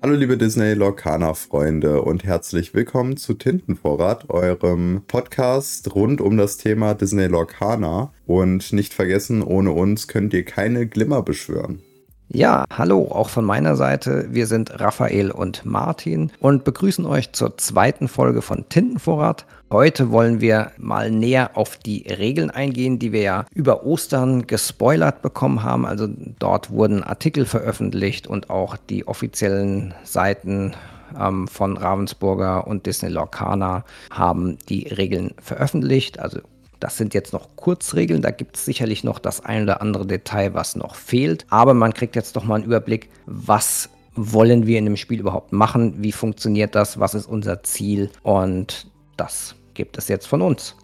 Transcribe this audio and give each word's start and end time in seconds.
Hallo 0.00 0.14
liebe 0.14 0.38
Disney 0.38 0.74
Lorcaner 0.74 1.34
Freunde 1.34 2.02
und 2.02 2.22
herzlich 2.22 2.74
willkommen 2.74 3.16
zu 3.16 3.34
Tintenvorrat, 3.34 4.30
eurem 4.30 5.02
Podcast 5.08 5.96
rund 5.96 6.20
um 6.20 6.36
das 6.36 6.58
Thema 6.58 6.94
Disney 6.94 7.26
Lorcaner. 7.26 8.12
Und 8.24 8.72
nicht 8.72 8.94
vergessen, 8.94 9.42
ohne 9.42 9.72
uns 9.72 10.06
könnt 10.06 10.32
ihr 10.32 10.44
keine 10.44 10.86
Glimmer 10.86 11.22
beschwören. 11.22 11.82
Ja, 12.28 12.64
hallo, 12.76 13.08
auch 13.12 13.28
von 13.28 13.44
meiner 13.44 13.76
Seite. 13.76 14.26
Wir 14.30 14.48
sind 14.48 14.80
Raphael 14.80 15.30
und 15.30 15.64
Martin 15.64 16.32
und 16.40 16.64
begrüßen 16.64 17.06
euch 17.06 17.30
zur 17.30 17.56
zweiten 17.56 18.08
Folge 18.08 18.42
von 18.42 18.68
Tintenvorrat. 18.68 19.46
Heute 19.70 20.10
wollen 20.10 20.40
wir 20.40 20.72
mal 20.76 21.12
näher 21.12 21.56
auf 21.56 21.76
die 21.76 22.04
Regeln 22.08 22.50
eingehen, 22.50 22.98
die 22.98 23.12
wir 23.12 23.22
ja 23.22 23.44
über 23.54 23.86
Ostern 23.86 24.48
gespoilert 24.48 25.22
bekommen 25.22 25.62
haben. 25.62 25.86
Also 25.86 26.08
dort 26.40 26.70
wurden 26.70 27.04
Artikel 27.04 27.46
veröffentlicht 27.46 28.26
und 28.26 28.50
auch 28.50 28.76
die 28.76 29.06
offiziellen 29.06 29.94
Seiten 30.02 30.74
ähm, 31.18 31.46
von 31.46 31.76
Ravensburger 31.76 32.66
und 32.66 32.86
Disney 32.86 33.08
Lorcaner 33.08 33.84
haben 34.10 34.58
die 34.68 34.88
Regeln 34.88 35.32
veröffentlicht. 35.40 36.18
Also 36.18 36.40
das 36.80 36.96
sind 36.96 37.14
jetzt 37.14 37.32
noch 37.32 37.56
Kurzregeln, 37.56 38.22
da 38.22 38.30
gibt 38.30 38.56
es 38.56 38.64
sicherlich 38.64 39.04
noch 39.04 39.18
das 39.18 39.44
ein 39.44 39.62
oder 39.62 39.80
andere 39.80 40.06
Detail, 40.06 40.54
was 40.54 40.76
noch 40.76 40.94
fehlt. 40.94 41.46
Aber 41.48 41.74
man 41.74 41.94
kriegt 41.94 42.16
jetzt 42.16 42.36
doch 42.36 42.44
mal 42.44 42.56
einen 42.56 42.64
Überblick, 42.64 43.08
was 43.26 43.88
wollen 44.14 44.66
wir 44.66 44.78
in 44.78 44.86
dem 44.86 44.96
Spiel 44.96 45.20
überhaupt 45.20 45.52
machen, 45.52 46.02
wie 46.02 46.12
funktioniert 46.12 46.74
das, 46.74 46.98
was 46.98 47.14
ist 47.14 47.26
unser 47.26 47.62
Ziel 47.62 48.10
und 48.22 48.90
das 49.16 49.54
gibt 49.74 49.98
es 49.98 50.08
jetzt 50.08 50.26
von 50.26 50.42
uns. 50.42 50.74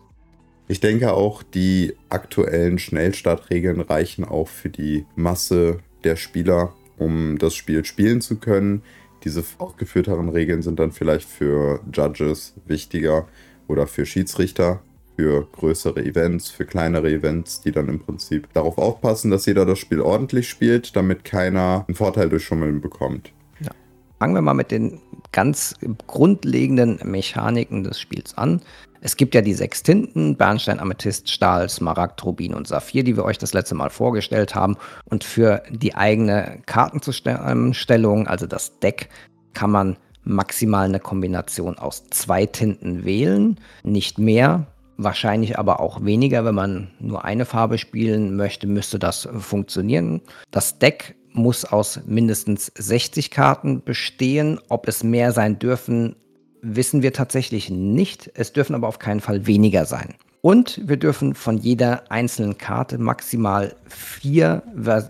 Ich 0.69 0.80
denke 0.80 1.12
auch, 1.12 1.42
die 1.42 1.97
aktuellen 2.09 2.78
Schnellstartregeln 2.78 3.80
reichen 3.80 4.24
auch 4.24 4.48
für 4.48 4.70
die 4.70 5.06
Masse 5.16 5.78
der 6.05 6.16
Spieler, 6.16 6.72
um 6.98 7.38
das 7.38 7.55
Spiel 7.55 7.84
spielen 7.84 8.20
zu 8.20 8.36
können. 8.36 8.83
Diese 9.24 9.42
ausgeführteren 9.58 10.28
Regeln 10.28 10.62
sind 10.62 10.78
dann 10.78 10.92
vielleicht 10.92 11.28
für 11.28 11.80
Judges 11.92 12.55
wichtiger 12.67 13.28
oder 13.67 13.86
für 13.86 14.06
Schiedsrichter, 14.06 14.83
für 15.16 15.46
größere 15.52 16.05
Events, 16.05 16.50
für 16.50 16.64
kleinere 16.64 17.10
Events, 17.10 17.60
die 17.60 17.72
dann 17.72 17.88
im 17.88 18.00
Prinzip 18.00 18.52
darauf 18.52 18.78
aufpassen, 18.78 19.30
dass 19.30 19.46
jeder 19.46 19.66
das 19.66 19.78
Spiel 19.78 20.00
ordentlich 20.00 20.48
spielt, 20.48 20.96
damit 20.96 21.24
keiner 21.24 21.84
einen 21.86 21.94
Vorteil 21.94 22.28
durch 22.28 22.44
Schummeln 22.44 22.80
bekommt. 22.80 23.33
Ja. 23.60 23.70
Fangen 24.18 24.34
wir 24.34 24.42
mal 24.42 24.55
mit 24.55 24.70
den 24.70 25.00
ganz 25.33 25.74
grundlegenden 26.06 27.00
Mechaniken 27.05 27.84
des 27.84 28.00
Spiels 28.00 28.36
an. 28.36 28.60
Es 29.05 29.16
gibt 29.16 29.34
ja 29.34 29.40
die 29.40 29.55
sechs 29.55 29.83
Tinten, 29.83 30.36
Bernstein, 30.36 30.78
Amethyst, 30.78 31.28
Stahl, 31.28 31.68
Smaragd, 31.68 32.24
Rubin 32.24 32.55
und 32.55 32.68
Saphir, 32.68 33.02
die 33.02 33.16
wir 33.16 33.24
euch 33.24 33.38
das 33.38 33.52
letzte 33.52 33.74
Mal 33.74 33.90
vorgestellt 33.90 34.55
haben. 34.55 34.77
Und 35.06 35.24
für 35.24 35.62
die 35.70 35.96
eigene 35.96 36.60
Kartenzustellung, 36.66 38.28
also 38.28 38.46
das 38.46 38.78
Deck, 38.78 39.08
kann 39.55 39.72
man 39.72 39.96
maximal 40.24 40.84
eine 40.84 41.00
Kombination 41.00 41.78
aus 41.78 42.05
zwei 42.10 42.46
Tinten 42.46 43.05
wählen, 43.05 43.58
nicht 43.83 44.18
mehr 44.18 44.66
wahrscheinlich 44.97 45.59
aber 45.59 45.81
auch 45.81 46.05
weniger. 46.05 46.45
Wenn 46.45 46.55
man 46.55 46.91
nur 46.98 47.25
eine 47.25 47.45
Farbe 47.45 47.79
spielen 47.79 48.37
möchte, 48.37 48.67
müsste 48.67 48.98
das 48.98 49.29
funktionieren. 49.39 50.21
Das 50.51 50.79
Deck 50.79 51.17
muss 51.33 51.65
aus 51.65 52.01
mindestens 52.07 52.73
60 52.77 53.31
Karten 53.31 53.83
bestehen. 53.83 54.61
Ob 54.69 54.89
es 54.89 55.03
mehr 55.03 55.33
sein 55.33 55.59
dürfen, 55.59 56.17
wissen 56.61 57.03
wir 57.03 57.13
tatsächlich 57.13 57.70
nicht. 57.70 58.31
Es 58.35 58.53
dürfen 58.53 58.75
aber 58.75 58.89
auf 58.89 58.98
keinen 58.98 59.20
Fall 59.20 59.47
weniger 59.47 59.85
sein. 59.85 60.15
Und 60.43 60.81
wir 60.85 60.97
dürfen 60.97 61.35
von 61.35 61.57
jeder 61.57 62.11
einzelnen 62.11 62.59
Karte 62.59 62.98
maximal 62.98 63.77
vier, 63.87 64.63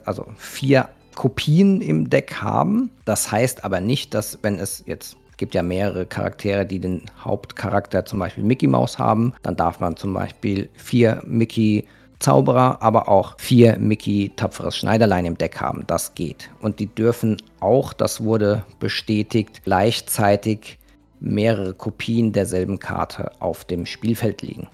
also 0.05 0.27
vier 0.37 0.91
Kopien 1.15 1.81
im 1.81 2.11
Deck 2.11 2.35
haben. 2.35 2.91
Das 3.05 3.33
heißt 3.33 3.65
aber 3.65 3.81
nicht, 3.81 4.15
dass 4.15 4.39
wenn 4.43 4.59
es 4.59 4.83
jetzt 4.87 5.17
gibt 5.43 5.57
ja 5.57 5.65
mehrere 5.65 6.07
Charaktere, 6.07 6.65
die 6.65 6.79
den 6.79 7.03
Hauptcharakter 7.19 8.05
zum 8.05 8.21
Beispiel 8.21 8.45
Mickey 8.45 8.69
Mouse 8.69 8.97
haben. 8.97 9.33
Dann 9.43 9.57
darf 9.57 9.81
man 9.81 9.97
zum 9.97 10.15
Beispiel 10.15 10.69
vier 10.75 11.21
Mickey 11.27 11.85
Zauberer, 12.21 12.81
aber 12.81 13.09
auch 13.09 13.35
vier 13.41 13.77
Mickey 13.77 14.31
tapferes 14.37 14.77
Schneiderlein 14.77 15.25
im 15.25 15.37
Deck 15.37 15.61
haben. 15.61 15.83
Das 15.89 16.15
geht. 16.15 16.49
Und 16.61 16.79
die 16.79 16.87
dürfen 16.87 17.39
auch, 17.59 17.93
das 17.93 18.23
wurde 18.23 18.65
bestätigt, 18.79 19.63
gleichzeitig 19.65 20.79
mehrere 21.19 21.75
Kopien 21.75 22.31
derselben 22.31 22.79
Karte 22.79 23.33
auf 23.41 23.65
dem 23.65 23.85
Spielfeld 23.85 24.43
liegen. 24.43 24.69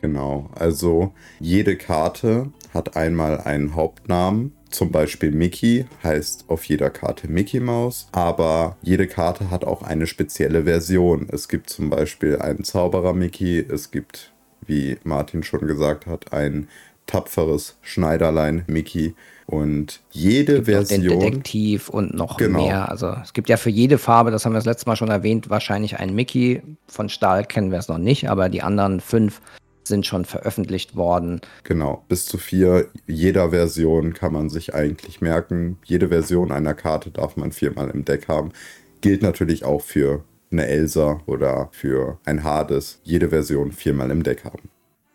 Genau, 0.00 0.50
also 0.58 1.12
jede 1.38 1.76
Karte 1.76 2.50
hat 2.74 2.96
einmal 2.96 3.42
einen 3.42 3.76
Hauptnamen 3.76 4.56
zum 4.74 4.90
Beispiel 4.90 5.30
Mickey 5.30 5.86
heißt 6.02 6.46
auf 6.48 6.64
jeder 6.64 6.90
Karte 6.90 7.28
Mickey 7.28 7.60
Mouse, 7.60 8.08
aber 8.12 8.76
jede 8.82 9.06
Karte 9.06 9.50
hat 9.50 9.64
auch 9.64 9.82
eine 9.82 10.06
spezielle 10.06 10.64
Version. 10.64 11.28
Es 11.30 11.48
gibt 11.48 11.70
zum 11.70 11.90
Beispiel 11.90 12.38
einen 12.38 12.64
Zauberer 12.64 13.12
Mickey, 13.12 13.58
es 13.60 13.90
gibt, 13.90 14.32
wie 14.66 14.98
Martin 15.04 15.42
schon 15.42 15.66
gesagt 15.66 16.06
hat, 16.06 16.32
ein 16.32 16.68
tapferes 17.06 17.76
Schneiderlein 17.82 18.64
Mickey 18.66 19.14
und 19.46 20.00
jede 20.10 20.54
es 20.54 20.58
gibt 20.58 20.66
Version. 20.66 21.02
Den 21.02 21.20
Detektiv 21.20 21.88
und 21.88 22.14
noch 22.14 22.36
genau. 22.36 22.66
mehr. 22.66 22.88
Also 22.88 23.14
es 23.22 23.32
gibt 23.32 23.48
ja 23.48 23.56
für 23.56 23.70
jede 23.70 23.98
Farbe, 23.98 24.30
das 24.30 24.44
haben 24.44 24.52
wir 24.52 24.58
das 24.58 24.64
letzte 24.64 24.88
Mal 24.88 24.96
schon 24.96 25.10
erwähnt, 25.10 25.50
wahrscheinlich 25.50 25.98
einen 25.98 26.14
Mickey. 26.14 26.62
Von 26.88 27.08
Stahl 27.08 27.44
kennen 27.44 27.70
wir 27.70 27.78
es 27.78 27.88
noch 27.88 27.98
nicht, 27.98 28.28
aber 28.28 28.48
die 28.48 28.62
anderen 28.62 29.00
fünf 29.00 29.40
sind 29.88 30.06
schon 30.06 30.24
veröffentlicht 30.24 30.96
worden. 30.96 31.40
Genau, 31.62 32.04
bis 32.08 32.26
zu 32.26 32.38
vier 32.38 32.88
jeder 33.06 33.50
Version 33.50 34.14
kann 34.14 34.32
man 34.32 34.50
sich 34.50 34.74
eigentlich 34.74 35.20
merken. 35.20 35.78
Jede 35.84 36.08
Version 36.08 36.52
einer 36.52 36.74
Karte 36.74 37.10
darf 37.10 37.36
man 37.36 37.52
viermal 37.52 37.90
im 37.90 38.04
Deck 38.04 38.28
haben. 38.28 38.52
Gilt 39.00 39.22
natürlich 39.22 39.64
auch 39.64 39.82
für 39.82 40.24
eine 40.50 40.66
Elsa 40.66 41.20
oder 41.26 41.68
für 41.72 42.18
ein 42.24 42.44
Hades. 42.44 43.00
Jede 43.02 43.30
Version 43.30 43.72
viermal 43.72 44.10
im 44.10 44.22
Deck 44.22 44.44
haben. 44.44 44.70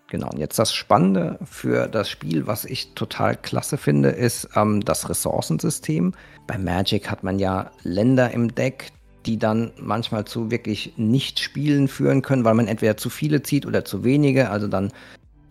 Genau, 0.09 0.29
und 0.31 0.40
jetzt 0.40 0.58
das 0.58 0.74
Spannende 0.74 1.38
für 1.44 1.88
das 1.88 2.09
Spiel, 2.09 2.47
was 2.47 2.66
ich 2.66 2.94
total 2.96 3.35
klasse 3.35 3.78
finde, 3.78 4.09
ist 4.09 4.50
ähm, 4.56 4.84
das 4.84 5.08
Ressourcensystem. 5.08 6.13
Bei 6.47 6.58
Magic 6.58 7.12
hat 7.12 7.24
man 7.24 7.38
ja 7.38 7.72
Länder 7.84 8.31
im 8.31 8.53
Deck, 8.56 8.91
die 9.25 9.38
dann 9.38 9.72
manchmal 9.80 10.25
zu 10.25 10.52
wirklich 10.52 10.94
Nicht-Spielen 10.97 11.88
führen 11.88 12.22
können, 12.22 12.46
weil 12.46 12.53
man 12.53 12.68
entweder 12.68 12.97
zu 12.97 13.09
viele 13.09 13.44
zieht 13.44 13.66
oder 13.66 13.85
zu 13.85 14.03
wenige, 14.03 14.50
also 14.50 14.68
dann 14.68 14.91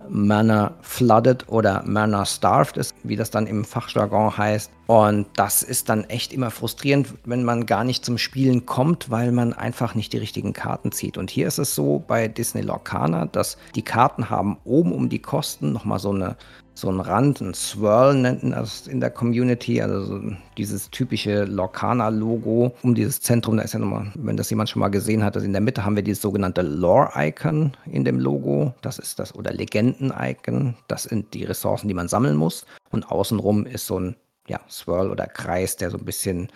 Mana 0.08 0.74
flooded 0.80 1.48
oder 1.48 1.82
Mana 1.86 2.24
starved 2.24 2.76
ist, 2.76 2.94
wie 3.02 3.16
das 3.16 3.30
dann 3.30 3.46
im 3.46 3.64
Fachjargon 3.64 4.36
heißt. 4.36 4.70
Und 4.86 5.26
das 5.36 5.62
ist 5.62 5.88
dann 5.88 6.04
echt 6.04 6.32
immer 6.32 6.50
frustrierend, 6.50 7.08
wenn 7.24 7.44
man 7.44 7.66
gar 7.66 7.84
nicht 7.84 8.04
zum 8.04 8.16
Spielen 8.16 8.64
kommt, 8.64 9.10
weil 9.10 9.32
man 9.32 9.52
einfach 9.52 9.94
nicht 9.94 10.12
die 10.12 10.18
richtigen 10.18 10.52
Karten 10.52 10.92
zieht. 10.92 11.18
Und 11.18 11.30
hier 11.30 11.46
ist 11.46 11.58
es 11.58 11.74
so 11.74 12.02
bei 12.06 12.28
Disney 12.28 12.62
Lorcana, 12.62 13.26
dass 13.26 13.58
die 13.74 13.82
Karten 13.82 14.30
haben 14.30 14.56
oben 14.64 14.92
um 14.92 15.08
die 15.08 15.20
Kosten 15.20 15.72
nochmal 15.72 15.98
so 15.98 16.10
eine 16.10 16.36
so 16.78 16.88
ein 16.88 17.00
Rand, 17.00 17.40
ein 17.40 17.54
Swirl 17.54 18.14
nennt 18.14 18.44
man 18.44 18.52
das 18.52 18.86
in 18.86 19.00
der 19.00 19.10
Community, 19.10 19.82
also 19.82 20.04
so 20.04 20.20
dieses 20.56 20.90
typische 20.90 21.44
Lorcana-Logo 21.44 22.72
um 22.82 22.94
dieses 22.94 23.20
Zentrum. 23.20 23.56
Da 23.56 23.64
ist 23.64 23.74
ja 23.74 23.80
nochmal, 23.80 24.12
wenn 24.14 24.36
das 24.36 24.48
jemand 24.50 24.70
schon 24.70 24.78
mal 24.80 24.88
gesehen 24.88 25.24
hat, 25.24 25.34
also 25.34 25.44
in 25.44 25.52
der 25.52 25.60
Mitte 25.60 25.84
haben 25.84 25.96
wir 25.96 26.04
dieses 26.04 26.22
sogenannte 26.22 26.62
Lore-Icon 26.62 27.72
in 27.86 28.04
dem 28.04 28.20
Logo. 28.20 28.74
Das 28.80 29.00
ist 29.00 29.18
das, 29.18 29.34
oder 29.34 29.52
Legenden-Icon. 29.52 30.76
Das 30.86 31.02
sind 31.02 31.34
die 31.34 31.42
Ressourcen, 31.42 31.88
die 31.88 31.94
man 31.94 32.06
sammeln 32.06 32.36
muss. 32.36 32.64
Und 32.90 33.10
außenrum 33.10 33.66
ist 33.66 33.86
so 33.86 33.98
ein 33.98 34.16
ja, 34.46 34.60
Swirl 34.70 35.10
oder 35.10 35.26
Kreis, 35.26 35.76
der 35.76 35.90
so 35.90 35.98
ein 35.98 36.04
bisschen 36.04 36.48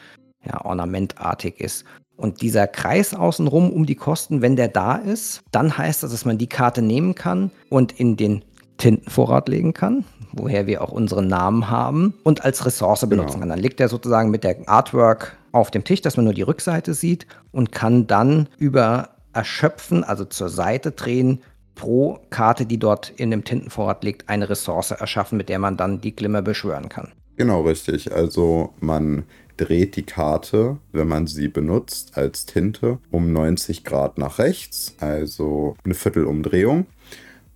ja, 0.45 0.65
ornamentartig 0.65 1.59
ist. 1.59 1.85
Und 2.17 2.43
dieser 2.43 2.69
Kreis 2.69 3.15
außenrum 3.15 3.73
um 3.73 3.87
die 3.87 3.97
Kosten, 3.97 4.43
wenn 4.43 4.55
der 4.55 4.69
da 4.69 4.95
ist, 4.95 5.43
dann 5.51 5.77
heißt 5.77 6.05
das, 6.05 6.13
dass 6.13 6.25
man 6.25 6.39
die 6.39 6.47
Karte 6.47 6.81
nehmen 6.81 7.17
kann 7.17 7.51
und 7.69 7.99
in 7.99 8.17
den 8.17 8.45
Tintenvorrat 8.83 9.49
legen 9.49 9.75
kann, 9.75 10.05
woher 10.33 10.67
wir 10.67 10.83
auch 10.83 10.91
unseren 10.91 11.29
Namen 11.29 11.71
haben 11.71 12.15
und 12.25 12.45
als 12.45 12.67
Ressource 12.67 13.09
benutzen 13.09 13.35
genau. 13.35 13.41
kann. 13.41 13.49
Dann 13.51 13.61
liegt 13.61 13.79
er 13.79 13.89
sozusagen 13.89 14.31
mit 14.31 14.43
der 14.43 14.57
Artwork 14.69 15.37
auf 15.53 15.71
dem 15.71 15.85
Tisch, 15.85 16.03
dass 16.03 16.17
man 16.17 16.25
nur 16.25 16.35
die 16.35 16.43
Rückseite 16.43 16.93
sieht 16.93 17.29
und 17.53 17.71
kann 17.71 18.09
dann 18.09 18.49
über 18.59 19.11
Erschöpfen, 19.33 20.03
also 20.03 20.25
zur 20.25 20.49
Seite 20.49 20.91
drehen, 20.91 21.43
pro 21.77 22.19
Karte, 22.31 22.67
die 22.67 22.79
dort 22.79 23.11
in 23.11 23.31
dem 23.31 23.45
Tintenvorrat 23.45 24.03
liegt, 24.03 24.29
eine 24.29 24.51
Ressource 24.51 24.91
erschaffen, 24.91 25.39
mit 25.39 25.49
der 25.49 25.61
man 25.61 25.77
dann 25.77 26.01
die 26.01 26.17
Glimmer 26.17 26.43
beschwören 26.43 26.89
kann. 26.89 27.13
Genau, 27.37 27.61
richtig. 27.61 28.13
Also 28.13 28.75
man 28.81 29.23
dreht 29.59 29.95
die 29.95 30.03
Karte, 30.03 30.79
wenn 30.91 31.07
man 31.07 31.29
sie 31.29 31.47
benutzt 31.47 32.17
als 32.19 32.47
Tinte, 32.47 32.99
um 33.13 33.33
90 33.33 33.85
Grad 33.85 34.19
nach 34.19 34.41
rechts, 34.41 34.97
also 34.99 35.77
eine 35.85 35.95
Viertelumdrehung. 35.95 36.87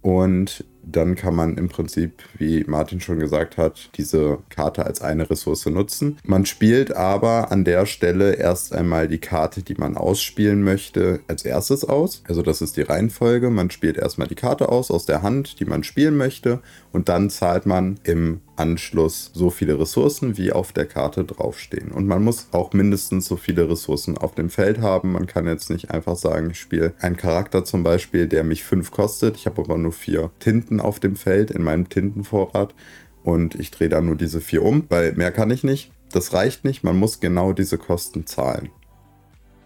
Und 0.02 0.64
dann 0.86 1.16
kann 1.16 1.34
man 1.34 1.58
im 1.58 1.68
Prinzip, 1.68 2.22
wie 2.38 2.64
Martin 2.64 3.00
schon 3.00 3.18
gesagt 3.18 3.56
hat, 3.56 3.90
diese 3.96 4.38
Karte 4.48 4.86
als 4.86 5.02
eine 5.02 5.28
Ressource 5.28 5.66
nutzen. 5.66 6.18
Man 6.24 6.46
spielt 6.46 6.94
aber 6.94 7.50
an 7.50 7.64
der 7.64 7.86
Stelle 7.86 8.34
erst 8.34 8.72
einmal 8.72 9.08
die 9.08 9.18
Karte, 9.18 9.62
die 9.62 9.74
man 9.74 9.96
ausspielen 9.96 10.62
möchte, 10.62 11.20
als 11.26 11.44
erstes 11.44 11.84
aus. 11.84 12.22
Also 12.28 12.42
das 12.42 12.62
ist 12.62 12.76
die 12.76 12.82
Reihenfolge. 12.82 13.50
Man 13.50 13.70
spielt 13.70 13.96
erstmal 13.96 14.28
die 14.28 14.36
Karte 14.36 14.68
aus 14.68 14.90
aus 14.90 15.06
der 15.06 15.22
Hand, 15.22 15.58
die 15.58 15.64
man 15.64 15.82
spielen 15.82 16.16
möchte 16.16 16.60
und 16.92 17.08
dann 17.08 17.30
zahlt 17.30 17.66
man 17.66 17.98
im 18.04 18.40
Anschluss 18.56 19.30
so 19.34 19.50
viele 19.50 19.78
Ressourcen, 19.78 20.36
wie 20.36 20.52
auf 20.52 20.72
der 20.72 20.86
Karte 20.86 21.24
draufstehen. 21.24 21.92
Und 21.92 22.06
man 22.06 22.24
muss 22.24 22.48
auch 22.52 22.72
mindestens 22.72 23.26
so 23.26 23.36
viele 23.36 23.68
Ressourcen 23.68 24.18
auf 24.18 24.34
dem 24.34 24.50
Feld 24.50 24.80
haben. 24.80 25.12
Man 25.12 25.26
kann 25.26 25.46
jetzt 25.46 25.70
nicht 25.70 25.90
einfach 25.90 26.16
sagen, 26.16 26.50
ich 26.50 26.60
spiele 26.60 26.94
einen 27.00 27.16
Charakter 27.16 27.64
zum 27.64 27.82
Beispiel, 27.82 28.26
der 28.26 28.44
mich 28.44 28.64
fünf 28.64 28.90
kostet. 28.90 29.36
Ich 29.36 29.46
habe 29.46 29.62
aber 29.62 29.78
nur 29.78 29.92
vier 29.92 30.30
Tinten 30.38 30.80
auf 30.80 31.00
dem 31.00 31.16
Feld 31.16 31.50
in 31.50 31.62
meinem 31.62 31.88
Tintenvorrat. 31.88 32.74
Und 33.22 33.54
ich 33.56 33.70
drehe 33.70 33.88
da 33.88 34.00
nur 34.00 34.16
diese 34.16 34.40
vier 34.40 34.62
um, 34.62 34.84
weil 34.88 35.12
mehr 35.12 35.32
kann 35.32 35.50
ich 35.50 35.64
nicht. 35.64 35.90
Das 36.12 36.32
reicht 36.32 36.64
nicht. 36.64 36.84
Man 36.84 36.96
muss 36.96 37.20
genau 37.20 37.52
diese 37.52 37.78
Kosten 37.78 38.26
zahlen. 38.26 38.70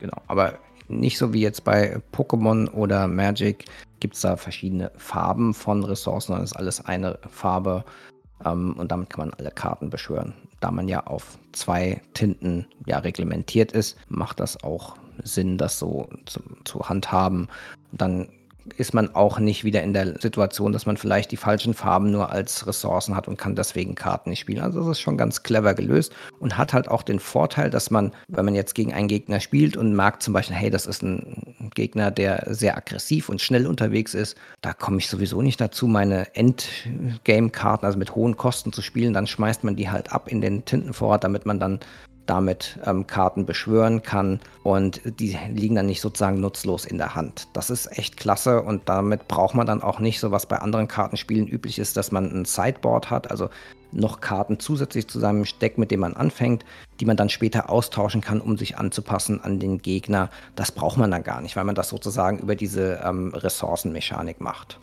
Genau, 0.01 0.17
aber 0.27 0.59
nicht 0.89 1.19
so 1.19 1.33
wie 1.33 1.41
jetzt 1.41 1.65
bei 1.65 2.01
Pokémon 2.13 2.71
oder 2.71 3.07
Magic 3.07 3.67
gibt 4.01 4.15
es 4.15 4.23
da 4.23 4.37
verschiedene 4.37 4.91
Farben 4.97 5.55
von 5.55 5.85
Ressourcen, 5.85 6.35
es 6.37 6.51
ist 6.51 6.57
alles 6.57 6.85
eine 6.85 7.19
Farbe 7.29 7.85
ähm, 8.45 8.75
und 8.75 8.91
damit 8.91 9.11
kann 9.11 9.29
man 9.29 9.35
alle 9.39 9.51
Karten 9.51 9.91
beschwören. 9.91 10.35
Da 10.61 10.71
man 10.71 10.89
ja 10.89 11.07
auf 11.07 11.39
zwei 11.53 12.01
Tinten 12.15 12.67
ja 12.87 12.99
reglementiert 12.99 13.73
ist, 13.73 13.97
macht 14.09 14.41
das 14.41 14.63
auch 14.63 14.97
Sinn, 15.23 15.59
das 15.59 15.79
so 15.79 16.09
zu, 16.27 16.41
zu 16.65 16.89
handhaben. 16.89 17.49
Dann 17.93 18.29
ist 18.75 18.95
man 18.95 19.15
auch 19.15 19.39
nicht 19.39 19.65
wieder 19.65 19.83
in 19.83 19.93
der 19.93 20.21
Situation, 20.21 20.73
dass 20.73 20.87
man 20.87 20.97
vielleicht 20.97 21.31
die 21.31 21.37
falschen 21.37 21.75
Farben 21.75 22.11
nur 22.11 22.31
als 22.31 22.67
Ressourcen 22.67 23.17
hat 23.17 23.29
und 23.29 23.37
kann 23.37 23.55
deswegen 23.55 23.95
Karten 23.95 24.31
nicht 24.31 24.41
spielen. 24.41 24.63
Also 24.63 24.81
das 24.81 24.99
ist 24.99 25.01
schon 25.01 25.17
ganz 25.17 25.43
clever 25.43 25.75
gelöst 25.75 26.13
und 26.39 26.57
hat 26.57 26.73
halt 26.73 26.89
auch 26.89 27.03
den 27.03 27.21
Vorteil, 27.21 27.71
dass 27.71 27.91
man, 27.91 28.13
wenn 28.29 28.45
man 28.45 28.55
jetzt 28.55 28.75
gegen 28.75 28.93
einen 28.93 29.09
Gegner 29.09 29.41
spielt 29.41 29.77
und 29.77 29.95
merkt 29.95 30.23
zum 30.23 30.35
Beispiel, 30.35 30.57
hey, 30.57 30.71
das 30.71 30.87
ist 30.87 31.03
ein 31.03 31.71
Gegner, 31.75 32.11
der 32.11 32.47
sehr 32.55 32.77
aggressiv 32.77 33.29
und 33.29 33.41
schnell 33.41 33.67
unterwegs 33.67 34.15
ist, 34.15 34.37
da 34.61 34.73
komme 34.73 34.99
ich 34.99 35.09
sowieso 35.09 35.43
nicht 35.43 35.61
dazu, 35.61 35.87
meine 35.87 36.35
Endgame-Karten, 36.35 37.87
also 37.87 37.99
mit 37.99 38.15
hohen 38.15 38.37
Kosten 38.37 38.73
zu 38.73 38.83
spielen, 38.83 39.13
dann 39.13 39.27
schmeißt 39.27 39.65
man 39.65 39.77
die 39.77 39.91
halt 39.91 40.13
ab 40.13 40.29
in 40.29 40.41
den 40.41 40.65
Tintenvorrat, 40.65 41.25
damit 41.25 41.47
man 41.47 41.61
dann 41.61 41.81
damit 42.27 42.79
ähm, 42.85 43.07
Karten 43.07 43.47
beschwören 43.47 44.03
kann 44.03 44.41
und 44.63 45.01
die 45.05 45.37
liegen 45.53 45.75
dann 45.75 45.87
nicht 45.87 46.01
sozusagen 46.01 46.41
nutzlos 46.41 46.85
in 46.85 46.99
der 46.99 47.15
Hand. 47.15 47.49
Das 47.53 47.71
ist 47.71 47.99
echt 47.99 48.17
klasse 48.17 48.63
und 48.63 48.89
damit 48.89 49.29
braucht 49.29 49.55
man 49.55 49.67
dann 49.67 49.83
auch 49.83 49.99
nicht 49.99 50.21
so, 50.21 50.31
was 50.31 50.47
bei 50.47 50.59
anderen 50.59 50.89
Kartenspielen 50.89 51.49
üblich 51.49 51.79
ist, 51.79 51.97
dass 51.97 52.13
man 52.13 52.31
ein 52.31 52.45
Sideboard 52.45 53.11
hat, 53.11 53.31
also 53.31 53.51
noch 53.93 54.21
Karten 54.21 54.61
zusätzlich 54.61 55.09
zu 55.09 55.19
seinem 55.19 55.45
Deck, 55.61 55.79
mit 55.79 55.91
dem 55.91 56.01
man 56.01 56.15
anfängt, 56.15 56.65
die 57.01 57.07
man 57.07 57.17
dann 57.17 57.29
später 57.29 57.71
austauschen 57.71 58.21
kann, 58.21 58.41
um 58.41 58.57
sich 58.57 58.79
anzupassen 58.79 59.43
an 59.43 59.59
den 59.59 59.83
Gegner. 59.83 60.31
Das 60.55 60.71
braucht 60.71 60.99
man 60.99 61.11
dann 61.11 61.25
gar 61.25 61.41
nicht, 61.41 61.57
weil 61.57 61.65
man 61.65 61.75
das 61.75 61.89
sozusagen 61.89 62.39
über 62.39 62.55
diese 62.55 63.01
ähm, 63.05 63.35
Ressourcenmechanik 63.35 64.41
macht. 64.41 64.79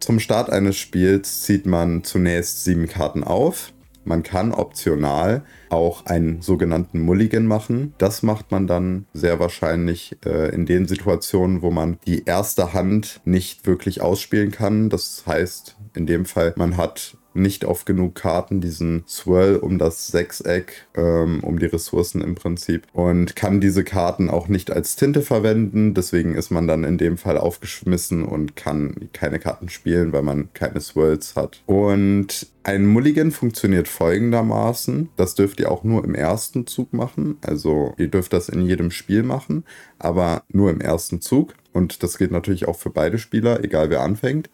Zum 0.00 0.20
Start 0.20 0.50
eines 0.50 0.76
Spiels 0.76 1.42
zieht 1.42 1.66
man 1.66 2.04
zunächst 2.04 2.64
sieben 2.64 2.88
Karten 2.88 3.24
auf. 3.24 3.72
Man 4.04 4.22
kann 4.22 4.52
optional 4.52 5.44
auch 5.70 6.06
einen 6.06 6.42
sogenannten 6.42 7.00
Mulligan 7.00 7.46
machen. 7.46 7.94
Das 7.98 8.22
macht 8.22 8.50
man 8.50 8.66
dann 8.66 9.06
sehr 9.12 9.38
wahrscheinlich 9.40 10.16
äh, 10.24 10.54
in 10.54 10.66
den 10.66 10.86
Situationen, 10.86 11.62
wo 11.62 11.70
man 11.70 11.98
die 12.06 12.24
erste 12.24 12.72
Hand 12.72 13.20
nicht 13.24 13.66
wirklich 13.66 14.00
ausspielen 14.00 14.50
kann. 14.50 14.90
Das 14.90 15.24
heißt, 15.26 15.76
in 15.94 16.06
dem 16.06 16.24
Fall, 16.24 16.54
man 16.56 16.76
hat 16.76 17.16
nicht 17.34 17.64
oft 17.64 17.86
genug 17.86 18.14
Karten, 18.14 18.60
diesen 18.60 19.04
Swirl 19.06 19.56
um 19.56 19.78
das 19.78 20.08
Sechseck, 20.08 20.86
ähm, 20.94 21.40
um 21.42 21.58
die 21.58 21.66
Ressourcen 21.66 22.20
im 22.20 22.34
Prinzip 22.34 22.86
und 22.92 23.36
kann 23.36 23.60
diese 23.60 23.84
Karten 23.84 24.30
auch 24.30 24.48
nicht 24.48 24.70
als 24.70 24.96
Tinte 24.96 25.22
verwenden. 25.22 25.94
Deswegen 25.94 26.34
ist 26.34 26.50
man 26.50 26.66
dann 26.66 26.84
in 26.84 26.98
dem 26.98 27.18
Fall 27.18 27.38
aufgeschmissen 27.38 28.24
und 28.24 28.56
kann 28.56 29.08
keine 29.12 29.38
Karten 29.38 29.68
spielen, 29.68 30.12
weil 30.12 30.22
man 30.22 30.48
keine 30.54 30.80
Swirls 30.80 31.36
hat. 31.36 31.62
Und 31.66 32.46
ein 32.62 32.86
Mulligan 32.86 33.30
funktioniert 33.30 33.88
folgendermaßen. 33.88 35.10
Das 35.16 35.34
dürft 35.34 35.60
ihr 35.60 35.70
auch 35.70 35.84
nur 35.84 36.02
im 36.02 36.14
ersten 36.14 36.66
Zug 36.66 36.94
machen. 36.94 37.36
Also 37.42 37.94
ihr 37.98 38.08
dürft 38.08 38.32
das 38.32 38.48
in 38.48 38.62
jedem 38.62 38.90
Spiel 38.90 39.22
machen, 39.22 39.64
aber 39.98 40.44
nur 40.48 40.70
im 40.70 40.80
ersten 40.80 41.20
Zug. 41.20 41.54
Und 41.74 42.02
das 42.02 42.16
gilt 42.16 42.30
natürlich 42.30 42.66
auch 42.66 42.76
für 42.76 42.90
beide 42.90 43.18
Spieler, 43.18 43.62
egal 43.62 43.90
wer 43.90 44.00
anfängt. 44.00 44.48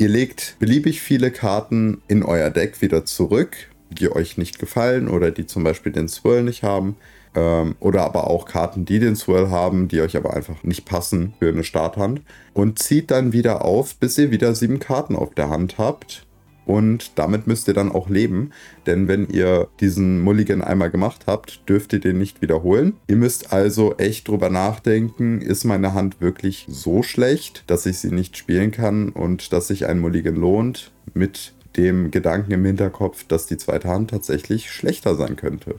Ihr 0.00 0.08
legt 0.08 0.54
beliebig 0.60 1.00
viele 1.00 1.32
Karten 1.32 2.02
in 2.06 2.22
euer 2.22 2.50
Deck 2.50 2.80
wieder 2.80 3.04
zurück, 3.04 3.56
die 3.90 4.12
euch 4.12 4.38
nicht 4.38 4.60
gefallen 4.60 5.08
oder 5.08 5.32
die 5.32 5.44
zum 5.44 5.64
Beispiel 5.64 5.90
den 5.90 6.06
Swirl 6.06 6.44
nicht 6.44 6.62
haben. 6.62 6.96
Ähm, 7.34 7.74
oder 7.80 8.04
aber 8.04 8.28
auch 8.28 8.46
Karten, 8.46 8.84
die 8.84 9.00
den 9.00 9.16
Swirl 9.16 9.50
haben, 9.50 9.88
die 9.88 10.00
euch 10.00 10.16
aber 10.16 10.34
einfach 10.34 10.62
nicht 10.62 10.84
passen 10.84 11.34
für 11.40 11.48
eine 11.48 11.64
Starthand. 11.64 12.22
Und 12.54 12.78
zieht 12.78 13.10
dann 13.10 13.32
wieder 13.32 13.64
auf, 13.64 13.96
bis 13.96 14.16
ihr 14.18 14.30
wieder 14.30 14.54
sieben 14.54 14.78
Karten 14.78 15.16
auf 15.16 15.34
der 15.34 15.50
Hand 15.50 15.78
habt 15.78 16.27
und 16.68 17.18
damit 17.18 17.46
müsst 17.46 17.66
ihr 17.66 17.74
dann 17.74 17.90
auch 17.90 18.10
leben, 18.10 18.52
denn 18.86 19.08
wenn 19.08 19.26
ihr 19.26 19.68
diesen 19.80 20.20
Mulligan 20.20 20.62
einmal 20.62 20.90
gemacht 20.90 21.24
habt, 21.26 21.66
dürft 21.66 21.94
ihr 21.94 22.00
den 22.00 22.18
nicht 22.18 22.42
wiederholen. 22.42 22.98
Ihr 23.08 23.16
müsst 23.16 23.54
also 23.54 23.96
echt 23.96 24.28
drüber 24.28 24.50
nachdenken, 24.50 25.40
ist 25.40 25.64
meine 25.64 25.94
Hand 25.94 26.20
wirklich 26.20 26.66
so 26.68 27.02
schlecht, 27.02 27.64
dass 27.68 27.86
ich 27.86 27.98
sie 27.98 28.12
nicht 28.12 28.36
spielen 28.36 28.70
kann 28.70 29.08
und 29.08 29.52
dass 29.54 29.68
sich 29.68 29.86
ein 29.86 29.98
Mulligan 29.98 30.36
lohnt, 30.36 30.92
mit 31.14 31.54
dem 31.78 32.10
Gedanken 32.10 32.52
im 32.52 32.64
Hinterkopf, 32.66 33.24
dass 33.24 33.46
die 33.46 33.56
zweite 33.56 33.88
Hand 33.88 34.10
tatsächlich 34.10 34.70
schlechter 34.70 35.14
sein 35.14 35.36
könnte. 35.36 35.76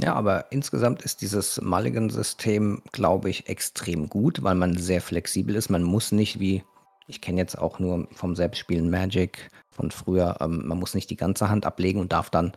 Ja, 0.00 0.14
aber 0.14 0.52
insgesamt 0.52 1.02
ist 1.02 1.20
dieses 1.20 1.60
Mulligan-System, 1.60 2.82
glaube 2.92 3.28
ich, 3.28 3.48
extrem 3.48 4.08
gut, 4.08 4.44
weil 4.44 4.54
man 4.54 4.76
sehr 4.76 5.00
flexibel 5.00 5.56
ist. 5.56 5.68
Man 5.68 5.82
muss 5.82 6.12
nicht 6.12 6.38
wie 6.38 6.62
ich 7.08 7.20
kenne 7.20 7.40
jetzt 7.40 7.58
auch 7.58 7.78
nur 7.78 8.06
vom 8.12 8.36
Selbstspielen 8.36 8.90
Magic 8.90 9.50
von 9.70 9.90
früher. 9.90 10.36
Ähm, 10.40 10.62
man 10.66 10.78
muss 10.78 10.94
nicht 10.94 11.10
die 11.10 11.16
ganze 11.16 11.48
Hand 11.48 11.66
ablegen 11.66 12.00
und 12.00 12.12
darf 12.12 12.30
dann 12.30 12.52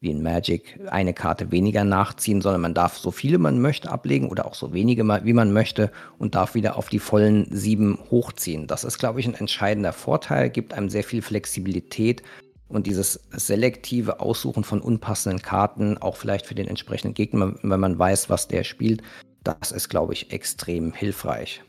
wie 0.00 0.10
in 0.10 0.22
Magic 0.22 0.78
eine 0.90 1.12
Karte 1.12 1.50
weniger 1.50 1.84
nachziehen, 1.84 2.40
sondern 2.40 2.60
man 2.60 2.74
darf 2.74 2.98
so 2.98 3.10
viele 3.10 3.38
man 3.38 3.60
möchte 3.60 3.90
ablegen 3.90 4.28
oder 4.28 4.46
auch 4.46 4.54
so 4.54 4.72
wenige 4.72 5.02
wie 5.24 5.32
man 5.32 5.52
möchte 5.52 5.90
und 6.18 6.34
darf 6.34 6.54
wieder 6.54 6.76
auf 6.76 6.88
die 6.88 6.98
vollen 6.98 7.46
sieben 7.50 7.98
hochziehen. 8.10 8.66
Das 8.66 8.84
ist, 8.84 8.98
glaube 8.98 9.20
ich, 9.20 9.26
ein 9.26 9.34
entscheidender 9.34 9.92
Vorteil, 9.92 10.50
gibt 10.50 10.72
einem 10.72 10.88
sehr 10.88 11.04
viel 11.04 11.22
Flexibilität 11.22 12.22
und 12.68 12.86
dieses 12.86 13.20
selektive 13.32 14.20
Aussuchen 14.20 14.62
von 14.62 14.80
unpassenden 14.80 15.42
Karten, 15.42 15.98
auch 15.98 16.16
vielleicht 16.16 16.46
für 16.46 16.54
den 16.54 16.68
entsprechenden 16.68 17.14
Gegner, 17.14 17.54
wenn 17.62 17.80
man 17.80 17.98
weiß, 17.98 18.30
was 18.30 18.46
der 18.46 18.64
spielt, 18.64 19.02
das 19.42 19.72
ist, 19.72 19.88
glaube 19.88 20.12
ich, 20.12 20.30
extrem 20.32 20.92
hilfreich. 20.92 21.62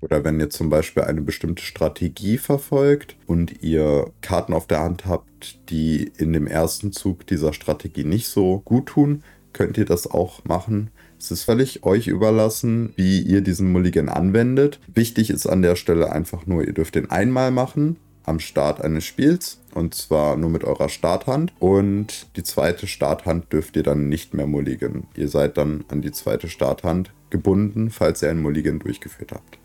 Oder 0.00 0.24
wenn 0.24 0.38
ihr 0.40 0.50
zum 0.50 0.70
Beispiel 0.70 1.04
eine 1.04 1.20
bestimmte 1.20 1.62
Strategie 1.62 2.38
verfolgt 2.38 3.16
und 3.26 3.62
ihr 3.62 4.10
Karten 4.20 4.52
auf 4.52 4.66
der 4.66 4.80
Hand 4.80 5.06
habt, 5.06 5.58
die 5.70 6.12
in 6.16 6.32
dem 6.32 6.46
ersten 6.46 6.92
Zug 6.92 7.26
dieser 7.26 7.52
Strategie 7.52 8.04
nicht 8.04 8.28
so 8.28 8.60
gut 8.60 8.86
tun, 8.86 9.22
könnt 9.52 9.76
ihr 9.78 9.84
das 9.84 10.08
auch 10.08 10.44
machen. 10.44 10.90
Es 11.18 11.32
ist 11.32 11.42
völlig 11.42 11.82
euch 11.82 12.06
überlassen, 12.06 12.92
wie 12.96 13.20
ihr 13.20 13.40
diesen 13.40 13.72
Mulligan 13.72 14.08
anwendet. 14.08 14.78
Wichtig 14.86 15.30
ist 15.30 15.46
an 15.46 15.62
der 15.62 15.74
Stelle 15.74 16.12
einfach 16.12 16.46
nur, 16.46 16.64
ihr 16.64 16.72
dürft 16.72 16.94
den 16.94 17.10
einmal 17.10 17.50
machen 17.50 17.96
am 18.28 18.40
Start 18.40 18.82
eines 18.82 19.04
Spiels 19.04 19.58
und 19.74 19.94
zwar 19.94 20.36
nur 20.36 20.50
mit 20.50 20.62
eurer 20.62 20.90
Starthand 20.90 21.52
und 21.58 22.26
die 22.36 22.42
zweite 22.42 22.86
Starthand 22.86 23.52
dürft 23.52 23.74
ihr 23.76 23.82
dann 23.82 24.08
nicht 24.08 24.34
mehr 24.34 24.46
mulligen. 24.46 25.06
Ihr 25.16 25.28
seid 25.28 25.56
dann 25.56 25.84
an 25.88 26.02
die 26.02 26.12
zweite 26.12 26.48
Starthand 26.48 27.10
gebunden, 27.30 27.90
falls 27.90 28.22
ihr 28.22 28.30
ein 28.30 28.42
Mulligan 28.42 28.78
durchgeführt 28.78 29.32
habt. 29.32 29.58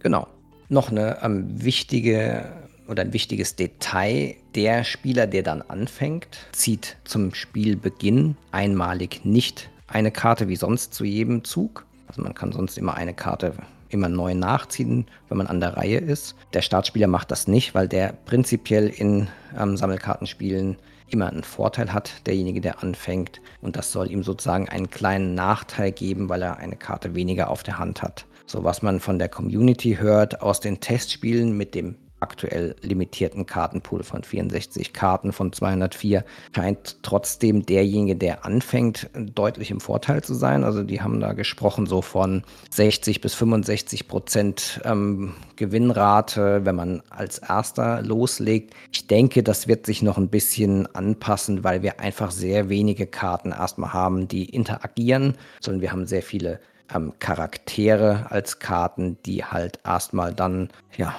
Genau. 0.00 0.26
Noch 0.68 0.90
eine 0.90 1.18
ähm, 1.22 1.46
wichtige 1.62 2.44
oder 2.88 3.02
ein 3.02 3.12
wichtiges 3.12 3.56
Detail. 3.56 4.34
Der 4.54 4.84
Spieler, 4.84 5.26
der 5.26 5.42
dann 5.42 5.62
anfängt, 5.62 6.46
zieht 6.52 6.96
zum 7.04 7.34
Spielbeginn 7.34 8.36
einmalig 8.50 9.24
nicht 9.24 9.70
eine 9.86 10.10
Karte 10.10 10.48
wie 10.48 10.56
sonst 10.56 10.94
zu 10.94 11.04
jedem 11.04 11.44
Zug. 11.44 11.84
Also 12.08 12.22
man 12.22 12.34
kann 12.34 12.52
sonst 12.52 12.78
immer 12.78 12.94
eine 12.94 13.14
Karte 13.14 13.54
immer 13.88 14.08
neu 14.08 14.34
nachziehen, 14.34 15.06
wenn 15.28 15.38
man 15.38 15.46
an 15.48 15.60
der 15.60 15.76
Reihe 15.76 15.98
ist. 15.98 16.36
Der 16.52 16.62
Startspieler 16.62 17.08
macht 17.08 17.30
das 17.30 17.48
nicht, 17.48 17.74
weil 17.74 17.88
der 17.88 18.12
prinzipiell 18.24 18.88
in 18.88 19.28
ähm, 19.58 19.76
Sammelkartenspielen 19.76 20.76
immer 21.08 21.28
einen 21.28 21.42
Vorteil 21.42 21.92
hat, 21.92 22.26
derjenige, 22.26 22.60
der 22.60 22.82
anfängt. 22.82 23.40
Und 23.60 23.76
das 23.76 23.90
soll 23.90 24.10
ihm 24.10 24.22
sozusagen 24.22 24.68
einen 24.68 24.90
kleinen 24.90 25.34
Nachteil 25.34 25.90
geben, 25.90 26.28
weil 26.28 26.42
er 26.42 26.58
eine 26.58 26.76
Karte 26.76 27.16
weniger 27.16 27.50
auf 27.50 27.64
der 27.64 27.78
Hand 27.78 28.02
hat. 28.02 28.26
So 28.50 28.64
was 28.64 28.82
man 28.82 28.98
von 28.98 29.20
der 29.20 29.28
Community 29.28 29.98
hört 30.00 30.42
aus 30.42 30.58
den 30.58 30.80
Testspielen 30.80 31.56
mit 31.56 31.76
dem 31.76 31.94
aktuell 32.18 32.74
limitierten 32.82 33.46
Kartenpool 33.46 34.02
von 34.02 34.24
64 34.24 34.92
Karten 34.92 35.32
von 35.32 35.52
204 35.52 36.24
scheint 36.52 36.96
trotzdem 37.04 37.64
derjenige, 37.64 38.16
der 38.16 38.44
anfängt, 38.44 39.08
deutlich 39.14 39.70
im 39.70 39.80
Vorteil 39.80 40.24
zu 40.24 40.34
sein. 40.34 40.64
Also 40.64 40.82
die 40.82 41.00
haben 41.00 41.20
da 41.20 41.32
gesprochen 41.32 41.86
so 41.86 42.02
von 42.02 42.42
60 42.70 43.20
bis 43.20 43.34
65 43.34 44.08
Prozent 44.08 44.80
ähm, 44.84 45.34
Gewinnrate, 45.54 46.64
wenn 46.64 46.74
man 46.74 47.02
als 47.08 47.38
erster 47.38 48.02
loslegt. 48.02 48.74
Ich 48.90 49.06
denke, 49.06 49.44
das 49.44 49.68
wird 49.68 49.86
sich 49.86 50.02
noch 50.02 50.18
ein 50.18 50.28
bisschen 50.28 50.92
anpassen, 50.92 51.62
weil 51.62 51.82
wir 51.82 52.00
einfach 52.00 52.32
sehr 52.32 52.68
wenige 52.68 53.06
Karten 53.06 53.52
erstmal 53.52 53.92
haben, 53.92 54.26
die 54.26 54.46
interagieren, 54.46 55.36
sondern 55.60 55.82
wir 55.82 55.92
haben 55.92 56.06
sehr 56.06 56.22
viele 56.22 56.58
ähm, 56.94 57.12
Charaktere 57.18 58.30
als 58.30 58.58
Karten, 58.58 59.18
die 59.24 59.44
halt 59.44 59.80
erstmal 59.84 60.34
dann 60.34 60.70
ja, 60.96 61.14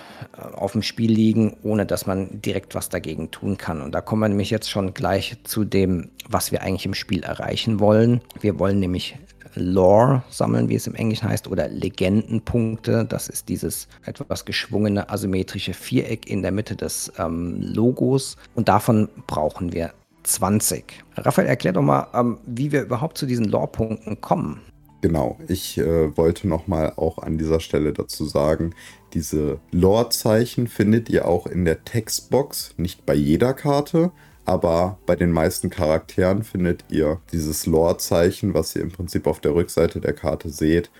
auf 0.53 0.73
dem 0.73 0.83
Spiel 0.83 1.11
liegen, 1.11 1.57
ohne 1.63 1.85
dass 1.85 2.05
man 2.05 2.41
direkt 2.41 2.75
was 2.75 2.89
dagegen 2.89 3.31
tun 3.31 3.57
kann. 3.57 3.81
Und 3.81 3.93
da 3.93 4.01
kommen 4.01 4.21
wir 4.21 4.29
nämlich 4.29 4.49
jetzt 4.49 4.69
schon 4.69 4.93
gleich 4.93 5.37
zu 5.43 5.63
dem, 5.63 6.09
was 6.27 6.51
wir 6.51 6.61
eigentlich 6.61 6.85
im 6.85 6.93
Spiel 6.93 7.23
erreichen 7.23 7.79
wollen. 7.79 8.21
Wir 8.39 8.59
wollen 8.59 8.79
nämlich 8.79 9.17
Lore 9.55 10.23
sammeln, 10.29 10.69
wie 10.69 10.75
es 10.75 10.87
im 10.87 10.95
Englischen 10.95 11.27
heißt, 11.27 11.47
oder 11.47 11.67
Legendenpunkte. 11.67 13.05
Das 13.05 13.27
ist 13.27 13.49
dieses 13.49 13.87
etwas 14.05 14.45
geschwungene 14.45 15.09
asymmetrische 15.09 15.73
Viereck 15.73 16.29
in 16.29 16.41
der 16.41 16.51
Mitte 16.51 16.75
des 16.75 17.11
ähm, 17.17 17.57
Logos. 17.61 18.37
Und 18.55 18.69
davon 18.69 19.09
brauchen 19.27 19.73
wir 19.73 19.93
20. 20.23 21.03
Raphael, 21.17 21.47
erklär 21.47 21.73
doch 21.73 21.81
mal, 21.81 22.07
ähm, 22.13 22.39
wie 22.45 22.71
wir 22.71 22.83
überhaupt 22.83 23.17
zu 23.17 23.25
diesen 23.25 23.45
Lore-Punkten 23.45 24.21
kommen. 24.21 24.61
Genau, 25.01 25.39
ich 25.47 25.79
äh, 25.79 26.15
wollte 26.15 26.47
nochmal 26.47 26.93
auch 26.95 27.17
an 27.17 27.39
dieser 27.39 27.59
Stelle 27.59 27.91
dazu 27.91 28.25
sagen, 28.25 28.75
diese 29.13 29.59
Lore-Zeichen 29.71 30.67
findet 30.67 31.09
ihr 31.09 31.27
auch 31.27 31.47
in 31.47 31.65
der 31.65 31.83
Textbox, 31.83 32.75
nicht 32.77 33.05
bei 33.05 33.15
jeder 33.15 33.55
Karte, 33.55 34.11
aber 34.45 34.99
bei 35.07 35.15
den 35.15 35.31
meisten 35.31 35.71
Charakteren 35.71 36.43
findet 36.43 36.85
ihr 36.89 37.19
dieses 37.31 37.65
Lore-Zeichen, 37.65 38.53
was 38.53 38.75
ihr 38.75 38.83
im 38.83 38.91
Prinzip 38.91 39.25
auf 39.25 39.39
der 39.39 39.55
Rückseite 39.55 40.01
der 40.01 40.13
Karte 40.13 40.49
seht, 40.49 40.91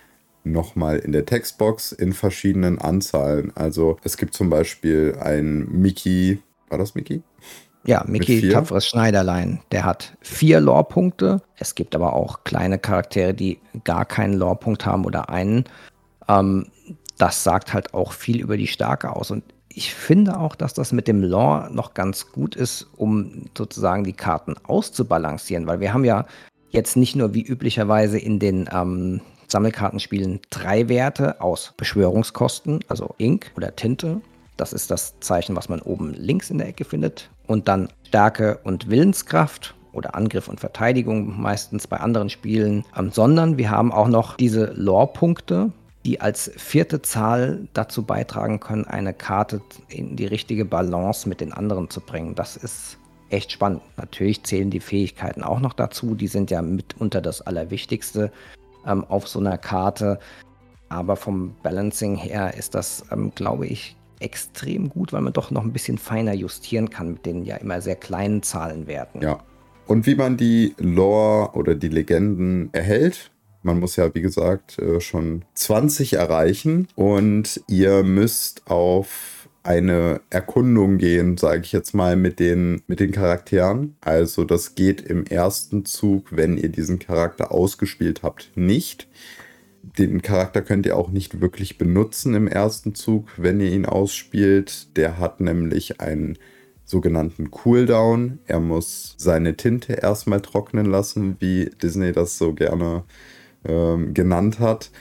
nochmal 0.43 0.97
in 0.97 1.11
der 1.11 1.27
Textbox 1.27 1.91
in 1.91 2.13
verschiedenen 2.13 2.79
Anzahlen. 2.79 3.51
Also 3.55 3.97
es 4.03 4.17
gibt 4.17 4.33
zum 4.33 4.49
Beispiel 4.49 5.15
ein 5.19 5.67
Mickey, 5.69 6.39
war 6.69 6.79
das 6.79 6.95
Mickey? 6.95 7.21
Ja, 7.85 8.03
Mickey 8.07 8.49
Tapferes 8.49 8.87
Schneiderlein, 8.87 9.59
der 9.71 9.85
hat 9.85 10.15
vier 10.21 10.59
Lore-Punkte. 10.59 11.41
Es 11.57 11.73
gibt 11.73 11.95
aber 11.95 12.13
auch 12.13 12.43
kleine 12.43 12.77
Charaktere, 12.77 13.33
die 13.33 13.59
gar 13.83 14.05
keinen 14.05 14.33
Lore-Punkt 14.33 14.85
haben 14.85 15.05
oder 15.05 15.29
einen. 15.29 15.65
Ähm, 16.27 16.67
das 17.17 17.43
sagt 17.43 17.73
halt 17.73 17.93
auch 17.93 18.13
viel 18.13 18.39
über 18.39 18.57
die 18.57 18.67
Stärke 18.67 19.15
aus. 19.15 19.31
Und 19.31 19.43
ich 19.69 19.93
finde 19.93 20.37
auch, 20.39 20.55
dass 20.55 20.73
das 20.73 20.91
mit 20.91 21.07
dem 21.07 21.23
Lore 21.23 21.69
noch 21.71 21.93
ganz 21.93 22.31
gut 22.31 22.55
ist, 22.55 22.87
um 22.97 23.45
sozusagen 23.57 24.03
die 24.03 24.13
Karten 24.13 24.55
auszubalancieren, 24.63 25.65
weil 25.65 25.79
wir 25.79 25.93
haben 25.93 26.05
ja 26.05 26.25
jetzt 26.69 26.97
nicht 26.97 27.15
nur 27.15 27.33
wie 27.33 27.43
üblicherweise 27.43 28.17
in 28.17 28.39
den 28.39 28.69
ähm, 28.71 29.21
Sammelkartenspielen 29.47 30.39
drei 30.49 30.87
Werte 30.87 31.41
aus 31.41 31.73
Beschwörungskosten, 31.77 32.79
also 32.87 33.15
Ink 33.17 33.51
oder 33.55 33.75
Tinte. 33.75 34.21
Das 34.61 34.73
ist 34.73 34.91
das 34.91 35.19
Zeichen, 35.21 35.55
was 35.55 35.69
man 35.69 35.81
oben 35.81 36.13
links 36.13 36.51
in 36.51 36.59
der 36.59 36.67
Ecke 36.67 36.85
findet 36.85 37.31
und 37.47 37.67
dann 37.67 37.89
Stärke 38.07 38.59
und 38.63 38.91
Willenskraft 38.91 39.73
oder 39.91 40.13
Angriff 40.13 40.47
und 40.47 40.59
Verteidigung 40.59 41.41
meistens 41.41 41.87
bei 41.87 41.97
anderen 41.97 42.29
Spielen, 42.29 42.85
sondern 43.09 43.57
wir 43.57 43.71
haben 43.71 43.91
auch 43.91 44.07
noch 44.07 44.37
diese 44.37 44.65
Lore-Punkte, 44.75 45.71
die 46.05 46.21
als 46.21 46.51
vierte 46.57 47.01
Zahl 47.01 47.67
dazu 47.73 48.03
beitragen 48.03 48.59
können, 48.59 48.85
eine 48.85 49.15
Karte 49.15 49.61
in 49.87 50.15
die 50.15 50.27
richtige 50.27 50.63
Balance 50.63 51.27
mit 51.27 51.41
den 51.41 51.53
anderen 51.53 51.89
zu 51.89 51.99
bringen. 51.99 52.35
Das 52.35 52.55
ist 52.55 52.99
echt 53.31 53.51
spannend. 53.51 53.81
Natürlich 53.97 54.43
zählen 54.43 54.69
die 54.69 54.79
Fähigkeiten 54.79 55.41
auch 55.41 55.59
noch 55.59 55.73
dazu. 55.73 56.13
Die 56.13 56.27
sind 56.27 56.51
ja 56.51 56.61
mitunter 56.61 57.19
das 57.19 57.41
Allerwichtigste 57.41 58.31
ähm, 58.85 59.05
auf 59.05 59.27
so 59.27 59.39
einer 59.39 59.57
Karte. 59.57 60.19
Aber 60.89 61.15
vom 61.15 61.55
Balancing 61.63 62.15
her 62.15 62.53
ist 62.53 62.75
das, 62.75 63.05
ähm, 63.11 63.31
glaube 63.33 63.65
ich, 63.65 63.95
extrem 64.21 64.89
gut, 64.89 65.13
weil 65.13 65.21
man 65.21 65.33
doch 65.33 65.51
noch 65.51 65.63
ein 65.63 65.73
bisschen 65.73 65.97
feiner 65.97 66.33
justieren 66.33 66.89
kann 66.89 67.13
mit 67.13 67.25
den 67.25 67.43
ja 67.43 67.57
immer 67.57 67.81
sehr 67.81 67.95
kleinen 67.95 68.43
Zahlenwerten. 68.43 69.21
Ja. 69.21 69.43
Und 69.87 70.05
wie 70.05 70.15
man 70.15 70.37
die 70.37 70.73
Lore 70.77 71.51
oder 71.53 71.75
die 71.75 71.89
Legenden 71.89 72.69
erhält, 72.71 73.31
man 73.63 73.79
muss 73.79 73.95
ja, 73.95 74.13
wie 74.13 74.21
gesagt, 74.21 74.79
äh, 74.79 74.99
schon 75.01 75.43
20 75.53 76.13
erreichen 76.13 76.87
und 76.95 77.61
ihr 77.67 78.03
müsst 78.03 78.67
auf 78.67 79.49
eine 79.63 80.21
Erkundung 80.29 80.97
gehen, 80.97 81.37
sage 81.37 81.61
ich 81.63 81.71
jetzt 81.71 81.93
mal, 81.93 82.15
mit 82.15 82.39
den, 82.39 82.81
mit 82.87 82.99
den 82.99 83.11
Charakteren. 83.11 83.95
Also 84.01 84.43
das 84.43 84.73
geht 84.73 85.01
im 85.01 85.25
ersten 85.25 85.85
Zug, 85.85 86.35
wenn 86.35 86.57
ihr 86.57 86.69
diesen 86.69 86.97
Charakter 86.97 87.51
ausgespielt 87.51 88.23
habt, 88.23 88.51
nicht 88.55 89.07
den 89.83 90.21
Charakter 90.21 90.61
könnt 90.61 90.85
ihr 90.85 90.95
auch 90.95 91.09
nicht 91.09 91.41
wirklich 91.41 91.77
benutzen 91.77 92.33
im 92.33 92.47
ersten 92.47 92.95
Zug, 92.95 93.29
wenn 93.37 93.59
ihr 93.59 93.71
ihn 93.71 93.85
ausspielt. 93.85 94.95
Der 94.95 95.17
hat 95.17 95.39
nämlich 95.39 95.99
einen 95.99 96.37
sogenannten 96.85 97.51
Cooldown. 97.51 98.39
Er 98.45 98.59
muss 98.59 99.15
seine 99.17 99.57
Tinte 99.57 99.93
erstmal 99.93 100.41
trocknen 100.41 100.85
lassen, 100.85 101.37
wie 101.39 101.71
Disney 101.81 102.11
das 102.11 102.37
so 102.37 102.53
gerne 102.53 103.03
ähm, 103.65 104.13
genannt 104.13 104.59
hat. 104.59 104.91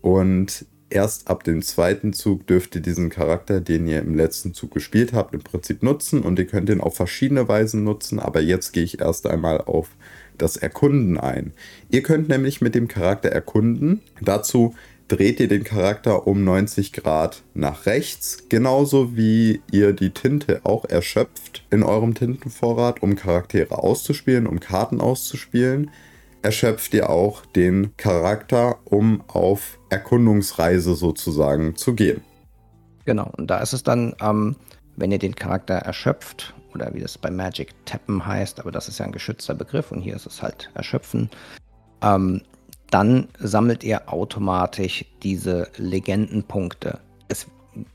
Und 0.00 0.66
erst 0.90 1.28
ab 1.28 1.44
dem 1.44 1.62
zweiten 1.62 2.12
Zug 2.12 2.46
dürft 2.46 2.74
ihr 2.74 2.82
diesen 2.82 3.10
Charakter, 3.10 3.60
den 3.60 3.86
ihr 3.86 4.00
im 4.00 4.14
letzten 4.14 4.54
Zug 4.54 4.72
gespielt 4.72 5.12
habt, 5.12 5.34
im 5.34 5.42
Prinzip 5.42 5.82
nutzen. 5.82 6.22
Und 6.22 6.38
ihr 6.38 6.46
könnt 6.46 6.70
ihn 6.70 6.80
auf 6.80 6.96
verschiedene 6.96 7.46
Weisen 7.46 7.84
nutzen. 7.84 8.18
Aber 8.18 8.40
jetzt 8.40 8.72
gehe 8.72 8.84
ich 8.84 9.00
erst 9.00 9.26
einmal 9.26 9.60
auf 9.60 9.90
das 10.38 10.56
Erkunden 10.56 11.18
ein. 11.18 11.52
Ihr 11.90 12.02
könnt 12.02 12.28
nämlich 12.28 12.60
mit 12.60 12.74
dem 12.74 12.88
Charakter 12.88 13.28
erkunden. 13.28 14.00
Dazu 14.20 14.74
dreht 15.08 15.40
ihr 15.40 15.48
den 15.48 15.64
Charakter 15.64 16.26
um 16.26 16.44
90 16.44 16.92
Grad 16.92 17.42
nach 17.54 17.86
rechts, 17.86 18.44
genauso 18.48 19.16
wie 19.16 19.62
ihr 19.70 19.92
die 19.92 20.10
Tinte 20.10 20.60
auch 20.64 20.84
erschöpft 20.84 21.64
in 21.70 21.82
eurem 21.82 22.14
Tintenvorrat, 22.14 23.02
um 23.02 23.16
Charaktere 23.16 23.78
auszuspielen, 23.78 24.46
um 24.46 24.60
Karten 24.60 25.00
auszuspielen. 25.00 25.90
Erschöpft 26.42 26.92
ihr 26.94 27.10
auch 27.10 27.46
den 27.46 27.96
Charakter, 27.96 28.78
um 28.84 29.22
auf 29.28 29.78
Erkundungsreise 29.88 30.94
sozusagen 30.94 31.76
zu 31.76 31.94
gehen. 31.94 32.22
Genau, 33.04 33.30
und 33.36 33.50
da 33.50 33.58
ist 33.58 33.72
es 33.72 33.82
dann, 33.82 34.14
ähm, 34.20 34.56
wenn 34.96 35.12
ihr 35.12 35.18
den 35.18 35.34
Charakter 35.34 35.74
erschöpft 35.74 36.54
oder 36.74 36.92
wie 36.94 37.00
das 37.00 37.18
bei 37.18 37.30
Magic 37.30 37.74
Tappen 37.86 38.24
heißt, 38.24 38.60
aber 38.60 38.72
das 38.72 38.88
ist 38.88 38.98
ja 38.98 39.06
ein 39.06 39.12
geschützter 39.12 39.54
Begriff 39.54 39.92
und 39.92 40.00
hier 40.00 40.16
ist 40.16 40.26
es 40.26 40.42
halt 40.42 40.70
Erschöpfen. 40.74 41.30
Ähm, 42.02 42.42
dann 42.90 43.28
sammelt 43.38 43.82
ihr 43.82 44.12
automatisch 44.12 45.04
diese 45.22 45.68
Legendenpunkte. 45.76 47.00
Es 47.28 47.46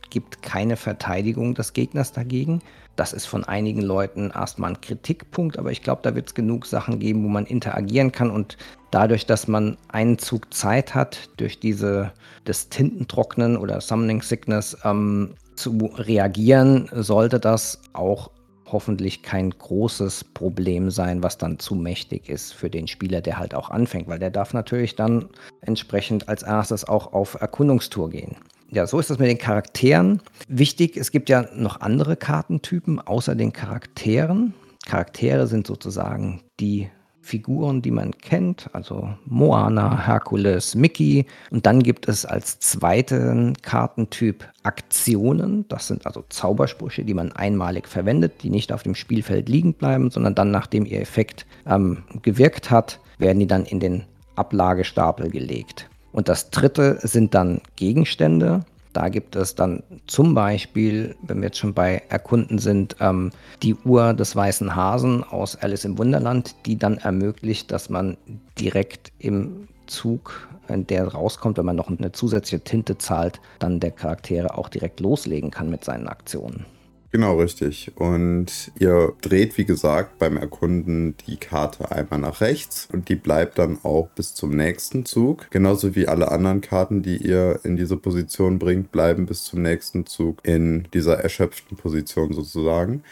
gibt 0.09 0.41
keine 0.41 0.75
Verteidigung 0.75 1.55
des 1.55 1.73
Gegners 1.73 2.11
dagegen. 2.11 2.61
Das 2.95 3.13
ist 3.13 3.27
von 3.27 3.45
einigen 3.45 3.81
Leuten 3.81 4.31
erstmal 4.31 4.71
ein 4.71 4.81
Kritikpunkt, 4.81 5.57
aber 5.57 5.71
ich 5.71 5.83
glaube, 5.83 6.01
da 6.03 6.15
wird 6.15 6.27
es 6.27 6.33
genug 6.35 6.65
Sachen 6.65 6.99
geben, 6.99 7.23
wo 7.23 7.29
man 7.29 7.45
interagieren 7.45 8.11
kann 8.11 8.29
und 8.29 8.57
dadurch, 8.91 9.25
dass 9.25 9.47
man 9.47 9.77
einen 9.87 10.17
Zug 10.17 10.53
Zeit 10.53 10.95
hat, 10.95 11.29
durch 11.37 11.59
diese 11.59 12.11
das 12.43 12.67
Tintentrocknen 12.67 13.55
oder 13.55 13.79
Summoning 13.79 14.21
Sickness 14.21 14.75
ähm, 14.83 15.35
zu 15.55 15.77
reagieren, 15.95 16.89
sollte 16.91 17.39
das 17.39 17.81
auch 17.93 18.31
hoffentlich 18.71 19.23
kein 19.23 19.51
großes 19.51 20.23
Problem 20.23 20.89
sein, 20.89 21.23
was 21.23 21.37
dann 21.37 21.59
zu 21.59 21.75
mächtig 21.75 22.29
ist 22.29 22.53
für 22.53 22.69
den 22.69 22.87
Spieler, 22.87 23.21
der 23.21 23.37
halt 23.37 23.53
auch 23.53 23.69
anfängt, 23.69 24.07
weil 24.07 24.19
der 24.19 24.31
darf 24.31 24.53
natürlich 24.53 24.95
dann 24.95 25.29
entsprechend 25.61 26.29
als 26.29 26.43
erstes 26.43 26.87
auch 26.87 27.13
auf 27.13 27.39
Erkundungstour 27.39 28.09
gehen. 28.09 28.35
Ja, 28.71 28.85
so 28.85 28.99
ist 28.99 29.09
das 29.09 29.17
mit 29.17 29.29
den 29.29 29.37
Charakteren. 29.37 30.21
Wichtig, 30.47 30.95
es 30.95 31.11
gibt 31.11 31.29
ja 31.29 31.47
noch 31.55 31.81
andere 31.81 32.15
Kartentypen 32.15 32.99
außer 32.99 33.35
den 33.35 33.51
Charakteren. 33.51 34.53
Charaktere 34.85 35.47
sind 35.47 35.65
sozusagen 35.65 36.41
die 36.59 36.89
Figuren, 37.29 37.83
die 37.83 37.91
man 37.91 38.17
kennt, 38.17 38.71
also 38.73 39.13
Moana, 39.25 40.07
Herkules, 40.07 40.73
Mickey. 40.73 41.27
Und 41.51 41.67
dann 41.67 41.83
gibt 41.83 42.07
es 42.07 42.25
als 42.25 42.59
zweiten 42.59 43.53
Kartentyp 43.61 44.49
Aktionen. 44.63 45.65
Das 45.67 45.87
sind 45.87 46.07
also 46.07 46.23
Zaubersprüche, 46.29 47.03
die 47.03 47.13
man 47.13 47.31
einmalig 47.31 47.87
verwendet, 47.87 48.41
die 48.41 48.49
nicht 48.49 48.73
auf 48.73 48.81
dem 48.81 48.95
Spielfeld 48.95 49.47
liegen 49.47 49.75
bleiben, 49.75 50.09
sondern 50.09 50.33
dann, 50.33 50.49
nachdem 50.49 50.87
ihr 50.87 51.01
Effekt 51.01 51.45
ähm, 51.67 52.03
gewirkt 52.23 52.71
hat, 52.71 52.99
werden 53.19 53.39
die 53.39 53.47
dann 53.47 53.65
in 53.65 53.79
den 53.79 54.05
Ablagestapel 54.35 55.29
gelegt. 55.29 55.87
Und 56.11 56.29
das 56.29 56.49
dritte 56.49 56.97
sind 57.03 57.35
dann 57.35 57.61
Gegenstände. 57.75 58.61
Da 58.99 59.07
gibt 59.07 59.37
es 59.37 59.55
dann 59.55 59.81
zum 60.07 60.35
Beispiel, 60.35 61.15
wenn 61.21 61.37
wir 61.37 61.45
jetzt 61.45 61.57
schon 61.57 61.73
bei 61.73 62.03
Erkunden 62.09 62.59
sind, 62.59 62.97
ähm, 62.99 63.31
die 63.63 63.73
Uhr 63.73 64.13
des 64.13 64.35
weißen 64.35 64.75
Hasen 64.75 65.23
aus 65.23 65.55
Alice 65.55 65.85
im 65.85 65.97
Wunderland, 65.97 66.53
die 66.65 66.77
dann 66.77 66.97
ermöglicht, 66.97 67.71
dass 67.71 67.89
man 67.89 68.17
direkt 68.59 69.13
im 69.17 69.69
Zug, 69.87 70.49
der 70.67 71.07
rauskommt, 71.07 71.57
wenn 71.57 71.65
man 71.65 71.77
noch 71.77 71.87
eine 71.87 72.11
zusätzliche 72.11 72.61
Tinte 72.61 72.97
zahlt, 72.97 73.39
dann 73.59 73.79
der 73.79 73.91
Charaktere 73.91 74.57
auch 74.57 74.67
direkt 74.67 74.99
loslegen 74.99 75.49
kann 75.49 75.69
mit 75.69 75.85
seinen 75.85 76.09
Aktionen. 76.09 76.65
Genau, 77.11 77.39
richtig. 77.39 77.91
Und 77.95 78.71
ihr 78.77 79.13
dreht, 79.21 79.57
wie 79.57 79.65
gesagt, 79.65 80.19
beim 80.19 80.37
Erkunden 80.37 81.15
die 81.25 81.37
Karte 81.37 81.91
einmal 81.91 82.19
nach 82.19 82.41
rechts 82.41 82.87
und 82.93 83.09
die 83.09 83.15
bleibt 83.15 83.57
dann 83.57 83.79
auch 83.81 84.09
bis 84.09 84.35
zum 84.35 84.51
nächsten 84.51 85.05
Zug. 85.05 85.47
Genauso 85.49 85.95
wie 85.95 86.07
alle 86.07 86.31
anderen 86.31 86.61
Karten, 86.61 87.01
die 87.01 87.17
ihr 87.17 87.61
in 87.63 87.77
diese 87.77 87.97
Position 87.97 88.59
bringt, 88.59 88.91
bleiben 88.91 89.25
bis 89.25 89.43
zum 89.43 89.63
nächsten 89.63 90.05
Zug 90.05 90.37
in 90.43 90.87
dieser 90.93 91.17
erschöpften 91.19 91.77
Position 91.77 92.31
sozusagen. 92.33 93.03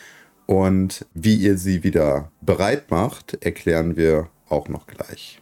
Und 0.45 1.05
wie 1.15 1.35
ihr 1.35 1.57
sie 1.57 1.83
wieder 1.83 2.31
bereit 2.41 2.91
macht, 2.91 3.43
erklären 3.43 3.97
wir 3.97 4.29
auch 4.47 4.69
noch 4.69 4.85
gleich. 4.85 5.41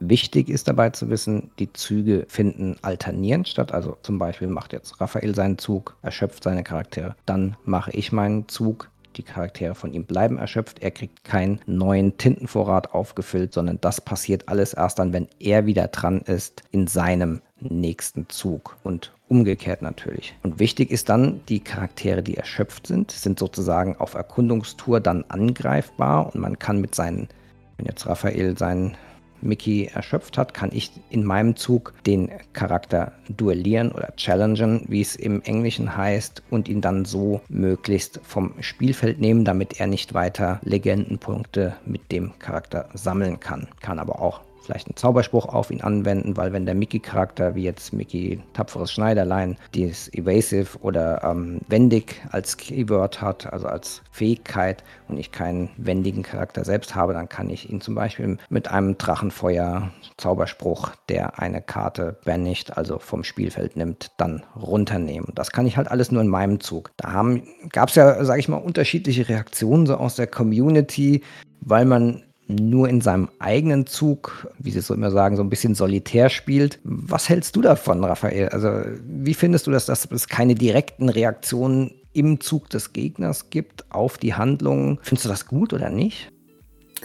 Wichtig 0.00 0.48
ist 0.48 0.68
dabei 0.68 0.90
zu 0.90 1.10
wissen, 1.10 1.50
die 1.58 1.72
Züge 1.72 2.24
finden 2.28 2.76
alternierend 2.82 3.48
statt. 3.48 3.72
Also 3.72 3.96
zum 4.02 4.18
Beispiel 4.18 4.48
macht 4.48 4.72
jetzt 4.72 5.00
Raphael 5.00 5.34
seinen 5.34 5.58
Zug, 5.58 5.96
erschöpft 6.02 6.44
seine 6.44 6.62
Charaktere. 6.62 7.16
Dann 7.26 7.56
mache 7.64 7.90
ich 7.90 8.12
meinen 8.12 8.48
Zug, 8.48 8.90
die 9.16 9.22
Charaktere 9.24 9.74
von 9.74 9.92
ihm 9.92 10.04
bleiben 10.04 10.38
erschöpft. 10.38 10.80
Er 10.80 10.92
kriegt 10.92 11.24
keinen 11.24 11.60
neuen 11.66 12.16
Tintenvorrat 12.16 12.94
aufgefüllt, 12.94 13.52
sondern 13.52 13.80
das 13.80 14.00
passiert 14.00 14.48
alles 14.48 14.72
erst 14.74 15.00
dann, 15.00 15.12
wenn 15.12 15.28
er 15.40 15.66
wieder 15.66 15.88
dran 15.88 16.20
ist 16.20 16.62
in 16.70 16.86
seinem 16.86 17.42
nächsten 17.60 18.28
Zug 18.28 18.76
und 18.84 19.12
umgekehrt 19.28 19.82
natürlich. 19.82 20.36
Und 20.44 20.60
wichtig 20.60 20.92
ist 20.92 21.08
dann, 21.08 21.40
die 21.48 21.60
Charaktere, 21.60 22.22
die 22.22 22.36
erschöpft 22.36 22.86
sind, 22.86 23.10
sind 23.10 23.38
sozusagen 23.38 23.96
auf 23.96 24.14
Erkundungstour 24.14 25.00
dann 25.00 25.24
angreifbar 25.28 26.32
und 26.32 26.40
man 26.40 26.58
kann 26.58 26.80
mit 26.80 26.94
seinen, 26.94 27.28
wenn 27.76 27.86
jetzt 27.86 28.06
Raphael 28.06 28.56
seinen 28.56 28.96
Mickey 29.40 29.90
erschöpft 29.92 30.38
hat, 30.38 30.54
kann 30.54 30.70
ich 30.72 30.90
in 31.10 31.24
meinem 31.24 31.56
Zug 31.56 31.94
den 32.06 32.30
Charakter 32.52 33.12
duellieren 33.28 33.92
oder 33.92 34.14
challengen, 34.16 34.84
wie 34.88 35.00
es 35.00 35.16
im 35.16 35.42
Englischen 35.42 35.96
heißt, 35.96 36.42
und 36.50 36.68
ihn 36.68 36.80
dann 36.80 37.04
so 37.04 37.40
möglichst 37.48 38.20
vom 38.22 38.54
Spielfeld 38.60 39.20
nehmen, 39.20 39.44
damit 39.44 39.80
er 39.80 39.86
nicht 39.86 40.14
weiter 40.14 40.60
Legendenpunkte 40.62 41.76
mit 41.84 42.10
dem 42.12 42.38
Charakter 42.38 42.88
sammeln 42.94 43.40
kann. 43.40 43.68
Kann 43.80 43.98
aber 43.98 44.20
auch 44.20 44.40
vielleicht 44.68 44.88
einen 44.88 44.96
Zauberspruch 44.96 45.46
auf 45.46 45.70
ihn 45.70 45.80
anwenden, 45.80 46.36
weil 46.36 46.52
wenn 46.52 46.66
der 46.66 46.74
Mickey-Charakter, 46.74 47.54
wie 47.54 47.62
jetzt 47.62 47.94
Mickey 47.94 48.38
Tapferes 48.52 48.92
Schneiderlein, 48.92 49.56
dieses 49.74 50.12
Evasive 50.12 50.78
oder 50.80 51.24
ähm, 51.24 51.62
wendig 51.68 52.20
als 52.32 52.58
Keyword 52.58 53.22
hat, 53.22 53.50
also 53.50 53.66
als 53.66 54.02
Fähigkeit 54.10 54.84
und 55.08 55.16
ich 55.16 55.32
keinen 55.32 55.70
wendigen 55.78 56.22
Charakter 56.22 56.66
selbst 56.66 56.94
habe, 56.94 57.14
dann 57.14 57.30
kann 57.30 57.48
ich 57.48 57.70
ihn 57.70 57.80
zum 57.80 57.94
Beispiel 57.94 58.36
mit 58.50 58.68
einem 58.68 58.98
Drachenfeuer-Zauberspruch, 58.98 60.90
der 61.08 61.38
eine 61.38 61.62
Karte 61.62 62.18
banisht, 62.26 62.72
also 62.72 62.98
vom 62.98 63.24
Spielfeld 63.24 63.74
nimmt, 63.74 64.10
dann 64.18 64.42
runternehmen. 64.54 65.32
Das 65.34 65.50
kann 65.50 65.66
ich 65.66 65.78
halt 65.78 65.90
alles 65.90 66.12
nur 66.12 66.20
in 66.20 66.28
meinem 66.28 66.60
Zug. 66.60 66.90
Da 66.98 67.24
gab 67.72 67.88
es 67.88 67.94
ja, 67.94 68.22
sage 68.22 68.40
ich 68.40 68.48
mal, 68.48 68.58
unterschiedliche 68.58 69.30
Reaktionen 69.30 69.86
so 69.86 69.96
aus 69.96 70.16
der 70.16 70.26
Community, 70.26 71.22
weil 71.62 71.86
man 71.86 72.22
nur 72.48 72.88
in 72.88 73.00
seinem 73.00 73.28
eigenen 73.38 73.86
Zug, 73.86 74.48
wie 74.58 74.70
sie 74.70 74.80
so 74.80 74.94
immer 74.94 75.10
sagen, 75.10 75.36
so 75.36 75.42
ein 75.42 75.50
bisschen 75.50 75.74
solitär 75.74 76.30
spielt. 76.30 76.80
Was 76.82 77.28
hältst 77.28 77.54
du 77.56 77.62
davon, 77.62 78.02
Raphael? 78.02 78.48
Also, 78.48 78.70
wie 79.06 79.34
findest 79.34 79.66
du 79.66 79.70
das, 79.70 79.86
dass 79.86 80.10
es 80.10 80.28
keine 80.28 80.54
direkten 80.54 81.08
Reaktionen 81.08 81.92
im 82.14 82.40
Zug 82.40 82.70
des 82.70 82.92
Gegners 82.92 83.50
gibt 83.50 83.84
auf 83.90 84.18
die 84.18 84.34
Handlungen? 84.34 84.98
Findest 85.02 85.26
du 85.26 85.28
das 85.28 85.46
gut 85.46 85.72
oder 85.72 85.90
nicht? 85.90 86.32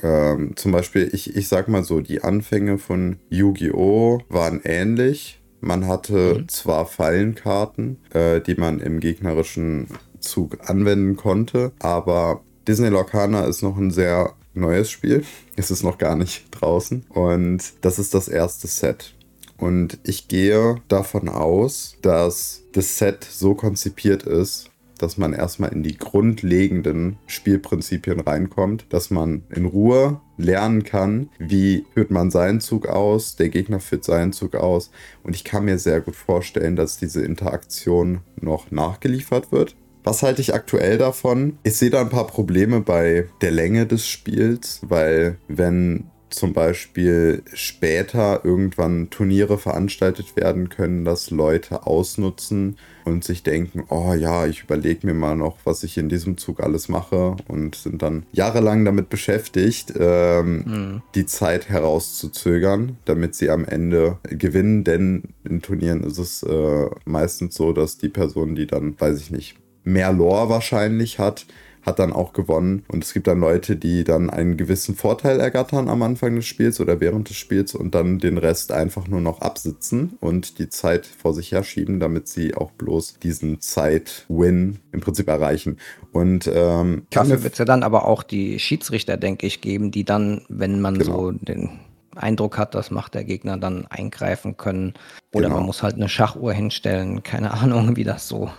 Ähm, 0.01 0.55
zum 0.55 0.71
Beispiel, 0.71 1.09
ich, 1.11 1.35
ich 1.35 1.47
sag 1.47 1.67
mal 1.67 1.83
so, 1.83 1.99
die 1.99 2.23
Anfänge 2.23 2.77
von 2.77 3.17
Yu-Gi-Oh! 3.29 4.21
waren 4.29 4.61
ähnlich. 4.63 5.41
Man 5.59 5.87
hatte 5.87 6.39
mhm. 6.39 6.49
zwar 6.49 6.85
Fallenkarten, 6.85 7.97
äh, 8.13 8.41
die 8.41 8.55
man 8.55 8.79
im 8.79 8.99
gegnerischen 8.99 9.87
Zug 10.19 10.69
anwenden 10.69 11.15
konnte, 11.15 11.73
aber 11.79 12.41
Disney 12.67 12.89
Lorcana 12.89 13.45
ist 13.45 13.61
noch 13.61 13.77
ein 13.77 13.91
sehr 13.91 14.33
neues 14.53 14.89
Spiel. 14.89 15.23
Es 15.55 15.71
ist 15.71 15.83
noch 15.83 15.97
gar 15.97 16.15
nicht 16.15 16.45
draußen. 16.51 17.05
Und 17.09 17.73
das 17.81 17.99
ist 17.99 18.13
das 18.13 18.27
erste 18.27 18.67
Set. 18.67 19.13
Und 19.57 19.99
ich 20.03 20.27
gehe 20.27 20.81
davon 20.87 21.29
aus, 21.29 21.97
dass 22.01 22.63
das 22.73 22.97
Set 22.97 23.23
so 23.23 23.55
konzipiert 23.55 24.23
ist, 24.23 24.69
dass 24.97 25.17
man 25.17 25.33
erstmal 25.33 25.73
in 25.73 25.83
die 25.83 25.97
grundlegenden 25.97 27.17
Spielprinzipien 27.27 28.19
reinkommt, 28.19 28.85
dass 28.89 29.09
man 29.09 29.43
in 29.49 29.65
Ruhe 29.65 30.21
lernen 30.37 30.83
kann, 30.83 31.29
wie 31.39 31.85
führt 31.93 32.09
man 32.09 32.31
seinen 32.31 32.61
Zug 32.61 32.87
aus, 32.87 33.35
der 33.35 33.49
Gegner 33.49 33.79
führt 33.79 34.03
seinen 34.03 34.33
Zug 34.33 34.55
aus. 34.55 34.91
Und 35.23 35.35
ich 35.35 35.43
kann 35.43 35.65
mir 35.65 35.77
sehr 35.77 36.01
gut 36.01 36.15
vorstellen, 36.15 36.75
dass 36.75 36.97
diese 36.97 37.23
Interaktion 37.23 38.21
noch 38.39 38.71
nachgeliefert 38.71 39.51
wird. 39.51 39.75
Was 40.03 40.23
halte 40.23 40.41
ich 40.41 40.53
aktuell 40.53 40.97
davon? 40.97 41.57
Ich 41.63 41.77
sehe 41.77 41.89
da 41.89 42.01
ein 42.01 42.09
paar 42.09 42.27
Probleme 42.27 42.81
bei 42.81 43.27
der 43.41 43.51
Länge 43.51 43.85
des 43.85 44.07
Spiels, 44.07 44.81
weil 44.83 45.37
wenn 45.47 46.05
zum 46.33 46.53
Beispiel 46.53 47.43
später 47.53 48.43
irgendwann 48.43 49.09
Turniere 49.09 49.57
veranstaltet 49.57 50.35
werden 50.35 50.69
können, 50.69 51.05
dass 51.05 51.29
Leute 51.29 51.85
ausnutzen 51.85 52.77
und 53.05 53.23
sich 53.23 53.43
denken, 53.43 53.83
oh 53.89 54.13
ja, 54.13 54.47
ich 54.47 54.63
überlege 54.63 55.05
mir 55.05 55.13
mal 55.13 55.35
noch, 55.35 55.57
was 55.63 55.83
ich 55.83 55.97
in 55.97 56.09
diesem 56.09 56.37
Zug 56.37 56.61
alles 56.61 56.89
mache 56.89 57.35
und 57.47 57.75
sind 57.75 58.01
dann 58.01 58.25
jahrelang 58.31 58.83
damit 58.85 59.09
beschäftigt, 59.09 59.93
ähm, 59.97 60.63
mhm. 60.65 61.01
die 61.13 61.25
Zeit 61.25 61.69
herauszuzögern, 61.69 62.97
damit 63.05 63.35
sie 63.35 63.49
am 63.49 63.65
Ende 63.65 64.17
gewinnen. 64.23 64.83
Denn 64.83 65.23
in 65.43 65.61
Turnieren 65.61 66.03
ist 66.03 66.17
es 66.17 66.43
äh, 66.43 66.89
meistens 67.05 67.55
so, 67.55 67.73
dass 67.73 67.97
die 67.97 68.09
Person, 68.09 68.55
die 68.55 68.67
dann, 68.67 68.99
weiß 68.99 69.19
ich 69.19 69.31
nicht, 69.31 69.55
mehr 69.83 70.11
Lore 70.11 70.49
wahrscheinlich 70.49 71.19
hat, 71.19 71.45
hat 71.85 71.99
dann 71.99 72.13
auch 72.13 72.33
gewonnen. 72.33 72.83
Und 72.87 73.03
es 73.03 73.13
gibt 73.13 73.27
dann 73.27 73.39
Leute, 73.39 73.75
die 73.75 74.03
dann 74.03 74.29
einen 74.29 74.57
gewissen 74.57 74.95
Vorteil 74.95 75.39
ergattern 75.39 75.89
am 75.89 76.01
Anfang 76.01 76.35
des 76.35 76.45
Spiels 76.45 76.79
oder 76.79 76.99
während 76.99 77.29
des 77.29 77.37
Spiels 77.37 77.75
und 77.75 77.93
dann 77.93 78.19
den 78.19 78.37
Rest 78.37 78.71
einfach 78.71 79.07
nur 79.07 79.21
noch 79.21 79.41
absitzen 79.41 80.17
und 80.21 80.59
die 80.59 80.69
Zeit 80.69 81.05
vor 81.05 81.33
sich 81.33 81.51
herschieben, 81.51 81.99
damit 81.99 82.27
sie 82.27 82.55
auch 82.55 82.71
bloß 82.71 83.19
diesen 83.21 83.59
Zeit-Win 83.59 84.79
im 84.91 85.01
Prinzip 85.01 85.27
erreichen. 85.27 85.77
Und 86.11 86.49
ähm, 86.53 87.05
dafür 87.09 87.43
wird 87.43 87.53
es 87.53 87.59
ja 87.59 87.65
dann 87.65 87.83
aber 87.83 88.05
auch 88.05 88.23
die 88.23 88.59
Schiedsrichter, 88.59 89.17
denke 89.17 89.45
ich, 89.45 89.61
geben, 89.61 89.91
die 89.91 90.05
dann, 90.05 90.43
wenn 90.47 90.79
man 90.79 90.97
genau. 90.97 91.17
so 91.17 91.31
den 91.31 91.79
Eindruck 92.15 92.57
hat, 92.57 92.75
das 92.75 92.91
macht 92.91 93.15
der 93.15 93.23
Gegner 93.23 93.57
dann 93.57 93.87
eingreifen 93.87 94.55
können. 94.55 94.93
Oder 95.33 95.45
genau. 95.45 95.57
man 95.57 95.65
muss 95.65 95.83
halt 95.83 95.95
eine 95.95 96.09
Schachuhr 96.09 96.53
hinstellen. 96.53 97.23
Keine 97.23 97.51
Ahnung, 97.53 97.95
wie 97.95 98.03
das 98.03 98.27
so 98.27 98.51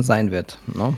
sein 0.00 0.30
wird. 0.30 0.58
Ne? 0.74 0.94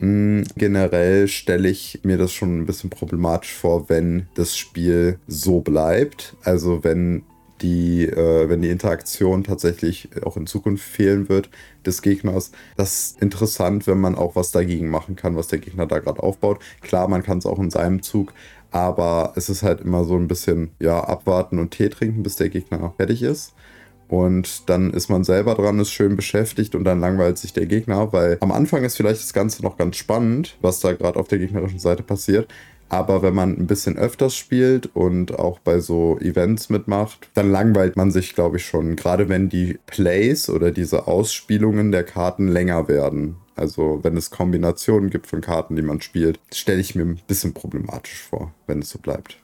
Mm, 0.00 0.44
generell 0.56 1.28
stelle 1.28 1.68
ich 1.68 2.00
mir 2.04 2.18
das 2.18 2.32
schon 2.32 2.60
ein 2.60 2.66
bisschen 2.66 2.90
problematisch 2.90 3.52
vor, 3.52 3.88
wenn 3.88 4.28
das 4.34 4.56
Spiel 4.56 5.18
so 5.26 5.60
bleibt. 5.60 6.36
Also 6.42 6.84
wenn 6.84 7.24
die, 7.60 8.06
äh, 8.06 8.48
wenn 8.48 8.62
die 8.62 8.70
Interaktion 8.70 9.44
tatsächlich 9.44 10.08
auch 10.24 10.36
in 10.36 10.46
Zukunft 10.46 10.84
fehlen 10.84 11.28
wird 11.28 11.50
des 11.84 12.02
Gegners. 12.02 12.52
Das 12.76 12.94
ist 12.94 13.22
interessant, 13.22 13.86
wenn 13.86 13.98
man 13.98 14.14
auch 14.14 14.36
was 14.36 14.50
dagegen 14.50 14.88
machen 14.88 15.16
kann, 15.16 15.36
was 15.36 15.48
der 15.48 15.58
Gegner 15.58 15.86
da 15.86 15.98
gerade 15.98 16.22
aufbaut. 16.22 16.60
Klar, 16.80 17.08
man 17.08 17.22
kann 17.22 17.38
es 17.38 17.46
auch 17.46 17.58
in 17.58 17.70
seinem 17.70 18.02
Zug, 18.02 18.32
aber 18.70 19.32
es 19.36 19.48
ist 19.48 19.62
halt 19.62 19.80
immer 19.80 20.04
so 20.04 20.16
ein 20.16 20.28
bisschen, 20.28 20.70
ja, 20.78 21.02
abwarten 21.02 21.58
und 21.58 21.70
Tee 21.70 21.88
trinken, 21.88 22.22
bis 22.22 22.36
der 22.36 22.48
Gegner 22.48 22.94
fertig 22.96 23.22
ist. 23.22 23.54
Und 24.08 24.68
dann 24.70 24.90
ist 24.90 25.10
man 25.10 25.22
selber 25.22 25.54
dran, 25.54 25.78
ist 25.78 25.90
schön 25.90 26.16
beschäftigt 26.16 26.74
und 26.74 26.84
dann 26.84 27.00
langweilt 27.00 27.38
sich 27.38 27.52
der 27.52 27.66
Gegner, 27.66 28.12
weil 28.12 28.38
am 28.40 28.52
Anfang 28.52 28.82
ist 28.84 28.96
vielleicht 28.96 29.20
das 29.20 29.34
Ganze 29.34 29.62
noch 29.62 29.76
ganz 29.76 29.96
spannend, 29.96 30.56
was 30.62 30.80
da 30.80 30.94
gerade 30.94 31.18
auf 31.18 31.28
der 31.28 31.38
gegnerischen 31.38 31.78
Seite 31.78 32.02
passiert. 32.02 32.48
Aber 32.90 33.20
wenn 33.22 33.34
man 33.34 33.50
ein 33.58 33.66
bisschen 33.66 33.98
öfters 33.98 34.34
spielt 34.34 34.94
und 34.96 35.38
auch 35.38 35.58
bei 35.58 35.78
so 35.80 36.18
Events 36.20 36.70
mitmacht, 36.70 37.28
dann 37.34 37.50
langweilt 37.50 37.96
man 37.96 38.10
sich, 38.10 38.34
glaube 38.34 38.56
ich, 38.56 38.64
schon. 38.64 38.96
Gerade 38.96 39.28
wenn 39.28 39.50
die 39.50 39.78
Plays 39.86 40.48
oder 40.48 40.70
diese 40.70 41.06
Ausspielungen 41.06 41.92
der 41.92 42.04
Karten 42.04 42.48
länger 42.48 42.88
werden. 42.88 43.36
Also 43.56 44.00
wenn 44.02 44.16
es 44.16 44.30
Kombinationen 44.30 45.10
gibt 45.10 45.26
von 45.26 45.42
Karten, 45.42 45.76
die 45.76 45.82
man 45.82 46.00
spielt, 46.00 46.40
stelle 46.54 46.80
ich 46.80 46.94
mir 46.94 47.02
ein 47.02 47.20
bisschen 47.26 47.52
problematisch 47.52 48.22
vor, 48.22 48.54
wenn 48.66 48.78
es 48.78 48.88
so 48.88 48.98
bleibt. 48.98 49.36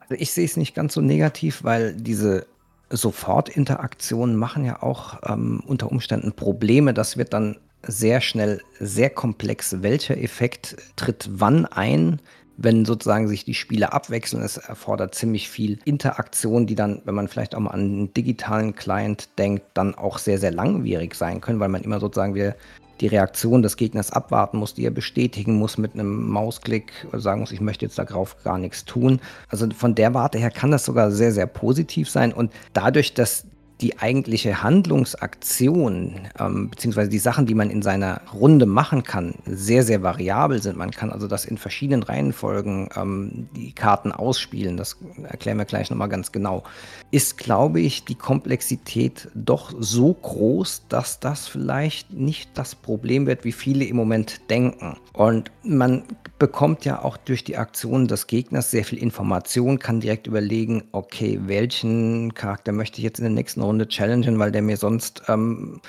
Also 0.00 0.14
ich 0.14 0.30
sehe 0.30 0.44
es 0.44 0.56
nicht 0.56 0.74
ganz 0.74 0.94
so 0.94 1.00
negativ, 1.00 1.64
weil 1.64 1.94
diese 1.94 2.46
Sofortinteraktionen 2.90 4.36
machen 4.36 4.64
ja 4.64 4.82
auch 4.82 5.20
ähm, 5.24 5.62
unter 5.66 5.90
Umständen 5.90 6.32
Probleme. 6.32 6.92
Das 6.92 7.16
wird 7.16 7.32
dann 7.32 7.56
sehr 7.82 8.20
schnell 8.20 8.60
sehr 8.78 9.10
komplex. 9.10 9.82
Welcher 9.82 10.18
Effekt 10.18 10.76
tritt 10.96 11.28
wann 11.32 11.66
ein? 11.66 12.20
wenn 12.62 12.84
sozusagen 12.84 13.26
sich 13.26 13.46
die 13.46 13.54
Spiele 13.54 13.94
abwechseln. 13.94 14.42
Es 14.42 14.58
erfordert 14.58 15.14
ziemlich 15.14 15.48
viel 15.48 15.78
Interaktion, 15.86 16.66
die 16.66 16.74
dann, 16.74 17.00
wenn 17.06 17.14
man 17.14 17.26
vielleicht 17.26 17.54
auch 17.54 17.60
mal 17.60 17.70
an 17.70 17.80
einen 17.80 18.14
digitalen 18.14 18.74
Client 18.74 19.30
denkt, 19.38 19.64
dann 19.72 19.94
auch 19.94 20.18
sehr, 20.18 20.36
sehr 20.36 20.52
langwierig 20.52 21.14
sein 21.14 21.40
können, 21.40 21.58
weil 21.58 21.70
man 21.70 21.82
immer 21.82 22.00
sozusagen 22.00 22.34
wir 22.34 22.54
die 23.00 23.06
Reaktion 23.06 23.62
des 23.62 23.76
Gegners 23.76 24.10
abwarten 24.10 24.58
muss, 24.58 24.74
die 24.74 24.84
er 24.84 24.90
bestätigen 24.90 25.54
muss 25.58 25.78
mit 25.78 25.94
einem 25.94 26.28
Mausklick, 26.28 26.92
sagen 27.12 27.40
muss, 27.40 27.52
ich 27.52 27.60
möchte 27.60 27.84
jetzt 27.84 27.98
darauf 27.98 28.36
gar 28.44 28.58
nichts 28.58 28.84
tun. 28.84 29.20
Also 29.48 29.66
von 29.70 29.94
der 29.94 30.14
Warte 30.14 30.38
her 30.38 30.50
kann 30.50 30.70
das 30.70 30.84
sogar 30.84 31.10
sehr, 31.10 31.32
sehr 31.32 31.46
positiv 31.46 32.10
sein. 32.10 32.32
Und 32.32 32.52
dadurch, 32.72 33.14
dass 33.14 33.46
die 33.80 33.98
eigentliche 33.98 34.62
Handlungsaktion 34.62 36.20
ähm, 36.38 36.70
beziehungsweise 36.70 37.08
die 37.08 37.18
Sachen, 37.18 37.46
die 37.46 37.54
man 37.54 37.70
in 37.70 37.82
seiner 37.82 38.20
Runde 38.32 38.66
machen 38.66 39.02
kann, 39.02 39.34
sehr, 39.46 39.82
sehr 39.82 40.02
variabel 40.02 40.60
sind. 40.62 40.76
Man 40.76 40.90
kann 40.90 41.10
also 41.10 41.26
das 41.26 41.44
in 41.44 41.56
verschiedenen 41.56 42.02
Reihenfolgen 42.02 42.90
ähm, 42.94 43.48
die 43.56 43.72
Karten 43.72 44.12
ausspielen. 44.12 44.76
Das 44.76 44.96
erklären 45.24 45.58
wir 45.58 45.64
gleich 45.64 45.90
nochmal 45.90 46.08
ganz 46.08 46.32
genau. 46.32 46.62
Ist, 47.10 47.38
glaube 47.38 47.80
ich, 47.80 48.04
die 48.04 48.14
Komplexität 48.14 49.28
doch 49.34 49.72
so 49.78 50.12
groß, 50.12 50.84
dass 50.88 51.20
das 51.20 51.48
vielleicht 51.48 52.12
nicht 52.12 52.50
das 52.54 52.74
Problem 52.74 53.26
wird, 53.26 53.44
wie 53.44 53.52
viele 53.52 53.84
im 53.84 53.96
Moment 53.96 54.50
denken. 54.50 54.96
Und 55.12 55.50
man 55.62 56.04
bekommt 56.38 56.84
ja 56.84 57.02
auch 57.02 57.16
durch 57.16 57.44
die 57.44 57.56
Aktion 57.56 58.08
des 58.08 58.26
Gegners 58.26 58.70
sehr 58.70 58.84
viel 58.84 58.98
Information, 58.98 59.78
kann 59.78 60.00
direkt 60.00 60.26
überlegen, 60.26 60.84
okay, 60.92 61.38
welchen 61.46 62.34
Charakter 62.34 62.72
möchte 62.72 62.98
ich 62.98 63.04
jetzt 63.04 63.18
in 63.18 63.24
der 63.24 63.32
nächsten 63.32 63.60
Runde 63.60 63.69
challengen, 63.78 64.38
weil 64.38 64.52
der 64.52 64.62
mir 64.62 64.76
sonst 64.76 65.22
ähm, 65.28 65.80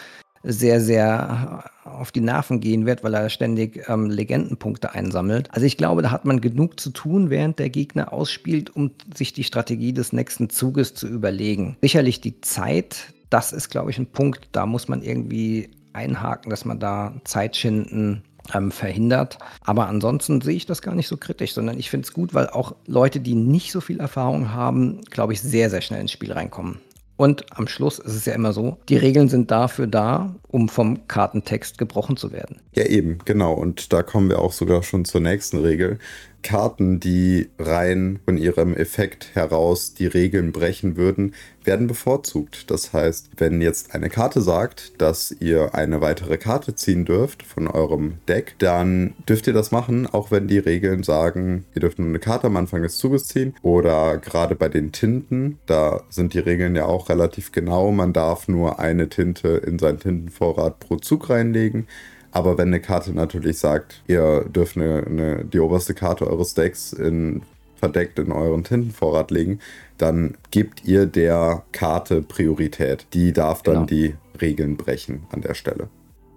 sehr, 0.43 0.81
sehr 0.81 1.65
auf 1.83 2.11
die 2.11 2.21
Nerven 2.21 2.59
gehen 2.61 2.85
wird, 2.85 3.03
weil 3.03 3.13
er 3.13 3.29
ständig 3.29 3.87
ähm, 3.87 4.09
Legendenpunkte 4.09 4.93
einsammelt. 4.93 5.49
Also 5.51 5.65
ich 5.65 5.77
glaube, 5.77 6.01
da 6.01 6.11
hat 6.11 6.25
man 6.25 6.41
genug 6.41 6.79
zu 6.79 6.89
tun, 6.89 7.29
während 7.29 7.59
der 7.59 7.69
Gegner 7.69 8.11
ausspielt, 8.11 8.75
um 8.75 8.91
sich 9.15 9.33
die 9.33 9.43
Strategie 9.43 9.93
des 9.93 10.13
nächsten 10.13 10.49
Zuges 10.49 10.93
zu 10.93 11.07
überlegen. 11.07 11.77
Sicherlich 11.81 12.21
die 12.21 12.41
Zeit, 12.41 13.13
das 13.29 13.53
ist, 13.53 13.69
glaube 13.69 13.91
ich, 13.91 13.99
ein 13.99 14.07
Punkt, 14.07 14.49
da 14.51 14.65
muss 14.65 14.87
man 14.87 15.01
irgendwie 15.01 15.69
einhaken, 15.93 16.49
dass 16.49 16.65
man 16.65 16.79
da 16.79 17.13
Zeit 17.23 17.55
schinden 17.55 18.23
ähm, 18.53 18.71
verhindert. 18.71 19.37
Aber 19.63 19.87
ansonsten 19.87 20.41
sehe 20.41 20.55
ich 20.55 20.65
das 20.65 20.81
gar 20.81 20.95
nicht 20.95 21.07
so 21.07 21.17
kritisch, 21.17 21.53
sondern 21.53 21.77
ich 21.77 21.89
finde 21.89 22.05
es 22.05 22.13
gut, 22.13 22.33
weil 22.33 22.47
auch 22.47 22.75
Leute, 22.87 23.19
die 23.19 23.35
nicht 23.35 23.71
so 23.71 23.81
viel 23.81 23.99
Erfahrung 23.99 24.53
haben, 24.53 25.01
glaube 25.09 25.33
ich, 25.33 25.41
sehr, 25.41 25.69
sehr 25.69 25.81
schnell 25.81 26.01
ins 26.01 26.11
Spiel 26.11 26.31
reinkommen. 26.31 26.79
Und 27.21 27.45
am 27.55 27.67
Schluss 27.67 27.99
ist 27.99 28.15
es 28.15 28.25
ja 28.25 28.33
immer 28.33 28.51
so, 28.51 28.77
die 28.89 28.97
Regeln 28.97 29.29
sind 29.29 29.51
dafür 29.51 29.85
da, 29.85 30.33
um 30.47 30.69
vom 30.69 31.07
Kartentext 31.07 31.77
gebrochen 31.77 32.17
zu 32.17 32.31
werden. 32.31 32.59
Ja, 32.73 32.85
eben, 32.87 33.19
genau. 33.25 33.53
Und 33.53 33.93
da 33.93 34.01
kommen 34.01 34.27
wir 34.27 34.39
auch 34.39 34.51
sogar 34.51 34.81
schon 34.81 35.05
zur 35.05 35.21
nächsten 35.21 35.59
Regel. 35.59 35.99
Karten, 36.41 36.99
die 36.99 37.49
rein 37.59 38.19
von 38.25 38.37
ihrem 38.37 38.75
Effekt 38.75 39.29
heraus 39.33 39.93
die 39.93 40.07
Regeln 40.07 40.51
brechen 40.51 40.97
würden, 40.97 41.33
werden 41.63 41.87
bevorzugt. 41.87 42.71
Das 42.71 42.93
heißt, 42.93 43.31
wenn 43.37 43.61
jetzt 43.61 43.93
eine 43.93 44.09
Karte 44.09 44.41
sagt, 44.41 44.93
dass 44.99 45.35
ihr 45.39 45.75
eine 45.75 46.01
weitere 46.01 46.37
Karte 46.37 46.75
ziehen 46.75 47.05
dürft 47.05 47.43
von 47.43 47.67
eurem 47.67 48.15
Deck, 48.27 48.55
dann 48.59 49.13
dürft 49.27 49.47
ihr 49.47 49.53
das 49.53 49.71
machen, 49.71 50.07
auch 50.07 50.31
wenn 50.31 50.47
die 50.47 50.59
Regeln 50.59 51.03
sagen, 51.03 51.65
ihr 51.75 51.81
dürft 51.81 51.99
nur 51.99 52.07
eine 52.07 52.19
Karte 52.19 52.47
am 52.47 52.57
Anfang 52.57 52.81
des 52.81 52.97
Zuges 52.97 53.25
ziehen. 53.25 53.53
Oder 53.61 54.17
gerade 54.17 54.55
bei 54.55 54.69
den 54.69 54.91
Tinten, 54.91 55.59
da 55.65 56.03
sind 56.09 56.33
die 56.33 56.39
Regeln 56.39 56.75
ja 56.75 56.85
auch 56.85 57.09
relativ 57.09 57.51
genau. 57.51 57.91
Man 57.91 58.13
darf 58.13 58.47
nur 58.47 58.79
eine 58.79 59.09
Tinte 59.09 59.49
in 59.49 59.79
seinen 59.79 59.99
Tintenvorrat 59.99 60.79
pro 60.79 60.97
Zug 60.97 61.29
reinlegen. 61.29 61.87
Aber 62.31 62.57
wenn 62.57 62.69
eine 62.69 62.79
Karte 62.79 63.13
natürlich 63.13 63.57
sagt, 63.57 64.01
ihr 64.07 64.45
dürft 64.45 64.77
eine, 64.77 65.03
eine, 65.05 65.45
die 65.45 65.59
oberste 65.59 65.93
Karte 65.93 66.27
eures 66.27 66.53
Decks 66.53 66.93
in, 66.93 67.41
verdeckt 67.75 68.19
in 68.19 68.31
euren 68.31 68.63
Tintenvorrat 68.63 69.31
legen, 69.31 69.59
dann 69.97 70.35
gebt 70.49 70.85
ihr 70.85 71.05
der 71.05 71.63
Karte 71.71 72.21
Priorität. 72.21 73.05
Die 73.13 73.33
darf 73.33 73.63
dann 73.63 73.85
genau. 73.85 73.85
die 73.85 74.15
Regeln 74.39 74.77
brechen 74.77 75.23
an 75.31 75.41
der 75.41 75.53
Stelle. 75.53 75.89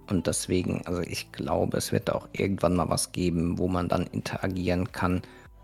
Und 0.07 0.27
deswegen, 0.27 0.81
also 0.85 1.01
ich 1.01 1.31
glaube, 1.31 1.77
es 1.77 1.91
wird 1.91 2.11
auch 2.11 2.27
irgendwann 2.33 2.75
mal 2.75 2.89
was 2.89 3.11
geben, 3.11 3.57
wo 3.57 3.67
man 3.67 3.87
dann 3.87 4.05
interagieren 4.07 4.91
kann. 4.91 5.21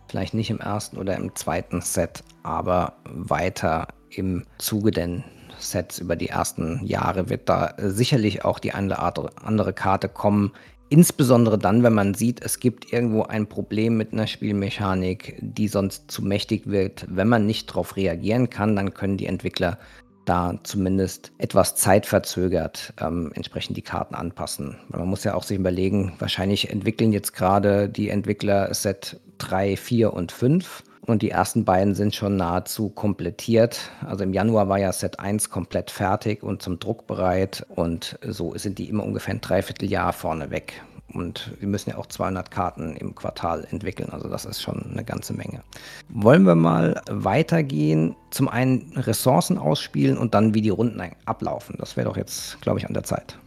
Vielleicht 0.07 0.33
nicht 0.33 0.49
im 0.49 0.59
ersten 0.59 0.97
oder 0.97 1.15
im 1.15 1.35
zweiten 1.35 1.81
Set, 1.81 2.23
aber 2.43 2.93
weiter 3.05 3.87
im 4.09 4.45
Zuge 4.57 4.91
denn 4.91 5.23
Sets 5.61 5.99
über 5.99 6.15
die 6.15 6.29
ersten 6.29 6.85
Jahre 6.85 7.29
wird 7.29 7.49
da 7.49 7.73
sicherlich 7.77 8.43
auch 8.45 8.59
die 8.59 8.73
eine 8.73 8.93
oder 8.95 9.31
andere 9.43 9.73
Karte 9.73 10.09
kommen. 10.09 10.51
Insbesondere 10.89 11.57
dann, 11.57 11.83
wenn 11.83 11.93
man 11.93 12.13
sieht, 12.13 12.43
es 12.43 12.59
gibt 12.59 12.91
irgendwo 12.91 13.23
ein 13.23 13.47
Problem 13.47 13.95
mit 13.95 14.11
einer 14.11 14.27
Spielmechanik, 14.27 15.37
die 15.39 15.69
sonst 15.69 16.11
zu 16.11 16.21
mächtig 16.21 16.67
wird. 16.67 17.05
Wenn 17.09 17.29
man 17.29 17.45
nicht 17.45 17.69
darauf 17.69 17.95
reagieren 17.95 18.49
kann, 18.49 18.75
dann 18.75 18.93
können 18.93 19.15
die 19.15 19.27
Entwickler 19.27 19.77
da 20.25 20.59
zumindest 20.63 21.31
etwas 21.37 21.75
zeitverzögert 21.75 22.93
ähm, 22.99 23.31
entsprechend 23.35 23.77
die 23.77 23.81
Karten 23.81 24.15
anpassen. 24.15 24.77
Man 24.89 25.07
muss 25.07 25.23
ja 25.23 25.33
auch 25.33 25.43
sich 25.43 25.57
überlegen, 25.57 26.13
wahrscheinlich 26.19 26.69
entwickeln 26.69 27.11
jetzt 27.11 27.33
gerade 27.33 27.89
die 27.89 28.09
Entwickler 28.09 28.73
Set 28.73 29.19
3, 29.39 29.77
4 29.77 30.13
und 30.13 30.31
5 30.31 30.83
und 31.07 31.21
die 31.21 31.31
ersten 31.31 31.65
beiden 31.65 31.95
sind 31.95 32.15
schon 32.15 32.35
nahezu 32.35 32.89
komplettiert. 32.89 33.89
Also 34.05 34.23
im 34.23 34.33
Januar 34.33 34.69
war 34.69 34.77
ja 34.77 34.93
Set 34.93 35.19
1 35.19 35.49
komplett 35.49 35.89
fertig 35.89 36.43
und 36.43 36.61
zum 36.61 36.79
Druck 36.79 37.07
bereit. 37.07 37.65
Und 37.69 38.19
so 38.27 38.55
sind 38.55 38.77
die 38.77 38.87
immer 38.87 39.03
ungefähr 39.03 39.33
ein 39.33 39.41
Dreivierteljahr 39.41 40.13
vorne 40.13 40.51
weg. 40.51 40.81
Und 41.13 41.51
wir 41.59 41.67
müssen 41.67 41.89
ja 41.89 41.97
auch 41.97 42.05
200 42.05 42.51
Karten 42.51 42.95
im 42.95 43.15
Quartal 43.15 43.67
entwickeln. 43.69 44.11
Also 44.11 44.29
das 44.29 44.45
ist 44.45 44.61
schon 44.61 44.91
eine 44.91 45.03
ganze 45.03 45.33
Menge. 45.33 45.63
Wollen 46.09 46.43
wir 46.43 46.55
mal 46.55 47.01
weitergehen? 47.09 48.15
Zum 48.29 48.47
einen 48.47 48.93
Ressourcen 48.95 49.57
ausspielen 49.57 50.17
und 50.17 50.33
dann 50.33 50.53
wie 50.53 50.61
die 50.61 50.69
Runden 50.69 51.01
ablaufen. 51.25 51.75
Das 51.79 51.97
wäre 51.97 52.07
doch 52.07 52.15
jetzt, 52.15 52.61
glaube 52.61 52.79
ich, 52.79 52.85
an 52.87 52.93
der 52.93 53.03
Zeit. 53.03 53.37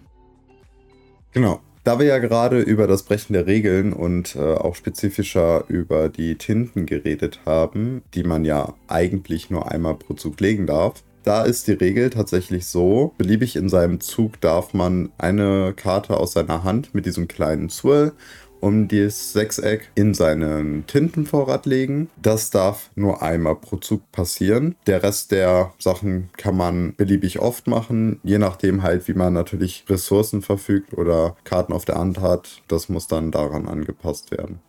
Genau. 1.32 1.60
Da 1.84 1.98
wir 1.98 2.06
ja 2.06 2.18
gerade 2.18 2.60
über 2.60 2.86
das 2.86 3.02
Brechen 3.02 3.34
der 3.34 3.46
Regeln 3.46 3.92
und 3.92 4.36
äh, 4.36 4.38
auch 4.38 4.74
spezifischer 4.74 5.64
über 5.68 6.08
die 6.08 6.36
Tinten 6.36 6.86
geredet 6.86 7.40
haben, 7.44 8.00
die 8.14 8.24
man 8.24 8.46
ja 8.46 8.72
eigentlich 8.88 9.50
nur 9.50 9.70
einmal 9.70 9.94
pro 9.96 10.14
Zug 10.14 10.40
legen 10.40 10.66
darf, 10.66 11.02
da 11.24 11.42
ist 11.42 11.68
die 11.68 11.72
Regel 11.72 12.08
tatsächlich 12.08 12.66
so, 12.66 13.12
beliebig 13.18 13.56
in 13.56 13.68
seinem 13.68 14.00
Zug 14.00 14.40
darf 14.40 14.72
man 14.72 15.10
eine 15.18 15.74
Karte 15.74 16.16
aus 16.16 16.32
seiner 16.32 16.64
Hand 16.64 16.94
mit 16.94 17.04
diesem 17.04 17.28
kleinen 17.28 17.68
Swirl 17.68 18.12
um 18.60 18.88
das 18.88 19.32
Sechseck 19.32 19.90
in 19.94 20.14
seinen 20.14 20.86
Tintenvorrat 20.86 21.66
legen. 21.66 22.08
Das 22.20 22.50
darf 22.50 22.90
nur 22.94 23.22
einmal 23.22 23.56
pro 23.56 23.76
Zug 23.76 24.10
passieren. 24.12 24.76
Der 24.86 25.02
Rest 25.02 25.32
der 25.32 25.72
Sachen 25.78 26.30
kann 26.36 26.56
man 26.56 26.94
beliebig 26.96 27.40
oft 27.40 27.66
machen, 27.66 28.20
je 28.22 28.38
nachdem 28.38 28.82
halt, 28.82 29.06
wie 29.08 29.14
man 29.14 29.32
natürlich 29.32 29.84
Ressourcen 29.88 30.42
verfügt 30.42 30.94
oder 30.94 31.36
Karten 31.44 31.72
auf 31.72 31.84
der 31.84 31.96
Hand 31.96 32.20
hat. 32.20 32.62
Das 32.68 32.88
muss 32.88 33.06
dann 33.06 33.30
daran 33.30 33.68
angepasst 33.68 34.30
werden. 34.30 34.60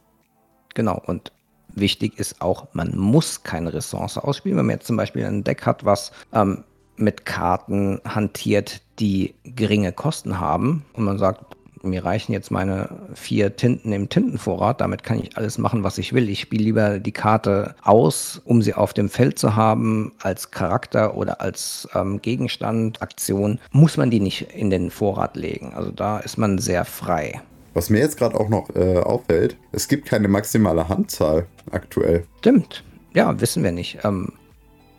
Genau, 0.73 1.01
und 1.05 1.31
wichtig 1.73 2.19
ist 2.19 2.41
auch, 2.41 2.67
man 2.73 2.97
muss 2.97 3.43
keine 3.43 3.73
Ressource 3.73 4.17
ausspielen. 4.17 4.57
Wenn 4.57 4.65
man 4.65 4.75
jetzt 4.75 4.87
zum 4.87 4.97
Beispiel 4.97 5.25
ein 5.25 5.43
Deck 5.43 5.65
hat, 5.65 5.85
was 5.85 6.11
ähm, 6.33 6.63
mit 6.97 7.25
Karten 7.25 7.99
hantiert, 8.05 8.81
die 8.99 9.35
geringe 9.43 9.91
Kosten 9.91 10.39
haben 10.39 10.85
und 10.93 11.05
man 11.05 11.17
sagt, 11.17 11.55
mir 11.85 12.03
reichen 12.03 12.33
jetzt 12.33 12.51
meine 12.51 12.89
vier 13.13 13.55
Tinten 13.55 13.91
im 13.91 14.09
Tintenvorrat, 14.09 14.81
damit 14.81 15.03
kann 15.03 15.19
ich 15.19 15.37
alles 15.37 15.57
machen, 15.57 15.83
was 15.83 15.97
ich 15.97 16.13
will. 16.13 16.29
Ich 16.29 16.41
spiele 16.41 16.63
lieber 16.63 16.99
die 16.99 17.11
Karte 17.11 17.75
aus, 17.83 18.41
um 18.45 18.61
sie 18.61 18.73
auf 18.73 18.93
dem 18.93 19.09
Feld 19.09 19.39
zu 19.39 19.55
haben, 19.55 20.13
als 20.21 20.51
Charakter 20.51 21.15
oder 21.15 21.41
als 21.41 21.87
ähm, 21.93 22.21
Gegenstand, 22.21 23.01
Aktion, 23.01 23.59
muss 23.71 23.97
man 23.97 24.09
die 24.09 24.19
nicht 24.19 24.53
in 24.53 24.69
den 24.69 24.91
Vorrat 24.91 25.35
legen. 25.35 25.73
Also 25.75 25.91
da 25.91 26.19
ist 26.19 26.37
man 26.37 26.57
sehr 26.57 26.85
frei. 26.85 27.41
Was 27.73 27.89
mir 27.89 27.99
jetzt 27.99 28.17
gerade 28.17 28.39
auch 28.39 28.49
noch 28.49 28.69
äh, 28.75 28.99
auffällt, 28.99 29.57
es 29.71 29.87
gibt 29.87 30.07
keine 30.07 30.27
maximale 30.27 30.87
Handzahl 30.87 31.45
aktuell. 31.71 32.25
Stimmt. 32.39 32.83
Ja, 33.13 33.39
wissen 33.41 33.63
wir 33.63 33.71
nicht. 33.71 33.99
Ähm, 34.03 34.31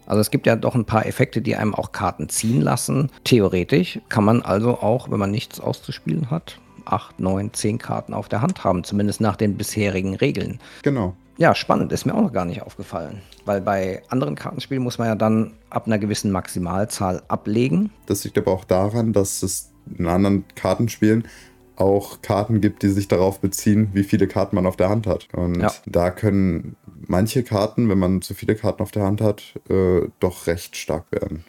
also 0.07 0.20
es 0.20 0.31
gibt 0.31 0.46
ja 0.46 0.57
doch 0.57 0.75
ein 0.75 0.85
paar 0.85 1.07
Effekte, 1.07 1.42
die 1.42 1.57
einem 1.57 1.75
auch 1.75 1.92
Karten 1.92 2.29
ziehen 2.29 2.61
lassen. 2.61 3.11
Theoretisch 3.25 3.99
kann 4.09 4.25
man 4.25 4.42
also 4.42 4.79
auch, 4.79 5.11
wenn 5.11 5.18
man 5.18 5.31
nichts 5.31 5.61
auszuspielen 5.61 6.31
hat, 6.31 6.61
acht, 6.87 7.20
neun, 7.20 7.53
zehn 7.53 7.79
Karten 7.79 8.14
auf 8.14 8.29
der 8.29 8.42
Hand 8.42 8.64
haben, 8.64 8.85
zumindest 8.85 9.20
nach 9.20 9.37
den 9.37 9.57
bisherigen 9.57 10.14
Regeln. 10.16 10.59
Genau. 10.83 11.14
Ja, 11.38 11.55
spannend, 11.55 11.92
ist 11.92 12.07
mir 12.07 12.14
auch 12.14 12.22
noch 12.22 12.33
gar 12.33 12.46
nicht 12.46 12.62
aufgefallen. 12.62 13.20
Weil 13.44 13.61
bei 13.61 14.03
anderen 14.09 14.37
Kartenspielen 14.37 14.83
muss 14.83 14.99
man 14.99 15.09
ja 15.09 15.14
dann 15.14 15.53
ab 15.68 15.87
einer 15.87 15.99
gewissen 15.99 16.31
Maximalzahl 16.31 17.22
ablegen. 17.29 17.90
Das 18.07 18.25
liegt 18.25 18.38
aber 18.38 18.53
auch 18.53 18.64
daran, 18.64 19.12
dass 19.12 19.42
es 19.42 19.72
in 19.99 20.07
anderen 20.07 20.44
Kartenspielen 20.55 21.29
auch 21.77 22.22
Karten 22.22 22.62
gibt, 22.62 22.83
die 22.83 22.88
sich 22.88 23.07
darauf 23.07 23.40
beziehen, 23.40 23.90
wie 23.92 24.03
viele 24.03 24.27
Karten 24.29 24.57
man 24.57 24.66
auf 24.66 24.77
der 24.77 24.88
Hand 24.88 25.07
hat. 25.07 25.29
Und 25.35 25.61
ja. 25.61 25.70
da 25.85 26.11
können 26.11 26.77
manche 27.07 27.42
Karten, 27.42 27.88
wenn 27.90 27.99
man 27.99 28.22
zu 28.22 28.33
viele 28.33 28.55
Karten 28.55 28.83
auf 28.83 28.90
der 28.90 29.05
Hand 29.05 29.20
hat, 29.20 29.55
äh, 29.68 30.09
doch 30.18 30.46
recht 30.46 30.77
stark 30.77 31.05
werden. 31.12 31.44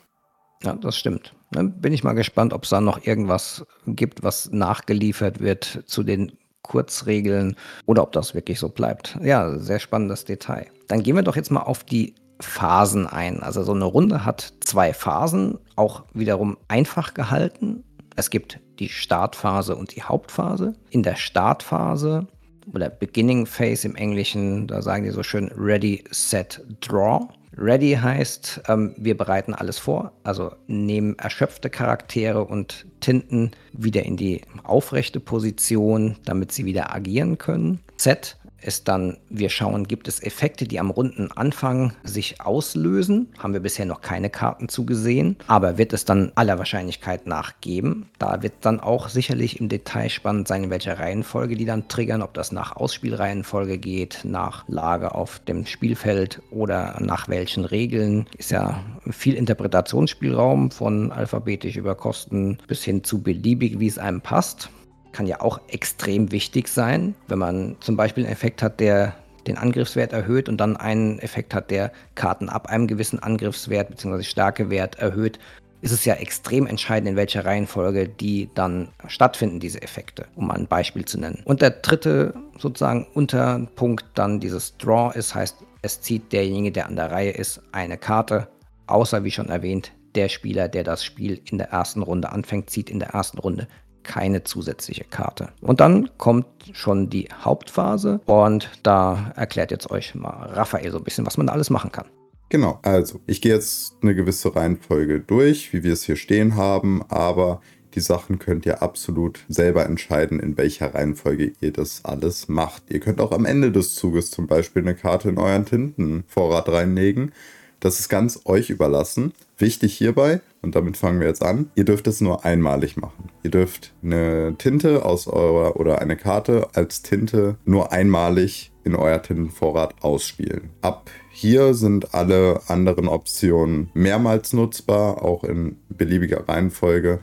Ja, 0.63 0.73
das 0.73 0.97
stimmt. 0.97 1.33
Dann 1.51 1.79
bin 1.79 1.93
ich 1.93 2.03
mal 2.03 2.13
gespannt, 2.13 2.53
ob 2.53 2.63
es 2.63 2.69
da 2.69 2.81
noch 2.81 3.05
irgendwas 3.05 3.65
gibt, 3.85 4.23
was 4.23 4.51
nachgeliefert 4.51 5.39
wird 5.39 5.83
zu 5.85 6.03
den 6.03 6.33
Kurzregeln 6.63 7.55
oder 7.85 8.03
ob 8.03 8.11
das 8.11 8.33
wirklich 8.33 8.59
so 8.59 8.69
bleibt. 8.69 9.17
Ja, 9.21 9.57
sehr 9.57 9.79
spannendes 9.79 10.25
Detail. 10.25 10.67
Dann 10.87 11.03
gehen 11.03 11.15
wir 11.15 11.23
doch 11.23 11.35
jetzt 11.35 11.51
mal 11.51 11.61
auf 11.61 11.83
die 11.83 12.15
Phasen 12.39 13.07
ein. 13.07 13.41
Also 13.41 13.63
so 13.63 13.73
eine 13.73 13.85
Runde 13.85 14.25
hat 14.25 14.53
zwei 14.59 14.93
Phasen, 14.93 15.57
auch 15.75 16.03
wiederum 16.13 16.57
einfach 16.67 17.13
gehalten. 17.13 17.83
Es 18.15 18.29
gibt 18.29 18.59
die 18.79 18.89
Startphase 18.89 19.75
und 19.75 19.95
die 19.95 20.03
Hauptphase. 20.03 20.73
In 20.89 21.03
der 21.03 21.15
Startphase 21.15 22.27
oder 22.73 22.89
Beginning 22.89 23.45
Phase 23.45 23.87
im 23.87 23.95
Englischen, 23.95 24.67
da 24.67 24.81
sagen 24.81 25.03
die 25.03 25.11
so 25.11 25.23
schön 25.23 25.51
Ready, 25.55 26.03
Set, 26.11 26.61
Draw. 26.81 27.27
Ready 27.57 27.97
heißt, 27.99 28.61
ähm, 28.67 28.93
wir 28.97 29.17
bereiten 29.17 29.55
alles 29.55 29.79
vor, 29.79 30.11
also 30.23 30.51
nehmen 30.67 31.17
erschöpfte 31.17 31.69
Charaktere 31.69 32.43
und 32.45 32.85
Tinten 32.99 33.51
wieder 33.73 34.03
in 34.03 34.15
die 34.15 34.41
aufrechte 34.63 35.19
Position, 35.19 36.17
damit 36.25 36.51
sie 36.51 36.65
wieder 36.65 36.93
agieren 36.93 37.37
können. 37.39 37.79
Set 37.97 38.37
ist 38.61 38.87
dann, 38.87 39.17
wir 39.29 39.49
schauen, 39.49 39.87
gibt 39.87 40.07
es 40.07 40.21
Effekte, 40.21 40.67
die 40.67 40.79
am 40.79 40.89
runden 40.89 41.31
Anfang 41.31 41.93
sich 42.03 42.41
auslösen. 42.41 43.29
Haben 43.37 43.53
wir 43.53 43.59
bisher 43.59 43.85
noch 43.85 44.01
keine 44.01 44.29
Karten 44.29 44.69
zugesehen, 44.69 45.37
aber 45.47 45.77
wird 45.77 45.93
es 45.93 46.05
dann 46.05 46.31
aller 46.35 46.57
Wahrscheinlichkeit 46.57 47.27
nach 47.27 47.53
geben. 47.61 48.09
Da 48.19 48.41
wird 48.41 48.53
dann 48.61 48.79
auch 48.79 49.09
sicherlich 49.09 49.59
im 49.59 49.69
Detail 49.69 50.09
spannend 50.09 50.47
sein, 50.47 50.65
in 50.65 50.69
welcher 50.69 50.99
Reihenfolge 50.99 51.55
die 51.55 51.65
dann 51.65 51.87
triggern, 51.87 52.21
ob 52.21 52.33
das 52.33 52.51
nach 52.51 52.75
Ausspielreihenfolge 52.75 53.77
geht, 53.77 54.21
nach 54.23 54.67
Lage 54.67 55.13
auf 55.15 55.39
dem 55.39 55.65
Spielfeld 55.65 56.41
oder 56.51 56.97
nach 56.99 57.27
welchen 57.29 57.65
Regeln. 57.65 58.25
Ist 58.37 58.51
ja 58.51 58.83
viel 59.09 59.35
Interpretationsspielraum 59.35 60.71
von 60.71 61.11
alphabetisch 61.11 61.75
über 61.75 61.95
Kosten 61.95 62.57
bis 62.67 62.83
hin 62.83 63.03
zu 63.03 63.21
beliebig, 63.21 63.79
wie 63.79 63.87
es 63.87 63.97
einem 63.97 64.21
passt 64.21 64.69
kann 65.17 65.25
ja 65.25 65.41
auch 65.41 65.61
extrem 65.67 66.31
wichtig 66.31 66.67
sein, 66.67 67.15
wenn 67.27 67.39
man 67.39 67.75
zum 67.79 67.97
Beispiel 67.97 68.23
einen 68.23 68.31
Effekt 68.31 68.61
hat, 68.61 68.79
der 68.79 69.15
den 69.47 69.57
Angriffswert 69.57 70.13
erhöht 70.13 70.47
und 70.47 70.57
dann 70.57 70.77
einen 70.77 71.17
Effekt 71.17 71.55
hat, 71.55 71.71
der 71.71 71.91
Karten 72.13 72.49
ab 72.49 72.67
einem 72.67 72.85
gewissen 72.85 73.17
Angriffswert 73.17 73.89
bzw. 73.89 74.21
Stärkewert 74.21 74.99
erhöht, 74.99 75.39
ist 75.81 75.91
es 75.91 76.05
ja 76.05 76.13
extrem 76.13 76.67
entscheidend, 76.67 77.09
in 77.09 77.15
welcher 77.15 77.45
Reihenfolge 77.45 78.07
die 78.07 78.51
dann 78.53 78.89
stattfinden, 79.07 79.59
diese 79.59 79.81
Effekte, 79.81 80.27
um 80.35 80.51
ein 80.51 80.67
Beispiel 80.67 81.05
zu 81.05 81.19
nennen. 81.19 81.41
Und 81.45 81.63
der 81.63 81.71
dritte 81.71 82.35
sozusagen 82.59 83.07
Unterpunkt 83.15 84.05
dann 84.13 84.39
dieses 84.39 84.77
Draw 84.77 85.17
ist, 85.17 85.33
heißt, 85.33 85.57
es 85.81 85.99
zieht 85.99 86.31
derjenige, 86.31 86.71
der 86.71 86.85
an 86.85 86.95
der 86.95 87.09
Reihe 87.09 87.31
ist, 87.31 87.59
eine 87.71 87.97
Karte, 87.97 88.49
außer 88.85 89.23
wie 89.23 89.31
schon 89.31 89.49
erwähnt, 89.49 89.93
der 90.13 90.29
Spieler, 90.29 90.67
der 90.67 90.83
das 90.83 91.03
Spiel 91.03 91.41
in 91.49 91.57
der 91.57 91.69
ersten 91.69 92.03
Runde 92.03 92.31
anfängt, 92.31 92.69
zieht 92.69 92.91
in 92.91 92.99
der 92.99 93.09
ersten 93.09 93.39
Runde 93.39 93.67
keine 94.07 94.43
zusätzliche 94.43 95.03
Karte. 95.03 95.49
Und 95.61 95.79
dann 95.79 96.09
kommt 96.17 96.47
schon 96.71 97.09
die 97.11 97.29
Hauptphase 97.41 98.19
und 98.25 98.71
da 98.81 99.31
erklärt 99.35 99.69
jetzt 99.69 99.91
euch 99.91 100.15
mal 100.15 100.47
Raphael 100.53 100.91
so 100.91 100.97
ein 100.97 101.03
bisschen, 101.03 101.25
was 101.27 101.37
man 101.37 101.45
da 101.45 101.53
alles 101.53 101.69
machen 101.69 101.91
kann. 101.91 102.07
Genau, 102.49 102.79
also 102.81 103.19
ich 103.27 103.41
gehe 103.41 103.53
jetzt 103.53 103.95
eine 104.01 104.15
gewisse 104.15 104.55
Reihenfolge 104.55 105.19
durch, 105.19 105.73
wie 105.73 105.83
wir 105.83 105.93
es 105.93 106.03
hier 106.03 106.15
stehen 106.15 106.55
haben, 106.55 107.03
aber 107.09 107.59
die 107.93 107.99
Sachen 107.99 108.39
könnt 108.39 108.65
ihr 108.65 108.81
absolut 108.81 109.43
selber 109.49 109.85
entscheiden, 109.85 110.39
in 110.39 110.57
welcher 110.57 110.93
Reihenfolge 110.93 111.53
ihr 111.59 111.73
das 111.73 112.05
alles 112.05 112.47
macht. 112.47 112.83
Ihr 112.89 112.99
könnt 112.99 113.19
auch 113.19 113.31
am 113.31 113.45
Ende 113.45 113.71
des 113.71 113.95
Zuges 113.95 114.31
zum 114.31 114.47
Beispiel 114.47 114.83
eine 114.83 114.95
Karte 114.95 115.29
in 115.29 115.37
euren 115.37 115.65
Tintenvorrat 115.65 116.69
reinlegen. 116.69 117.33
Das 117.79 117.99
ist 117.99 118.09
ganz 118.09 118.41
euch 118.45 118.69
überlassen. 118.69 119.33
Wichtig 119.57 119.95
hierbei, 119.97 120.41
und 120.61 120.75
damit 120.75 120.97
fangen 120.97 121.19
wir 121.19 121.27
jetzt 121.27 121.43
an, 121.43 121.71
ihr 121.75 121.85
dürft 121.85 122.07
es 122.07 122.21
nur 122.21 122.45
einmalig 122.45 122.97
machen. 122.97 123.29
Ihr 123.43 123.51
dürft 123.51 123.93
eine 124.03 124.55
Tinte 124.57 125.05
aus 125.05 125.27
eurer 125.27 125.79
oder 125.79 125.99
eine 125.99 126.15
Karte 126.15 126.67
als 126.73 127.01
Tinte 127.01 127.57
nur 127.65 127.91
einmalig 127.91 128.71
in 128.83 128.95
euer 128.95 129.21
Tintenvorrat 129.21 129.95
ausspielen. 130.01 130.69
Ab 130.81 131.09
hier 131.29 131.73
sind 131.73 132.13
alle 132.13 132.61
anderen 132.67 133.07
Optionen 133.07 133.89
mehrmals 133.93 134.53
nutzbar, 134.53 135.23
auch 135.23 135.43
in 135.43 135.77
beliebiger 135.89 136.47
Reihenfolge. 136.47 137.19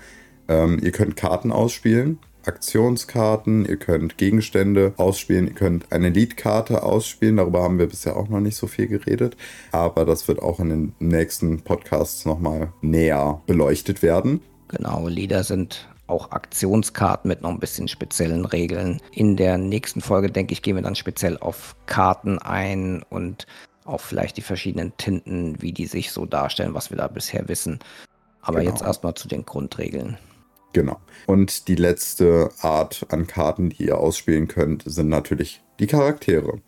Ähm, 0.48 0.78
ihr 0.82 0.92
könnt 0.92 1.16
Karten 1.16 1.52
ausspielen. 1.52 2.18
Aktionskarten, 2.46 3.66
ihr 3.66 3.76
könnt 3.76 4.18
Gegenstände 4.18 4.92
ausspielen, 4.96 5.48
ihr 5.48 5.54
könnt 5.54 5.92
eine 5.92 6.10
Leadkarte 6.10 6.82
ausspielen. 6.82 7.36
Darüber 7.36 7.62
haben 7.62 7.78
wir 7.78 7.86
bisher 7.86 8.16
auch 8.16 8.28
noch 8.28 8.40
nicht 8.40 8.56
so 8.56 8.66
viel 8.66 8.86
geredet, 8.86 9.36
aber 9.72 10.04
das 10.04 10.28
wird 10.28 10.40
auch 10.40 10.60
in 10.60 10.68
den 10.68 10.92
nächsten 10.98 11.60
Podcasts 11.62 12.24
nochmal 12.24 12.72
näher 12.82 13.42
beleuchtet 13.46 14.02
werden. 14.02 14.40
Genau, 14.68 15.08
Leader 15.08 15.44
sind 15.44 15.88
auch 16.06 16.32
Aktionskarten 16.32 17.28
mit 17.28 17.42
noch 17.42 17.50
ein 17.50 17.60
bisschen 17.60 17.88
speziellen 17.88 18.44
Regeln. 18.44 19.00
In 19.12 19.36
der 19.36 19.58
nächsten 19.58 20.00
Folge, 20.00 20.30
denke 20.30 20.52
ich, 20.52 20.62
gehen 20.62 20.76
wir 20.76 20.82
dann 20.82 20.96
speziell 20.96 21.38
auf 21.38 21.76
Karten 21.86 22.38
ein 22.38 23.02
und 23.08 23.46
auch 23.84 24.00
vielleicht 24.00 24.36
die 24.36 24.42
verschiedenen 24.42 24.96
Tinten, 24.96 25.60
wie 25.60 25.72
die 25.72 25.86
sich 25.86 26.10
so 26.10 26.26
darstellen, 26.26 26.74
was 26.74 26.90
wir 26.90 26.96
da 26.96 27.08
bisher 27.08 27.48
wissen. 27.48 27.78
Aber 28.42 28.60
genau. 28.60 28.72
jetzt 28.72 28.82
erstmal 28.82 29.14
zu 29.14 29.28
den 29.28 29.44
Grundregeln. 29.44 30.18
Genau. 30.74 31.00
Und 31.26 31.68
die 31.68 31.76
letzte 31.76 32.50
Art 32.60 33.06
an 33.08 33.26
Karten, 33.26 33.70
die 33.70 33.84
ihr 33.84 33.98
ausspielen 33.98 34.48
könnt, 34.48 34.82
sind 34.84 35.08
natürlich 35.08 35.62
die 35.78 35.86
Charaktere. 35.86 36.60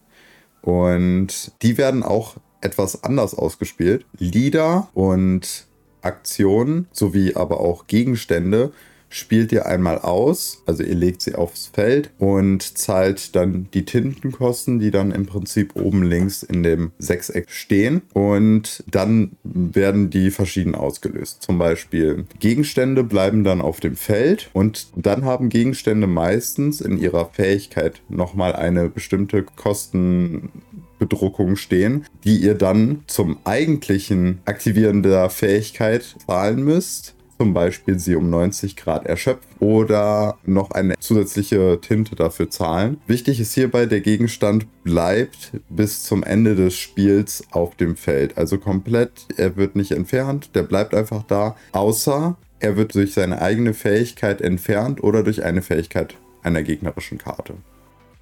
Und 0.63 1.53
die 1.61 1.77
werden 1.77 2.03
auch 2.03 2.37
etwas 2.61 3.05
anders 3.05 3.35
ausgespielt. 3.35 4.07
Lieder 4.19 4.89
und 4.95 5.67
Aktionen 6.03 6.87
sowie 6.93 7.35
aber 7.35 7.61
auch 7.61 7.87
Gegenstände 7.89 8.73
spielt 9.17 9.53
ihr 9.53 9.67
einmal 9.67 9.99
aus, 9.99 10.63
also 10.67 10.83
ihr 10.83 10.95
legt 10.95 11.23
sie 11.23 11.35
aufs 11.35 11.71
Feld 11.73 12.11
und 12.19 12.79
zahlt 12.79 13.35
dann 13.35 13.69
die 13.73 13.85
Tintenkosten, 13.85 14.79
die 14.79 14.91
dann 14.91 15.11
im 15.11 15.27
Prinzip 15.27 15.75
oben 15.77 16.03
links 16.03 16.43
in 16.43 16.63
dem 16.63 16.93
Sechseck 16.99 17.51
stehen 17.51 18.03
und 18.13 18.85
dann 18.91 19.33
werden 19.43 20.11
die 20.11 20.31
verschieden 20.31 20.75
ausgelöst. 20.75 21.43
Zum 21.43 21.59
Beispiel 21.59 22.27
Gegenstände 22.39 23.05
bleiben 23.05 23.43
dann 23.43 23.63
auf 23.63 23.81
dem 23.81 23.97
Feld 23.97 24.51
und 24.53 24.89
dann 24.97 25.25
haben 25.25 25.49
Gegenstände 25.49 26.07
meistens 26.07 26.81
in 26.81 26.99
ihrer 26.99 27.31
Fähigkeit 27.31 28.03
nochmal 28.09 28.55
eine 28.55 28.91
bestimmte 28.91 29.43
Kostenbedruckung 29.43 31.57
stehen, 31.57 32.05
die 32.25 32.37
ihr 32.37 32.55
dann 32.55 33.03
zum 33.07 33.39
eigentlichen 33.45 34.41
Aktivieren 34.45 35.03
der 35.03 35.31
Fähigkeit 35.31 36.17
zahlen 36.27 36.63
müsst 36.63 37.16
zum 37.39 37.55
Beispiel 37.55 37.99
sie 37.99 38.17
um 38.17 38.31
90 38.31 38.77
Grad 38.77 39.07
erschöpft 39.07 39.49
oder 39.61 40.39
noch 40.45 40.71
eine 40.71 40.95
zusätzliche 40.99 41.81
Tinte 41.81 42.17
dafür 42.17 42.51
zahlen. 42.51 43.01
Wichtig 43.07 43.41
ist 43.41 43.55
hierbei, 43.55 43.87
der 43.87 44.01
Gegenstand 44.01 44.67
bleibt 44.85 45.53
bis 45.69 46.03
zum 46.05 46.23
Ende 46.23 46.55
des 46.55 46.75
Spiels 46.75 47.45
auf 47.51 47.75
dem 47.77 47.97
Feld. 47.97 48.39
Also 48.39 48.59
komplett, 48.59 49.27
er 49.37 49.57
wird 49.57 49.77
nicht 49.77 49.93
entfernt, 49.93 50.51
der 50.55 50.63
bleibt 50.63 50.95
einfach 50.95 51.23
da, 51.25 51.57
außer 51.73 52.37
er 52.59 52.77
wird 52.77 52.95
durch 52.95 53.13
seine 53.15 53.43
eigene 53.43 53.75
Fähigkeit 53.75 54.41
entfernt 54.41 55.03
oder 55.03 55.23
durch 55.23 55.45
eine 55.45 55.63
Fähigkeit 55.63 56.17
einer 56.43 56.63
gegnerischen 56.63 57.19
Karte. 57.19 57.55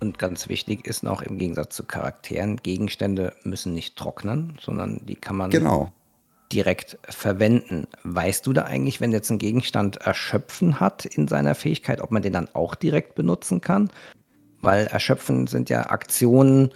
Und 0.00 0.18
ganz 0.18 0.48
wichtig 0.48 0.86
ist 0.86 1.02
noch 1.02 1.22
im 1.22 1.38
Gegensatz 1.38 1.76
zu 1.76 1.84
Charakteren, 1.84 2.56
Gegenstände 2.56 3.32
müssen 3.44 3.74
nicht 3.74 3.96
trocknen, 3.96 4.58
sondern 4.60 5.00
die 5.06 5.14
kann 5.14 5.36
man 5.36 5.50
genau 5.50 5.92
direkt 6.54 6.98
verwenden. 7.08 7.86
Weißt 8.04 8.46
du 8.46 8.52
da 8.52 8.62
eigentlich, 8.62 9.00
wenn 9.00 9.12
jetzt 9.12 9.30
ein 9.30 9.38
Gegenstand 9.38 9.96
Erschöpfen 9.96 10.80
hat 10.80 11.04
in 11.04 11.28
seiner 11.28 11.54
Fähigkeit, 11.54 12.00
ob 12.00 12.10
man 12.10 12.22
den 12.22 12.32
dann 12.32 12.48
auch 12.54 12.74
direkt 12.74 13.14
benutzen 13.14 13.60
kann? 13.60 13.90
Weil 14.62 14.86
Erschöpfen 14.86 15.46
sind 15.46 15.68
ja 15.68 15.90
Aktionen, 15.90 16.70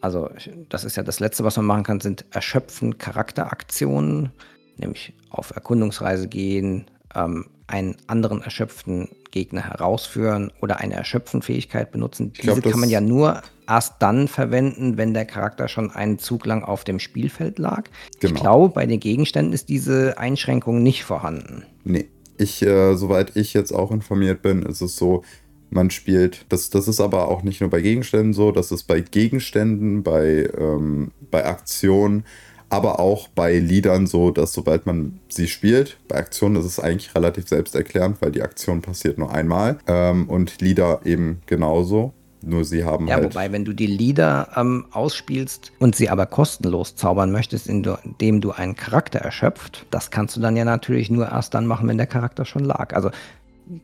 also 0.00 0.30
das 0.68 0.84
ist 0.84 0.96
ja 0.96 1.02
das 1.02 1.18
Letzte, 1.18 1.42
was 1.42 1.56
man 1.56 1.66
machen 1.66 1.82
kann, 1.84 2.00
sind 2.00 2.26
Erschöpfen 2.30 2.98
Charakteraktionen, 2.98 4.30
nämlich 4.76 5.14
auf 5.30 5.50
Erkundungsreise 5.50 6.28
gehen, 6.28 6.86
ähm, 7.14 7.46
einen 7.68 7.96
anderen 8.06 8.42
erschöpften 8.42 9.08
Gegner 9.30 9.62
herausführen 9.62 10.50
oder 10.60 10.80
eine 10.80 10.94
Erschöpfen-Fähigkeit 10.94 11.92
benutzen. 11.92 12.32
Diese 12.32 12.60
glaub, 12.60 12.72
kann 12.72 12.80
man 12.80 12.88
ja 12.88 13.00
nur 13.00 13.42
erst 13.68 13.96
dann 14.00 14.26
verwenden, 14.26 14.96
wenn 14.96 15.14
der 15.14 15.26
Charakter 15.26 15.68
schon 15.68 15.90
einen 15.90 16.18
Zug 16.18 16.46
lang 16.46 16.64
auf 16.64 16.84
dem 16.84 16.98
Spielfeld 16.98 17.58
lag. 17.58 17.84
Genau. 18.20 18.34
Ich 18.34 18.40
glaube, 18.40 18.74
bei 18.74 18.86
den 18.86 19.00
Gegenständen 19.00 19.52
ist 19.52 19.68
diese 19.68 20.18
Einschränkung 20.18 20.82
nicht 20.82 21.04
vorhanden. 21.04 21.64
Nee. 21.84 22.08
Ich, 22.40 22.62
äh, 22.62 22.94
soweit 22.94 23.34
ich 23.34 23.52
jetzt 23.52 23.72
auch 23.72 23.90
informiert 23.90 24.42
bin, 24.42 24.62
ist 24.62 24.80
es 24.80 24.94
so, 24.96 25.24
man 25.70 25.90
spielt, 25.90 26.46
das, 26.48 26.70
das 26.70 26.86
ist 26.86 27.00
aber 27.00 27.28
auch 27.28 27.42
nicht 27.42 27.60
nur 27.60 27.68
bei 27.68 27.80
Gegenständen 27.80 28.32
so, 28.32 28.52
das 28.52 28.70
ist 28.70 28.84
bei 28.84 29.00
Gegenständen, 29.00 30.04
bei, 30.04 30.48
ähm, 30.56 31.10
bei 31.32 31.44
Aktionen, 31.44 32.24
aber 32.70 33.00
auch 33.00 33.28
bei 33.28 33.58
Liedern 33.58 34.06
so, 34.06 34.30
dass 34.30 34.52
sobald 34.52 34.86
man 34.86 35.20
sie 35.28 35.48
spielt, 35.48 35.96
bei 36.08 36.16
Aktionen 36.16 36.56
ist 36.56 36.66
es 36.66 36.80
eigentlich 36.80 37.14
relativ 37.14 37.48
selbsterklärend, 37.48 38.20
weil 38.20 38.32
die 38.32 38.42
Aktion 38.42 38.82
passiert 38.82 39.18
nur 39.18 39.32
einmal 39.32 39.78
ähm, 39.86 40.28
und 40.28 40.60
Lieder 40.60 41.00
eben 41.04 41.40
genauso. 41.46 42.12
Nur 42.40 42.64
sie 42.64 42.84
haben 42.84 43.08
ja, 43.08 43.16
halt. 43.16 43.24
wobei, 43.24 43.50
wenn 43.50 43.64
du 43.64 43.72
die 43.72 43.86
Lieder 43.86 44.48
ähm, 44.54 44.86
ausspielst 44.92 45.72
und 45.80 45.96
sie 45.96 46.08
aber 46.08 46.26
kostenlos 46.26 46.94
zaubern 46.94 47.32
möchtest, 47.32 47.66
indem 47.66 48.40
du 48.40 48.52
einen 48.52 48.76
Charakter 48.76 49.18
erschöpft, 49.18 49.86
das 49.90 50.12
kannst 50.12 50.36
du 50.36 50.40
dann 50.40 50.56
ja 50.56 50.64
natürlich 50.64 51.10
nur 51.10 51.28
erst 51.28 51.54
dann 51.54 51.66
machen, 51.66 51.88
wenn 51.88 51.96
der 51.96 52.06
Charakter 52.06 52.44
schon 52.44 52.64
lag. 52.64 52.94
Also 52.94 53.10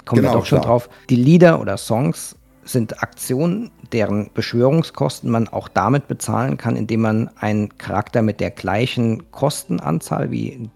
kommen 0.05 0.23
genau, 0.23 0.35
wir 0.35 0.38
doch 0.38 0.47
schon 0.47 0.61
klar. 0.61 0.70
drauf. 0.70 0.88
Die 1.11 1.16
Lieder 1.16 1.61
oder 1.61 1.77
Songs 1.77 2.37
sind 2.64 3.03
Aktionen, 3.03 3.70
deren 3.92 4.31
Beschwörungskosten 4.33 5.31
man 5.31 5.48
auch 5.48 5.68
damit 5.68 6.09
bezahlen 6.09 6.57
kann, 6.57 6.77
indem 6.77 7.03
man 7.03 7.31
einen 7.37 7.77
Charakter 7.79 8.22
mit 8.22 8.40
der 8.40 8.50
gleichen 8.50 9.31
Kostenanzahl 9.31 10.31
wie 10.31 10.70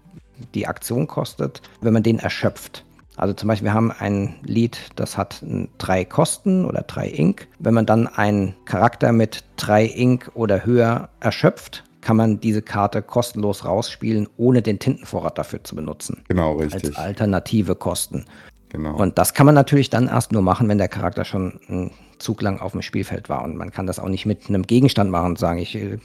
die 0.53 0.67
Aktion 0.67 1.07
kostet, 1.07 1.61
wenn 1.81 1.93
man 1.93 2.03
den 2.03 2.19
erschöpft. 2.19 2.85
Also 3.17 3.33
zum 3.33 3.49
Beispiel, 3.49 3.65
wir 3.65 3.73
haben 3.73 3.91
ein 3.91 4.35
Lied, 4.43 4.79
das 4.95 5.17
hat 5.17 5.43
drei 5.77 6.05
Kosten 6.05 6.63
oder 6.63 6.83
drei 6.83 7.09
Ink. 7.09 7.49
Wenn 7.59 7.73
man 7.73 7.85
dann 7.85 8.07
einen 8.07 8.55
Charakter 8.63 9.11
mit 9.11 9.43
drei 9.57 9.85
Ink 9.85 10.31
oder 10.35 10.65
höher 10.65 11.09
erschöpft, 11.19 11.83
kann 11.99 12.15
man 12.15 12.39
diese 12.39 12.61
Karte 12.61 13.01
kostenlos 13.01 13.65
rausspielen, 13.65 14.29
ohne 14.37 14.61
den 14.61 14.79
Tintenvorrat 14.79 15.37
dafür 15.37 15.63
zu 15.65 15.75
benutzen. 15.75 16.23
Genau, 16.29 16.53
richtig. 16.53 16.85
Als 16.85 16.95
alternative 16.95 17.75
Kosten. 17.75 18.23
Genau. 18.69 18.95
Und 18.95 19.17
das 19.17 19.33
kann 19.33 19.45
man 19.45 19.55
natürlich 19.55 19.89
dann 19.89 20.07
erst 20.07 20.31
nur 20.31 20.41
machen, 20.41 20.67
wenn 20.69 20.77
der 20.77 20.87
Charakter 20.87 21.25
schon 21.25 21.59
einen 21.67 21.91
Zug 22.19 22.41
lang 22.41 22.59
auf 22.59 22.73
dem 22.73 22.81
Spielfeld 22.81 23.29
war. 23.29 23.43
Und 23.43 23.57
man 23.57 23.71
kann 23.71 23.87
das 23.87 23.99
auch 23.99 24.09
nicht 24.09 24.25
mit 24.25 24.47
einem 24.47 24.63
Gegenstand 24.63 25.09
machen 25.09 25.31
und 25.31 25.39
sagen, 25.39 25.59
ich 25.59 25.75
äh, 25.75 25.97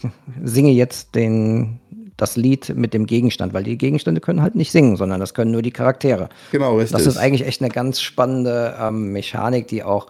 singe 0.42 0.70
jetzt 0.70 1.14
den, 1.14 1.80
das 2.16 2.36
Lied 2.36 2.74
mit 2.74 2.94
dem 2.94 3.06
Gegenstand, 3.06 3.52
weil 3.52 3.64
die 3.64 3.76
Gegenstände 3.76 4.20
können 4.20 4.40
halt 4.40 4.54
nicht 4.54 4.72
singen, 4.72 4.96
sondern 4.96 5.20
das 5.20 5.34
können 5.34 5.50
nur 5.50 5.62
die 5.62 5.72
Charaktere. 5.72 6.30
Genau, 6.52 6.76
richtig. 6.76 6.96
Das 6.96 7.06
ist 7.06 7.18
eigentlich 7.18 7.46
echt 7.46 7.60
eine 7.60 7.70
ganz 7.70 8.00
spannende 8.00 8.74
ähm, 8.80 9.12
Mechanik, 9.12 9.68
die 9.68 9.82
auch 9.82 10.06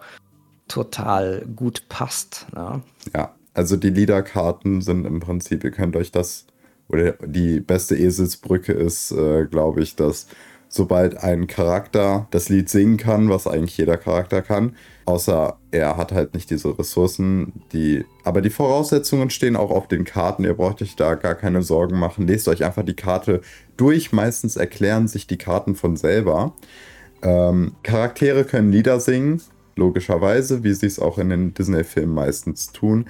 total 0.67 1.45
gut 1.55 1.89
passt. 1.89 2.47
Ne? 2.55 2.81
Ja, 3.13 3.35
also 3.53 3.75
die 3.75 3.89
Liederkarten 3.89 4.81
sind 4.81 5.05
im 5.05 5.19
Prinzip, 5.19 5.63
ihr 5.63 5.71
könnt 5.71 5.95
euch 5.95 6.11
das, 6.11 6.45
oder 6.87 7.13
die 7.25 7.59
beste 7.59 7.95
Eselsbrücke 7.95 8.71
ist, 8.71 9.11
äh, 9.11 9.45
glaube 9.45 9.81
ich, 9.81 9.95
dass 9.95 10.27
sobald 10.75 11.15
ein 11.23 11.47
Charakter 11.47 12.27
das 12.31 12.49
Lied 12.49 12.67
singen 12.67 12.97
kann, 12.97 13.29
was 13.29 13.47
eigentlich 13.47 13.77
jeder 13.77 13.95
Charakter 13.95 14.41
kann, 14.41 14.75
außer 15.05 15.57
er 15.71 15.95
hat 15.95 16.11
halt 16.11 16.33
nicht 16.33 16.49
diese 16.49 16.77
Ressourcen, 16.77 17.53
die, 17.71 18.03
aber 18.25 18.41
die 18.41 18.49
Voraussetzungen 18.49 19.29
stehen 19.29 19.55
auch 19.55 19.71
auf 19.71 19.87
den 19.87 20.03
Karten, 20.03 20.43
ihr 20.43 20.53
braucht 20.53 20.81
euch 20.81 20.97
da 20.97 21.15
gar 21.15 21.35
keine 21.35 21.61
Sorgen 21.61 21.97
machen, 21.97 22.27
lest 22.27 22.49
euch 22.49 22.65
einfach 22.65 22.83
die 22.83 22.93
Karte 22.93 23.39
durch, 23.77 24.11
meistens 24.11 24.57
erklären 24.57 25.07
sich 25.07 25.27
die 25.27 25.37
Karten 25.37 25.75
von 25.75 25.95
selber. 25.95 26.53
Ähm, 27.21 27.75
Charaktere 27.83 28.43
können 28.43 28.73
Lieder 28.73 28.99
singen, 28.99 29.41
logischerweise, 29.77 30.65
wie 30.65 30.73
sie 30.73 30.87
es 30.87 30.99
auch 30.99 31.17
in 31.17 31.29
den 31.29 31.53
Disney-Filmen 31.53 32.13
meistens 32.13 32.73
tun. 32.73 33.05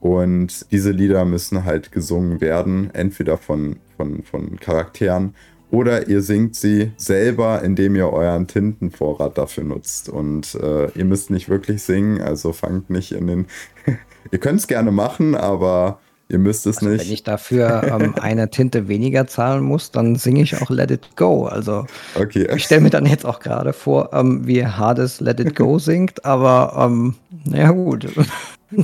Und 0.00 0.70
diese 0.70 0.90
Lieder 0.90 1.24
müssen 1.24 1.64
halt 1.64 1.92
gesungen 1.92 2.42
werden, 2.42 2.90
entweder 2.92 3.38
von, 3.38 3.76
von, 3.96 4.22
von 4.22 4.60
Charakteren 4.60 5.34
oder 5.70 6.08
ihr 6.08 6.22
singt 6.22 6.54
sie 6.54 6.92
selber, 6.96 7.62
indem 7.62 7.96
ihr 7.96 8.12
euren 8.12 8.46
Tintenvorrat 8.46 9.36
dafür 9.36 9.64
nutzt. 9.64 10.08
Und 10.08 10.54
äh, 10.54 10.90
ihr 10.92 11.04
müsst 11.04 11.30
nicht 11.30 11.48
wirklich 11.48 11.82
singen, 11.82 12.20
also 12.20 12.52
fangt 12.52 12.90
nicht 12.90 13.12
in 13.12 13.26
den. 13.26 13.46
ihr 14.30 14.38
könnt 14.38 14.60
es 14.60 14.68
gerne 14.68 14.92
machen, 14.92 15.34
aber 15.34 15.98
ihr 16.28 16.38
müsst 16.38 16.66
es 16.66 16.78
also 16.78 16.90
nicht. 16.90 17.04
Wenn 17.04 17.12
ich 17.12 17.24
dafür 17.24 17.82
ähm, 17.82 18.14
eine 18.20 18.48
Tinte 18.50 18.86
weniger 18.86 19.26
zahlen 19.26 19.64
muss, 19.64 19.90
dann 19.90 20.16
singe 20.16 20.42
ich 20.42 20.60
auch 20.60 20.70
Let 20.70 20.92
It 20.92 21.16
Go. 21.16 21.46
Also 21.46 21.86
okay. 22.14 22.48
ich 22.54 22.64
stelle 22.64 22.82
mir 22.82 22.90
dann 22.90 23.06
jetzt 23.06 23.26
auch 23.26 23.40
gerade 23.40 23.72
vor, 23.72 24.10
ähm, 24.12 24.46
wie 24.46 24.64
Hades 24.64 25.20
Let 25.20 25.40
It 25.40 25.56
Go 25.56 25.78
singt, 25.80 26.24
aber 26.24 26.74
ähm, 26.78 27.14
naja 27.44 27.72
gut. 27.72 28.06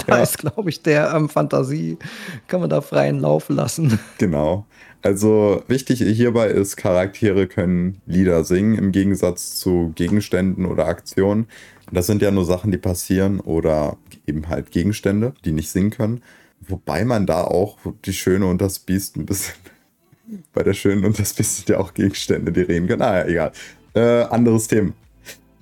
Da 0.07 0.17
ja. 0.17 0.23
ist, 0.23 0.39
glaube 0.39 0.71
ich, 0.71 0.83
der 0.83 1.13
ähm, 1.13 1.29
Fantasie, 1.29 1.99
kann 2.47 2.61
man 2.61 2.71
da 2.71 2.81
freien 2.81 3.19
Lauf 3.19 3.49
lassen. 3.49 3.99
Genau. 4.19 4.65
Also 5.03 5.65
wichtig 5.67 5.99
hierbei 5.99 6.47
ist, 6.47 6.77
Charaktere 6.77 7.49
können 7.49 8.01
Lieder 8.07 8.45
singen 8.45 8.79
im 8.79 8.93
Gegensatz 8.93 9.57
zu 9.57 9.93
Gegenständen 9.97 10.65
oder 10.65 10.87
Aktionen. 10.87 11.49
Das 11.91 12.07
sind 12.07 12.23
ja 12.23 12.31
nur 12.31 12.45
Sachen, 12.45 12.71
die 12.71 12.79
passieren 12.79 13.41
oder 13.41 13.97
eben 14.27 14.49
halt 14.49 14.71
Gegenstände, 14.71 15.35
die 15.45 15.53
nicht 15.53 15.71
singen 15.71 15.91
können. 15.91 16.23
Wobei 16.61 17.05
man 17.05 17.27
da 17.27 17.43
auch 17.43 17.79
die 18.05 18.13
Schöne 18.13 18.47
und 18.47 18.61
das 18.61 18.79
Biest 18.79 19.17
ein 19.17 19.27
bisschen. 19.27 19.55
Bei 20.55 20.63
der 20.63 20.73
Schönen 20.73 21.05
und 21.05 21.19
das 21.19 21.35
Biest 21.35 21.57
sind 21.57 21.69
ja 21.69 21.79
auch 21.79 21.93
Gegenstände, 21.93 22.53
die 22.53 22.63
reden 22.63 22.87
können. 22.87 23.01
Naja, 23.01 23.27
egal. 23.27 23.53
Äh, 23.95 24.23
anderes 24.31 24.69
Thema. 24.69 24.93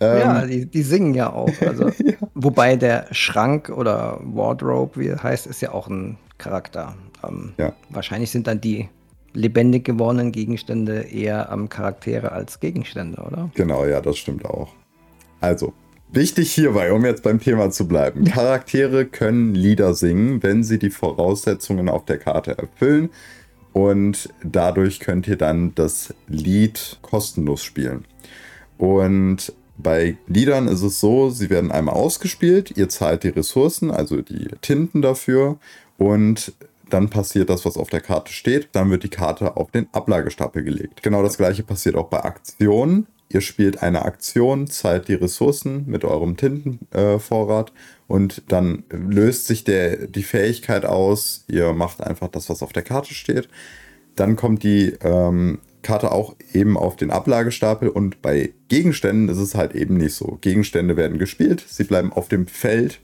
ja, 0.00 0.42
ähm, 0.42 0.50
die, 0.50 0.66
die, 0.66 0.82
singen 0.82 1.14
ja 1.14 1.32
auch. 1.32 1.50
Also, 1.62 1.88
ja. 2.04 2.14
Wobei 2.34 2.76
der 2.76 3.06
Schrank 3.10 3.70
oder 3.70 4.20
Wardrobe, 4.22 5.00
wie 5.00 5.08
er 5.08 5.22
heißt, 5.22 5.46
ist 5.46 5.62
ja 5.62 5.72
auch 5.72 5.88
ein 5.88 6.18
Charakter. 6.38 6.94
Ähm, 7.26 7.54
ja. 7.56 7.72
Wahrscheinlich 7.88 8.30
sind 8.30 8.46
dann 8.46 8.60
die 8.60 8.88
lebendig 9.32 9.84
gewordenen 9.84 10.32
Gegenstände 10.32 11.02
eher 11.02 11.50
am 11.50 11.68
Charaktere 11.68 12.32
als 12.32 12.60
Gegenstände, 12.60 13.22
oder? 13.22 13.50
Genau, 13.54 13.84
ja, 13.84 14.00
das 14.00 14.18
stimmt 14.18 14.44
auch. 14.44 14.72
Also, 15.40 15.72
wichtig 16.12 16.52
hierbei, 16.52 16.92
um 16.92 17.04
jetzt 17.04 17.22
beim 17.22 17.40
Thema 17.40 17.70
zu 17.70 17.86
bleiben. 17.86 18.24
Charaktere 18.26 19.06
können 19.06 19.54
Lieder 19.54 19.94
singen, 19.94 20.42
wenn 20.42 20.62
sie 20.62 20.78
die 20.78 20.90
Voraussetzungen 20.90 21.88
auf 21.88 22.04
der 22.04 22.18
Karte 22.18 22.58
erfüllen. 22.58 23.10
Und 23.72 24.28
dadurch 24.42 24.98
könnt 24.98 25.28
ihr 25.28 25.36
dann 25.36 25.74
das 25.76 26.12
Lied 26.26 26.98
kostenlos 27.02 27.62
spielen. 27.62 28.04
Und 28.78 29.52
bei 29.78 30.16
Liedern 30.26 30.68
ist 30.68 30.82
es 30.82 31.00
so, 31.00 31.30
sie 31.30 31.50
werden 31.50 31.70
einmal 31.70 31.94
ausgespielt, 31.94 32.76
ihr 32.76 32.88
zahlt 32.88 33.24
die 33.24 33.28
Ressourcen, 33.28 33.90
also 33.90 34.20
die 34.20 34.48
Tinten 34.60 35.02
dafür. 35.02 35.58
Und 35.98 36.52
dann 36.92 37.10
passiert 37.10 37.50
das, 37.50 37.64
was 37.64 37.76
auf 37.76 37.90
der 37.90 38.00
Karte 38.00 38.32
steht. 38.32 38.68
Dann 38.72 38.90
wird 38.90 39.02
die 39.02 39.08
Karte 39.08 39.56
auf 39.56 39.70
den 39.70 39.88
Ablagestapel 39.92 40.62
gelegt. 40.62 41.02
Genau 41.02 41.22
das 41.22 41.36
gleiche 41.36 41.62
passiert 41.62 41.96
auch 41.96 42.08
bei 42.08 42.22
Aktionen. 42.22 43.06
Ihr 43.32 43.40
spielt 43.40 43.82
eine 43.82 44.02
Aktion, 44.02 44.66
zahlt 44.66 45.06
die 45.06 45.14
Ressourcen 45.14 45.84
mit 45.86 46.04
eurem 46.04 46.36
Tintenvorrat 46.36 47.70
äh, 47.70 47.72
und 48.08 48.42
dann 48.48 48.82
löst 48.90 49.46
sich 49.46 49.62
der, 49.62 50.08
die 50.08 50.24
Fähigkeit 50.24 50.84
aus. 50.84 51.44
Ihr 51.46 51.72
macht 51.72 52.02
einfach 52.02 52.28
das, 52.28 52.50
was 52.50 52.62
auf 52.62 52.72
der 52.72 52.82
Karte 52.82 53.14
steht. 53.14 53.48
Dann 54.16 54.34
kommt 54.34 54.64
die 54.64 54.94
ähm, 55.02 55.60
Karte 55.82 56.10
auch 56.10 56.34
eben 56.52 56.76
auf 56.76 56.96
den 56.96 57.12
Ablagestapel 57.12 57.88
und 57.88 58.20
bei 58.20 58.52
Gegenständen 58.68 59.28
ist 59.28 59.38
es 59.38 59.54
halt 59.54 59.76
eben 59.76 59.96
nicht 59.96 60.14
so. 60.14 60.38
Gegenstände 60.40 60.96
werden 60.96 61.18
gespielt, 61.18 61.64
sie 61.66 61.84
bleiben 61.84 62.12
auf 62.12 62.28
dem 62.28 62.48
Feld 62.48 63.00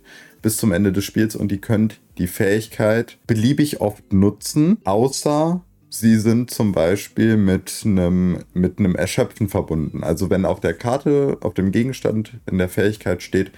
bis 0.47 0.59
zum 0.59 0.71
Ende 0.71 0.93
des 0.93 1.05
Spiels 1.05 1.35
und 1.35 1.51
ihr 1.51 1.61
könnt 1.61 1.99
die 2.19 2.29
Fähigkeit 2.29 3.19
beliebig 3.27 3.81
oft 3.81 4.13
nutzen, 4.13 4.79
außer 4.85 5.61
sie 5.91 6.21
sind 6.21 6.53
zum 6.53 6.71
Beispiel 6.71 7.37
mit 7.37 7.83
einem, 7.85 8.45
mit 8.55 8.79
einem 8.79 8.95
Erschöpfen 8.95 9.49
verbunden. 9.49 10.05
Also 10.05 10.31
wenn 10.31 10.45
auf 10.45 10.61
der 10.61 10.75
Karte, 10.75 11.37
auf 11.41 11.55
dem 11.55 11.73
Gegenstand 11.73 12.35
in 12.49 12.59
der 12.59 12.69
Fähigkeit 12.69 13.25
steht, 13.25 13.51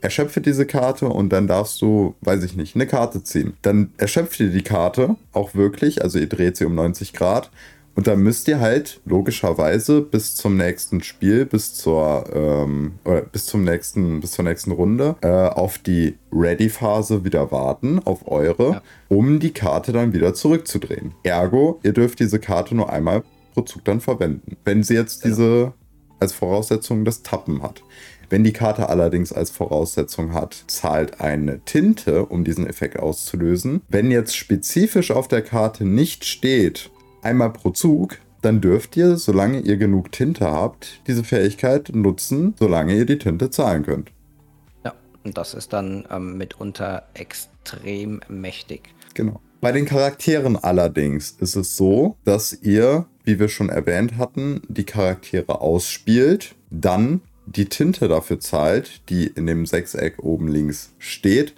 erschöpfe 0.00 0.40
diese 0.40 0.66
Karte 0.66 1.08
und 1.08 1.30
dann 1.30 1.48
darfst 1.48 1.82
du, 1.82 2.14
weiß 2.20 2.44
ich 2.44 2.54
nicht, 2.54 2.76
eine 2.76 2.86
Karte 2.86 3.24
ziehen. 3.24 3.54
Dann 3.62 3.90
erschöpft 3.96 4.38
ihr 4.38 4.50
die 4.50 4.62
Karte 4.62 5.16
auch 5.32 5.56
wirklich, 5.56 6.02
also 6.02 6.20
ihr 6.20 6.28
dreht 6.28 6.56
sie 6.56 6.64
um 6.64 6.76
90 6.76 7.12
Grad 7.12 7.50
und 7.96 8.06
dann 8.06 8.20
müsst 8.20 8.46
ihr 8.46 8.60
halt 8.60 9.00
logischerweise 9.06 10.02
bis 10.02 10.36
zum 10.36 10.56
nächsten 10.56 11.02
Spiel, 11.02 11.46
bis 11.46 11.74
zur, 11.74 12.26
ähm, 12.32 12.92
oder 13.04 13.22
bis 13.22 13.46
zum 13.46 13.64
nächsten, 13.64 14.20
bis 14.20 14.32
zur 14.32 14.44
nächsten 14.44 14.70
Runde 14.70 15.16
äh, 15.22 15.28
auf 15.28 15.78
die 15.78 16.16
Ready-Phase 16.30 17.24
wieder 17.24 17.50
warten, 17.50 18.00
auf 18.04 18.28
eure, 18.28 18.70
ja. 18.70 18.82
um 19.08 19.40
die 19.40 19.52
Karte 19.52 19.92
dann 19.92 20.12
wieder 20.12 20.34
zurückzudrehen. 20.34 21.14
Ergo, 21.22 21.80
ihr 21.82 21.94
dürft 21.94 22.20
diese 22.20 22.38
Karte 22.38 22.76
nur 22.76 22.92
einmal 22.92 23.22
pro 23.54 23.62
Zug 23.62 23.84
dann 23.86 24.02
verwenden. 24.02 24.58
Wenn 24.64 24.82
sie 24.82 24.94
jetzt 24.94 25.24
ja. 25.24 25.30
diese 25.30 25.72
als 26.20 26.32
Voraussetzung 26.32 27.04
das 27.04 27.22
Tappen 27.22 27.62
hat. 27.62 27.82
Wenn 28.28 28.42
die 28.42 28.52
Karte 28.52 28.88
allerdings 28.88 29.32
als 29.32 29.50
Voraussetzung 29.50 30.34
hat, 30.34 30.64
zahlt 30.66 31.20
eine 31.20 31.60
Tinte, 31.60 32.26
um 32.26 32.42
diesen 32.42 32.66
Effekt 32.66 32.98
auszulösen. 32.98 33.82
Wenn 33.88 34.10
jetzt 34.10 34.36
spezifisch 34.36 35.10
auf 35.10 35.28
der 35.28 35.42
Karte 35.42 35.84
nicht 35.84 36.24
steht, 36.24 36.90
einmal 37.22 37.52
pro 37.52 37.70
Zug, 37.70 38.18
dann 38.42 38.60
dürft 38.60 38.96
ihr, 38.96 39.16
solange 39.16 39.60
ihr 39.60 39.76
genug 39.76 40.12
Tinte 40.12 40.46
habt, 40.50 41.00
diese 41.06 41.24
Fähigkeit 41.24 41.90
nutzen, 41.94 42.54
solange 42.58 42.94
ihr 42.94 43.06
die 43.06 43.18
Tinte 43.18 43.50
zahlen 43.50 43.84
könnt. 43.84 44.12
Ja, 44.84 44.94
und 45.24 45.36
das 45.36 45.54
ist 45.54 45.72
dann 45.72 46.06
ähm, 46.10 46.36
mitunter 46.36 47.04
extrem 47.14 48.20
mächtig. 48.28 48.94
Genau. 49.14 49.40
Bei 49.60 49.72
den 49.72 49.86
Charakteren 49.86 50.56
allerdings 50.56 51.32
ist 51.40 51.56
es 51.56 51.76
so, 51.76 52.16
dass 52.24 52.52
ihr, 52.62 53.06
wie 53.24 53.40
wir 53.40 53.48
schon 53.48 53.68
erwähnt 53.68 54.16
hatten, 54.16 54.60
die 54.68 54.84
Charaktere 54.84 55.60
ausspielt, 55.60 56.54
dann 56.70 57.22
die 57.46 57.66
Tinte 57.66 58.06
dafür 58.06 58.38
zahlt, 58.38 59.08
die 59.08 59.26
in 59.26 59.46
dem 59.46 59.66
Sechseck 59.66 60.22
oben 60.22 60.48
links 60.48 60.94
steht. 60.98 61.54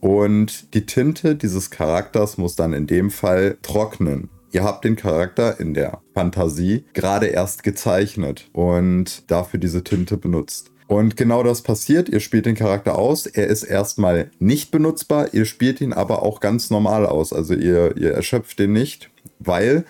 Und 0.00 0.72
die 0.74 0.86
Tinte 0.86 1.36
dieses 1.36 1.70
Charakters 1.70 2.38
muss 2.38 2.56
dann 2.56 2.72
in 2.72 2.86
dem 2.86 3.10
Fall 3.10 3.58
trocknen. 3.62 4.28
Ihr 4.56 4.64
habt 4.64 4.86
den 4.86 4.96
Charakter 4.96 5.60
in 5.60 5.74
der 5.74 6.00
Fantasie 6.14 6.86
gerade 6.94 7.26
erst 7.26 7.62
gezeichnet 7.62 8.48
und 8.54 9.30
dafür 9.30 9.60
diese 9.60 9.84
Tinte 9.84 10.16
benutzt. 10.16 10.70
Und 10.86 11.14
genau 11.18 11.42
das 11.42 11.60
passiert. 11.60 12.08
Ihr 12.08 12.20
spielt 12.20 12.46
den 12.46 12.54
Charakter 12.54 12.96
aus. 12.96 13.26
Er 13.26 13.48
ist 13.48 13.64
erstmal 13.64 14.30
nicht 14.38 14.70
benutzbar. 14.70 15.34
Ihr 15.34 15.44
spielt 15.44 15.82
ihn 15.82 15.92
aber 15.92 16.22
auch 16.22 16.40
ganz 16.40 16.70
normal 16.70 17.04
aus. 17.04 17.34
Also 17.34 17.52
ihr, 17.52 17.98
ihr 17.98 18.14
erschöpft 18.14 18.58
den 18.58 18.72
nicht, 18.72 19.10
weil 19.40 19.84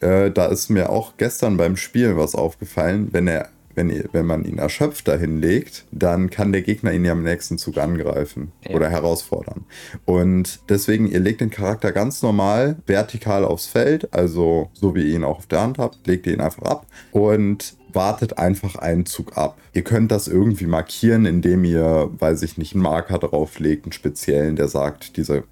äh, 0.00 0.32
da 0.32 0.46
ist 0.46 0.68
mir 0.68 0.90
auch 0.90 1.16
gestern 1.16 1.56
beim 1.56 1.76
Spielen 1.76 2.16
was 2.16 2.34
aufgefallen. 2.34 3.10
Wenn 3.12 3.28
er 3.28 3.50
wenn, 3.74 4.04
wenn 4.12 4.26
man 4.26 4.44
ihn 4.44 4.58
erschöpft 4.58 5.08
dahin 5.08 5.40
legt, 5.40 5.86
dann 5.90 6.30
kann 6.30 6.52
der 6.52 6.62
Gegner 6.62 6.92
ihn 6.92 7.04
ja 7.04 7.12
im 7.12 7.22
nächsten 7.22 7.58
Zug 7.58 7.78
angreifen 7.78 8.52
ja. 8.66 8.74
oder 8.74 8.88
herausfordern. 8.88 9.64
Und 10.04 10.60
deswegen, 10.68 11.06
ihr 11.06 11.20
legt 11.20 11.40
den 11.40 11.50
Charakter 11.50 11.92
ganz 11.92 12.22
normal 12.22 12.76
vertikal 12.86 13.44
aufs 13.44 13.66
Feld, 13.66 14.12
also 14.12 14.70
so 14.72 14.94
wie 14.94 15.02
ihr 15.02 15.16
ihn 15.16 15.24
auch 15.24 15.38
auf 15.38 15.46
der 15.46 15.60
Hand 15.60 15.78
habt, 15.78 16.06
legt 16.06 16.26
ihr 16.26 16.34
ihn 16.34 16.40
einfach 16.40 16.62
ab. 16.62 16.86
Und 17.12 17.76
wartet 17.94 18.38
einfach 18.38 18.76
einen 18.76 19.06
Zug 19.06 19.36
ab. 19.36 19.58
Ihr 19.72 19.82
könnt 19.82 20.10
das 20.10 20.28
irgendwie 20.28 20.66
markieren, 20.66 21.26
indem 21.26 21.64
ihr, 21.64 22.10
weiß 22.18 22.42
ich 22.42 22.56
nicht, 22.56 22.74
einen 22.74 22.82
Marker 22.82 23.18
drauflegt, 23.18 23.84
einen 23.84 23.92
speziellen, 23.92 24.56
der 24.56 24.68
sagt, 24.68 25.16
dieser 25.16 25.42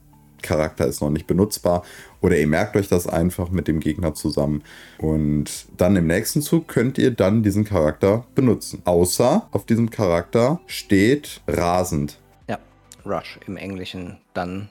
Charakter 0.43 0.87
ist 0.87 1.01
noch 1.01 1.11
nicht 1.11 1.27
benutzbar. 1.27 1.85
Oder 2.21 2.39
ihr 2.39 2.47
merkt 2.47 2.77
euch 2.77 2.89
das 2.89 3.07
einfach 3.07 3.51
mit 3.51 3.69
dem 3.69 3.81
Gegner 3.81 4.15
zusammen. 4.15 4.63
Und 4.99 5.67
dann 5.77 5.97
im 5.97 6.07
nächsten 6.07 6.43
Zug 6.43 6.69
könnt 6.69 6.99
ihr 6.99 7.11
dann 7.11 7.43
diesen 7.43 7.65
Charakter 7.65 8.25
benutzen. 8.35 8.83
Außer 8.85 9.49
auf 9.51 9.65
diesem 9.65 9.91
Charakter 9.91 10.61
steht 10.67 11.41
rasend. 11.47 12.19
Ja, 12.49 12.59
Rush 13.07 13.39
im 13.47 13.57
Englischen. 13.57 14.19
Dann 14.35 14.69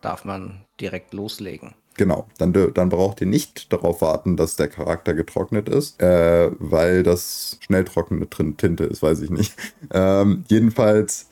darf 0.00 0.24
man 0.24 0.64
direkt 0.80 1.14
loslegen. 1.14 1.74
Genau, 1.94 2.26
dann, 2.38 2.52
dann 2.52 2.88
braucht 2.88 3.20
ihr 3.20 3.26
nicht 3.26 3.72
darauf 3.72 4.00
warten, 4.00 4.36
dass 4.36 4.56
der 4.56 4.68
Charakter 4.68 5.12
getrocknet 5.12 5.68
ist, 5.68 6.00
äh, 6.02 6.50
weil 6.58 7.02
das 7.02 7.58
schnell 7.60 7.84
trockene 7.84 8.26
Tinte 8.28 8.84
ist, 8.84 9.02
weiß 9.02 9.20
ich 9.22 9.30
nicht. 9.30 9.54
Ähm, 9.94 10.44
jedenfalls, 10.48 11.28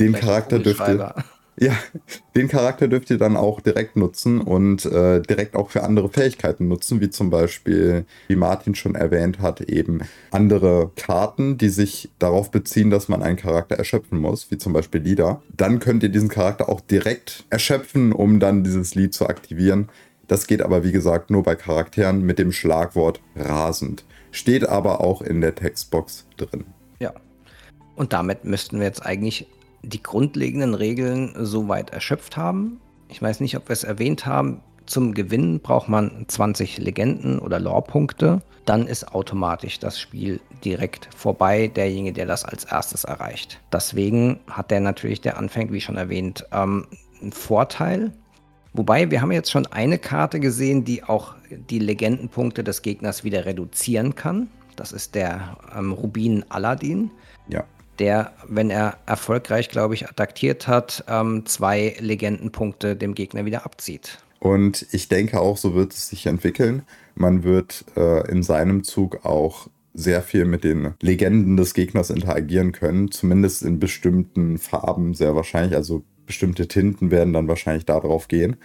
den 0.00 0.12
Vielleicht 0.12 0.24
Charakter 0.24 0.58
dürft 0.58 0.88
ihr. 0.88 1.14
Ja, 1.58 1.76
den 2.34 2.48
Charakter 2.48 2.88
dürft 2.88 3.10
ihr 3.10 3.18
dann 3.18 3.36
auch 3.36 3.60
direkt 3.60 3.94
nutzen 3.96 4.40
und 4.40 4.86
äh, 4.86 5.20
direkt 5.20 5.54
auch 5.54 5.70
für 5.70 5.82
andere 5.82 6.08
Fähigkeiten 6.08 6.66
nutzen, 6.66 7.02
wie 7.02 7.10
zum 7.10 7.28
Beispiel, 7.28 8.06
wie 8.28 8.36
Martin 8.36 8.74
schon 8.74 8.94
erwähnt 8.94 9.38
hat, 9.40 9.60
eben 9.60 10.00
andere 10.30 10.90
Karten, 10.96 11.58
die 11.58 11.68
sich 11.68 12.10
darauf 12.18 12.50
beziehen, 12.50 12.88
dass 12.88 13.08
man 13.08 13.22
einen 13.22 13.36
Charakter 13.36 13.76
erschöpfen 13.76 14.18
muss, 14.18 14.50
wie 14.50 14.56
zum 14.56 14.72
Beispiel 14.72 15.02
Lieder. 15.02 15.42
Dann 15.54 15.78
könnt 15.78 16.02
ihr 16.02 16.08
diesen 16.08 16.30
Charakter 16.30 16.70
auch 16.70 16.80
direkt 16.80 17.44
erschöpfen, 17.50 18.12
um 18.12 18.40
dann 18.40 18.64
dieses 18.64 18.94
Lied 18.94 19.12
zu 19.12 19.26
aktivieren. 19.26 19.90
Das 20.28 20.46
geht 20.46 20.62
aber, 20.62 20.84
wie 20.84 20.92
gesagt, 20.92 21.30
nur 21.30 21.42
bei 21.42 21.54
Charakteren 21.54 22.22
mit 22.22 22.38
dem 22.38 22.52
Schlagwort 22.52 23.20
rasend. 23.36 24.04
Steht 24.30 24.66
aber 24.66 25.02
auch 25.02 25.20
in 25.20 25.42
der 25.42 25.54
Textbox 25.54 26.24
drin. 26.38 26.64
Ja. 26.98 27.12
Und 27.94 28.14
damit 28.14 28.46
müssten 28.46 28.78
wir 28.78 28.86
jetzt 28.86 29.04
eigentlich 29.04 29.46
die 29.82 30.02
grundlegenden 30.02 30.74
Regeln 30.74 31.34
soweit 31.38 31.90
erschöpft 31.90 32.36
haben. 32.36 32.80
Ich 33.08 33.20
weiß 33.20 33.40
nicht, 33.40 33.56
ob 33.56 33.68
wir 33.68 33.74
es 33.74 33.84
erwähnt 33.84 34.26
haben. 34.26 34.62
Zum 34.86 35.14
Gewinnen 35.14 35.60
braucht 35.60 35.88
man 35.88 36.24
20 36.28 36.78
Legenden 36.78 37.38
oder 37.38 37.60
Lore-Punkte. 37.60 38.42
Dann 38.64 38.86
ist 38.86 39.14
automatisch 39.14 39.78
das 39.78 40.00
Spiel 40.00 40.40
direkt 40.64 41.08
vorbei, 41.16 41.68
derjenige, 41.68 42.12
der 42.12 42.26
das 42.26 42.44
als 42.44 42.64
erstes 42.64 43.04
erreicht. 43.04 43.60
Deswegen 43.72 44.40
hat 44.48 44.70
der 44.70 44.80
natürlich, 44.80 45.20
der 45.20 45.38
anfängt, 45.38 45.72
wie 45.72 45.80
schon 45.80 45.96
erwähnt, 45.96 46.46
ähm, 46.52 46.86
einen 47.20 47.32
Vorteil. 47.32 48.12
Wobei, 48.72 49.10
wir 49.10 49.20
haben 49.20 49.32
jetzt 49.32 49.50
schon 49.50 49.66
eine 49.66 49.98
Karte 49.98 50.40
gesehen, 50.40 50.84
die 50.84 51.04
auch 51.04 51.34
die 51.50 51.78
Legendenpunkte 51.78 52.64
des 52.64 52.82
Gegners 52.82 53.24
wieder 53.24 53.44
reduzieren 53.44 54.14
kann. 54.14 54.48
Das 54.76 54.92
ist 54.92 55.14
der 55.14 55.58
ähm, 55.76 55.92
Rubin 55.92 56.44
Aladdin. 56.48 57.10
Ja 57.48 57.64
der, 57.98 58.32
wenn 58.48 58.70
er 58.70 58.96
erfolgreich, 59.06 59.68
glaube 59.68 59.94
ich, 59.94 60.08
attackiert 60.08 60.66
hat, 60.66 61.04
ähm, 61.08 61.44
zwei 61.46 61.96
Legendenpunkte 61.98 62.96
dem 62.96 63.14
Gegner 63.14 63.44
wieder 63.44 63.64
abzieht. 63.64 64.18
Und 64.38 64.86
ich 64.90 65.08
denke 65.08 65.40
auch, 65.40 65.56
so 65.56 65.74
wird 65.74 65.92
es 65.92 66.08
sich 66.08 66.26
entwickeln. 66.26 66.82
Man 67.14 67.44
wird 67.44 67.84
äh, 67.96 68.28
in 68.30 68.42
seinem 68.42 68.82
Zug 68.82 69.24
auch 69.24 69.68
sehr 69.94 70.22
viel 70.22 70.46
mit 70.46 70.64
den 70.64 70.94
Legenden 71.00 71.56
des 71.56 71.74
Gegners 71.74 72.10
interagieren 72.10 72.72
können, 72.72 73.10
zumindest 73.10 73.62
in 73.62 73.78
bestimmten 73.78 74.58
Farben 74.58 75.14
sehr 75.14 75.36
wahrscheinlich. 75.36 75.76
Also 75.76 76.02
bestimmte 76.26 76.66
Tinten 76.66 77.10
werden 77.10 77.32
dann 77.32 77.48
wahrscheinlich 77.48 77.84
darauf 77.84 78.28
gehen. 78.28 78.56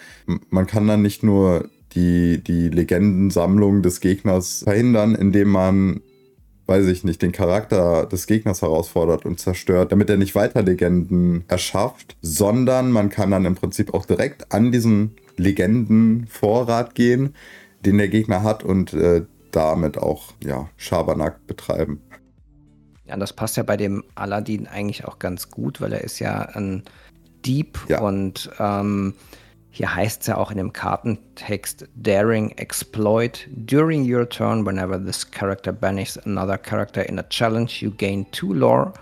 Man 0.49 0.67
kann 0.67 0.87
dann 0.87 1.01
nicht 1.01 1.23
nur 1.23 1.69
die, 1.93 2.43
die 2.43 2.69
Legendensammlung 2.69 3.81
des 3.81 3.99
Gegners 3.99 4.63
verhindern, 4.63 5.15
indem 5.15 5.49
man 5.49 6.01
weiß 6.67 6.85
ich 6.87 7.03
nicht, 7.03 7.21
den 7.21 7.31
Charakter 7.31 8.05
des 8.05 8.27
Gegners 8.27 8.61
herausfordert 8.61 9.25
und 9.25 9.39
zerstört, 9.39 9.91
damit 9.91 10.09
er 10.09 10.17
nicht 10.17 10.35
weiter 10.35 10.61
Legenden 10.61 11.45
erschafft, 11.47 12.17
sondern 12.21 12.91
man 12.91 13.09
kann 13.09 13.31
dann 13.31 13.45
im 13.45 13.55
Prinzip 13.55 13.93
auch 13.93 14.05
direkt 14.05 14.51
an 14.51 14.71
diesen 14.71 15.15
Legendenvorrat 15.37 16.93
gehen, 16.93 17.35
den 17.85 17.97
der 17.97 18.09
Gegner 18.09 18.43
hat 18.43 18.63
und 18.63 18.93
äh, 18.93 19.23
damit 19.51 19.97
auch 19.97 20.33
ja, 20.43 20.69
Schabernack 20.75 21.47
betreiben. 21.47 22.01
Ja, 23.05 23.15
das 23.15 23.31
passt 23.31 23.55
ja 23.55 23.63
bei 23.63 23.77
dem 23.77 24.03
Aladdin 24.15 24.67
eigentlich 24.67 25.05
auch 25.05 25.19
ganz 25.19 25.49
gut, 25.49 25.79
weil 25.79 25.93
er 25.93 26.03
ist 26.03 26.19
ja 26.19 26.41
ein 26.41 26.83
Dieb 27.45 27.79
ja. 27.87 28.01
und 28.01 28.49
ähm, 28.59 29.13
hier 29.69 29.93
heißt 29.93 30.21
es 30.21 30.27
ja 30.27 30.37
auch 30.37 30.51
in 30.51 30.57
dem 30.57 30.73
Kartentext 30.73 31.87
Daring 31.95 32.51
Exploit. 32.51 33.47
During 33.51 34.11
your 34.11 34.27
turn, 34.27 34.65
whenever 34.65 34.97
this 35.03 35.29
character 35.29 35.71
banishes 35.71 36.17
another 36.25 36.57
character 36.57 37.07
in 37.07 37.19
a 37.19 37.23
challenge, 37.29 37.81
you 37.81 37.91
gain 37.91 38.25
two 38.31 38.53
lore 38.53 38.93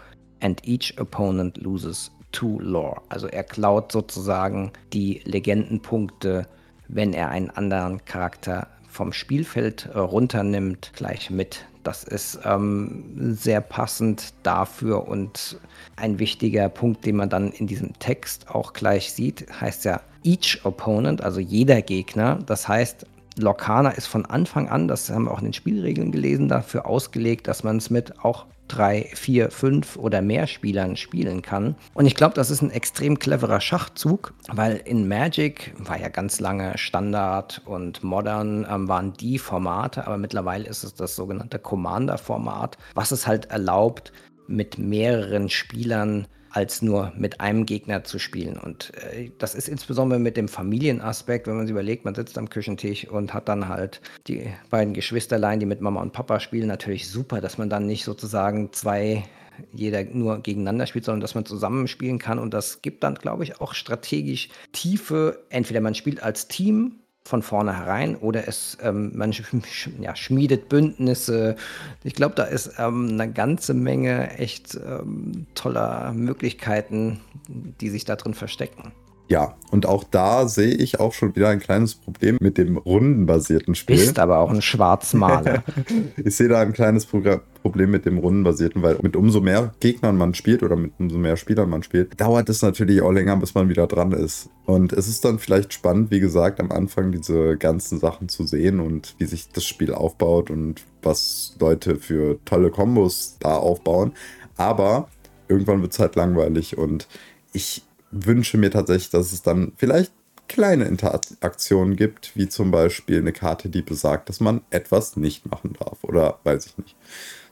and 0.42 0.60
each 0.68 0.98
opponent 1.00 1.58
loses 1.58 2.12
two 2.32 2.60
lore. 2.60 3.02
Also 3.10 3.28
er 3.28 3.44
klaut 3.44 3.92
sozusagen 3.92 4.72
die 4.92 5.22
Legendenpunkte, 5.24 6.48
wenn 6.88 7.14
er 7.14 7.30
einen 7.30 7.50
anderen 7.52 8.04
Charakter 8.06 8.68
vom 8.90 9.14
Spielfeld 9.14 9.90
äh, 9.94 10.00
runternimmt, 10.00 10.92
gleich 10.96 11.30
mit. 11.30 11.66
Das 11.84 12.04
ist 12.04 12.40
ähm, 12.46 13.36
sehr 13.36 13.62
passend 13.62 14.34
dafür 14.44 15.08
und 15.08 15.60
ein 15.96 16.18
wichtiger 16.20 16.68
Punkt, 16.68 17.06
den 17.06 17.18
man 17.18 17.30
dann 17.30 17.52
in 17.52 17.68
diesem 17.68 17.94
Text 18.00 18.50
auch 18.50 18.74
gleich 18.74 19.14
sieht, 19.14 19.46
heißt 19.62 19.86
ja 19.86 20.02
each 20.26 20.60
opponent, 20.64 21.24
also 21.24 21.40
jeder 21.40 21.82
Gegner. 21.82 22.40
Das 22.46 22.68
heißt, 22.68 23.06
Lorcana 23.38 23.90
ist 23.92 24.08
von 24.08 24.26
Anfang 24.26 24.70
an, 24.70 24.88
das 24.88 25.10
haben 25.10 25.26
wir 25.26 25.32
auch 25.32 25.40
in 25.40 25.46
den 25.46 25.54
Spielregeln 25.54 26.12
gelesen, 26.12 26.48
dafür 26.48 26.86
ausgelegt, 26.86 27.48
dass 27.48 27.64
man 27.64 27.78
es 27.78 27.90
mit 27.90 28.20
auch 28.24 28.46
drei, 28.68 29.12
vier, 29.14 29.52
fünf 29.52 29.96
oder 29.96 30.22
mehr 30.22 30.48
Spielern 30.48 30.96
spielen 30.96 31.42
kann. 31.42 31.76
Und 31.94 32.06
ich 32.06 32.16
glaube, 32.16 32.34
das 32.34 32.50
ist 32.50 32.62
ein 32.62 32.72
extrem 32.72 33.20
cleverer 33.20 33.62
Schachzug, 33.62 34.34
weil 34.52 34.78
in 34.78 35.08
Magic 35.08 35.74
war 35.78 36.00
ja 36.00 36.10
ganz 36.10 36.40
lange 36.40 36.78
Standard 36.78 37.62
und 37.66 38.04
Modern 38.04 38.66
ähm, 38.70 38.88
waren 38.88 39.14
die 39.14 39.38
Formate, 39.38 40.08
aber 40.08 40.18
mittlerweile 40.18 40.66
ist 40.66 40.84
es 40.84 40.96
das 40.96 41.16
sogenannte 41.16 41.60
Commander-Format, 41.60 42.78
was 42.96 43.12
es 43.12 43.28
halt 43.28 43.52
erlaubt, 43.52 44.12
mit 44.48 44.78
mehreren 44.78 45.50
Spielern 45.50 46.28
als 46.56 46.82
nur 46.82 47.12
mit 47.18 47.42
einem 47.42 47.66
Gegner 47.66 48.06
zu 48.06 48.18
spielen. 48.18 48.58
Und 48.58 48.94
äh, 49.14 49.30
das 49.38 49.56
ist 49.56 49.68
insbesondere 49.68 50.20
mit 50.20 50.38
dem 50.38 50.48
Familienaspekt, 50.48 51.48
wenn 51.48 51.58
man 51.58 51.68
sich 51.68 51.72
überlegt, 51.72 52.06
man 52.06 52.16
sitzt 52.16 52.38
am 52.38 52.50
Küchentisch 52.50 53.08
und 53.10 53.34
hat 53.34 53.50
dann 53.50 53.68
halt 53.68 54.00
die 54.28 54.50
beiden 54.70 54.94
Geschwisterlein, 54.94 55.60
die 55.60 55.66
mit 55.66 55.82
Mama 55.82 56.02
und 56.02 56.14
Papa 56.14 56.40
spielen, 56.40 56.68
natürlich 56.68 57.10
super, 57.10 57.42
dass 57.42 57.58
man 57.58 57.70
dann 57.70 57.86
nicht 57.86 58.06
sozusagen 58.06 58.72
zwei 58.72 59.26
jeder 59.74 60.04
nur 60.04 60.40
gegeneinander 60.40 60.86
spielt, 60.86 61.06
sondern 61.06 61.22
dass 61.22 61.36
man 61.36 61.46
zusammen 61.46 61.88
spielen 61.88 62.20
kann. 62.20 62.40
Und 62.40 62.54
das 62.54 62.82
gibt 62.82 63.04
dann, 63.04 63.16
glaube 63.16 63.44
ich, 63.44 63.60
auch 63.60 63.74
strategisch 63.74 64.50
Tiefe. 64.72 65.46
Entweder 65.50 65.82
man 65.82 65.96
spielt 65.96 66.24
als 66.24 66.48
Team 66.48 67.00
von 67.26 67.42
vornherein 67.42 68.16
oder 68.16 68.48
es 68.48 68.78
ähm, 68.82 69.12
man 69.16 69.34
sch 69.34 69.90
ja, 70.00 70.16
schmiedet 70.16 70.70
Bündnisse. 70.70 71.56
Ich 72.04 72.14
glaube, 72.14 72.36
da 72.36 72.44
ist 72.44 72.74
ähm, 72.78 73.10
eine 73.12 73.32
ganze 73.32 73.74
Menge 73.74 74.38
echt 74.38 74.76
ähm, 74.76 75.48
toller 75.56 76.14
Möglichkeiten, 76.14 77.20
die 77.48 77.90
sich 77.90 78.06
da 78.06 78.16
drin 78.16 78.36
verstecken. 78.36 78.94
Ja, 79.28 79.56
und 79.72 79.88
auch 79.88 80.04
da 80.04 80.48
sehe 80.48 80.76
ich 80.76 81.00
auch 81.00 81.12
schon 81.12 81.36
wieder 81.36 81.50
ein 81.50 81.60
kleines 81.60 81.96
Problem 81.96 82.38
mit 82.40 82.60
dem 82.60 82.78
rundenbasierten 82.78 83.74
Spiel. 83.74 83.98
Bist 83.98 84.20
aber 84.20 84.38
auch 84.38 84.52
ein 84.52 84.62
Schwarzmaler. 84.62 85.64
ich 86.24 86.36
sehe 86.36 86.48
da 86.48 86.62
ein 86.62 86.74
kleines 86.74 87.08
Problem 87.08 87.90
mit 87.90 88.06
dem 88.06 88.20
rundenbasierten, 88.20 88.84
weil 88.84 89.00
mit 89.02 89.16
umso 89.16 89.42
mehr 89.42 89.74
Gegnern 89.80 90.16
man 90.16 90.36
spielt 90.36 90.62
oder 90.62 90.76
mit 90.76 90.94
umso 91.00 91.18
mehr 91.18 91.38
Spielern 91.38 91.70
man 91.70 91.82
spielt, 91.82 92.22
dauert 92.22 92.50
es 92.50 92.62
natürlich 92.62 93.02
auch 93.02 93.12
länger, 93.12 93.36
bis 93.38 93.56
man 93.56 93.68
wieder 93.68 93.88
dran 93.88 94.12
ist. 94.12 94.50
Und 94.66 94.94
es 94.94 95.08
ist 95.08 95.26
dann 95.26 95.40
vielleicht 95.40 95.74
spannend, 95.74 96.12
wie 96.12 96.20
gesagt, 96.20 96.60
am 96.60 96.72
Anfang 96.72 97.12
diese 97.12 97.58
ganzen 97.58 98.00
Sachen 98.00 98.30
zu 98.30 98.46
sehen 98.46 98.80
und 98.80 99.16
wie 99.18 99.26
sich 99.26 99.50
das 99.50 99.66
Spiel 99.66 99.94
aufbaut 99.94 100.52
und 100.52 100.84
was 101.02 101.56
Leute 101.60 101.96
für 101.96 102.38
tolle 102.46 102.70
Kombos 102.70 103.38
da 103.40 103.56
aufbauen. 103.58 104.14
Aber 104.56 105.08
irgendwann 105.48 105.82
wird 105.82 105.94
es 105.94 106.00
halt 106.00 106.16
langweilig 106.16 106.78
und 106.78 107.08
ich 107.52 107.84
wünsche 108.16 108.58
mir 108.58 108.72
tatsächlich, 108.72 109.10
dass 109.10 109.32
es 109.32 109.42
dann 109.42 109.74
vielleicht 109.76 110.12
kleine 110.48 110.86
Interaktionen 110.86 111.96
gibt, 111.96 112.36
wie 112.36 112.48
zum 112.48 112.72
Beispiel 112.72 113.20
eine 113.20 113.34
Karte, 113.34 113.70
die 113.70 113.82
besagt, 113.82 114.30
dass 114.30 114.40
man 114.40 114.62
etwas 114.70 115.18
nicht 115.18 115.50
machen 115.50 115.76
darf. 115.80 116.04
Oder 116.04 116.40
weiß 116.44 116.68
ich 116.68 116.78
nicht. 116.78 116.96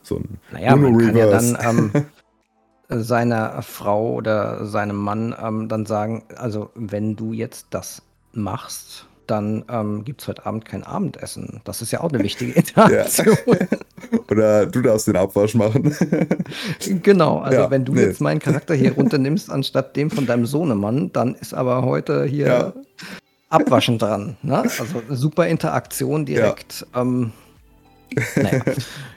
So 0.02 0.16
ein 0.16 0.38
naja, 0.52 0.74
Uno 0.74 0.90
man 0.90 1.06
kann 1.06 1.16
ja 1.16 1.26
dann 1.26 1.58
ähm, 1.60 1.92
seiner 3.02 3.62
Frau 3.62 4.14
oder 4.14 4.66
seinem 4.66 4.96
Mann 4.96 5.34
ähm, 5.38 5.68
dann 5.68 5.86
sagen, 5.86 6.24
also 6.36 6.70
wenn 6.74 7.16
du 7.16 7.32
jetzt 7.32 7.68
das 7.70 8.02
machst, 8.32 9.06
dann 9.26 9.64
ähm, 9.70 10.04
gibt 10.04 10.22
es 10.22 10.28
heute 10.28 10.46
Abend 10.46 10.64
kein 10.64 10.84
Abendessen. 10.84 11.60
Das 11.64 11.82
ist 11.82 11.90
ja 11.90 12.00
auch 12.00 12.12
eine 12.12 12.18
wichtige 12.22 12.52
Interaktion. 12.52 13.36
Ja. 13.46 13.54
Oder 14.30 14.66
du 14.66 14.82
darfst 14.82 15.06
den 15.06 15.16
Abwasch 15.16 15.54
machen. 15.54 15.94
genau, 17.02 17.38
also 17.38 17.58
ja, 17.58 17.70
wenn 17.70 17.84
du 17.84 17.94
nee. 17.94 18.02
jetzt 18.02 18.20
meinen 18.20 18.40
Charakter 18.40 18.74
hier 18.74 18.92
runternimmst, 18.92 19.50
anstatt 19.50 19.96
dem 19.96 20.10
von 20.10 20.26
deinem 20.26 20.46
Sohnemann, 20.46 21.12
dann 21.12 21.34
ist 21.34 21.54
aber 21.54 21.82
heute 21.82 22.24
hier 22.24 22.46
ja. 22.46 22.72
Abwaschen 23.48 23.98
dran. 23.98 24.36
Ne? 24.42 24.58
Also 24.58 24.84
super 25.10 25.46
Interaktion 25.46 26.26
direkt. 26.26 26.86
Ähm, 26.94 27.32
naja, 28.36 28.62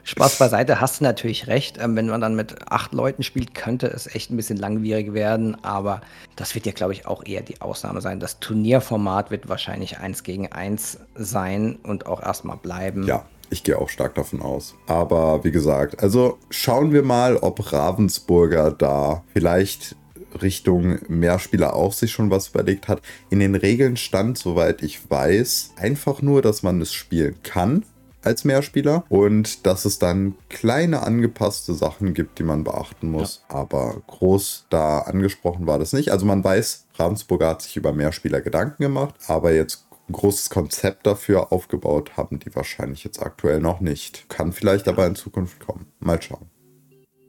Spaß 0.03 0.37
beiseite, 0.39 0.79
hast 0.79 0.99
du 0.99 1.03
natürlich 1.03 1.47
recht. 1.47 1.77
Ähm, 1.79 1.95
wenn 1.95 2.07
man 2.07 2.21
dann 2.21 2.35
mit 2.35 2.71
acht 2.71 2.93
Leuten 2.93 3.23
spielt, 3.23 3.53
könnte 3.53 3.87
es 3.87 4.07
echt 4.07 4.31
ein 4.31 4.37
bisschen 4.37 4.57
langwierig 4.57 5.13
werden, 5.13 5.57
aber 5.63 6.01
das 6.35 6.55
wird 6.55 6.65
ja, 6.65 6.71
glaube 6.71 6.93
ich, 6.93 7.05
auch 7.05 7.25
eher 7.25 7.41
die 7.41 7.61
Ausnahme 7.61 8.01
sein. 8.01 8.19
Das 8.19 8.39
Turnierformat 8.39 9.31
wird 9.31 9.49
wahrscheinlich 9.49 9.99
eins 9.99 10.23
gegen 10.23 10.51
eins 10.51 10.99
sein 11.15 11.77
und 11.83 12.05
auch 12.05 12.21
erstmal 12.21 12.57
bleiben. 12.57 13.05
Ja. 13.05 13.25
Ich 13.49 13.63
gehe 13.63 13.79
auch 13.79 13.87
stark 13.87 14.15
davon 14.15 14.41
aus. 14.41 14.75
Aber 14.87 15.45
wie 15.45 15.51
gesagt, 15.51 16.03
also 16.03 16.37
schauen 16.49 16.91
wir 16.91 17.01
mal, 17.01 17.37
ob 17.37 17.71
Ravensburger 17.71 18.71
da 18.71 19.23
vielleicht 19.33 19.95
Richtung 20.41 20.99
Mehrspieler 21.07 21.73
auch 21.73 21.93
sich 21.93 22.11
schon 22.11 22.29
was 22.29 22.49
überlegt 22.49 22.87
hat. 22.87 23.01
In 23.29 23.39
den 23.39 23.55
Regeln 23.55 23.97
stand, 23.97 24.37
soweit 24.37 24.83
ich 24.83 25.09
weiß, 25.09 25.73
einfach 25.77 26.21
nur, 26.21 26.41
dass 26.41 26.63
man 26.63 26.81
es 26.81 26.93
spielen 26.93 27.35
kann 27.43 27.85
als 28.27 28.43
Mehrspieler 28.43 29.05
und 29.09 29.65
dass 29.65 29.85
es 29.85 29.99
dann 29.99 30.35
kleine 30.49 31.03
angepasste 31.03 31.73
Sachen 31.73 32.13
gibt, 32.13 32.39
die 32.39 32.43
man 32.43 32.63
beachten 32.63 33.09
muss. 33.09 33.43
Ja. 33.49 33.55
Aber 33.55 34.01
groß 34.07 34.67
da 34.69 34.99
angesprochen 34.99 35.65
war 35.65 35.79
das 35.79 35.93
nicht. 35.93 36.11
Also 36.11 36.25
man 36.25 36.43
weiß, 36.43 36.85
Ravensburger 36.95 37.49
hat 37.49 37.61
sich 37.61 37.77
über 37.77 37.93
Mehrspieler 37.93 38.41
Gedanken 38.41 38.83
gemacht, 38.83 39.15
aber 39.27 39.53
jetzt 39.53 39.87
ein 40.09 40.13
großes 40.13 40.49
Konzept 40.49 41.05
dafür 41.05 41.51
aufgebaut 41.51 42.15
haben 42.15 42.39
die 42.39 42.55
wahrscheinlich 42.55 43.03
jetzt 43.03 43.21
aktuell 43.21 43.59
noch 43.59 43.81
nicht. 43.81 44.29
Kann 44.29 44.53
vielleicht 44.53 44.87
aber 44.87 45.05
in 45.05 45.15
Zukunft 45.15 45.59
kommen. 45.59 45.87
Mal 45.99 46.21
schauen. 46.21 46.49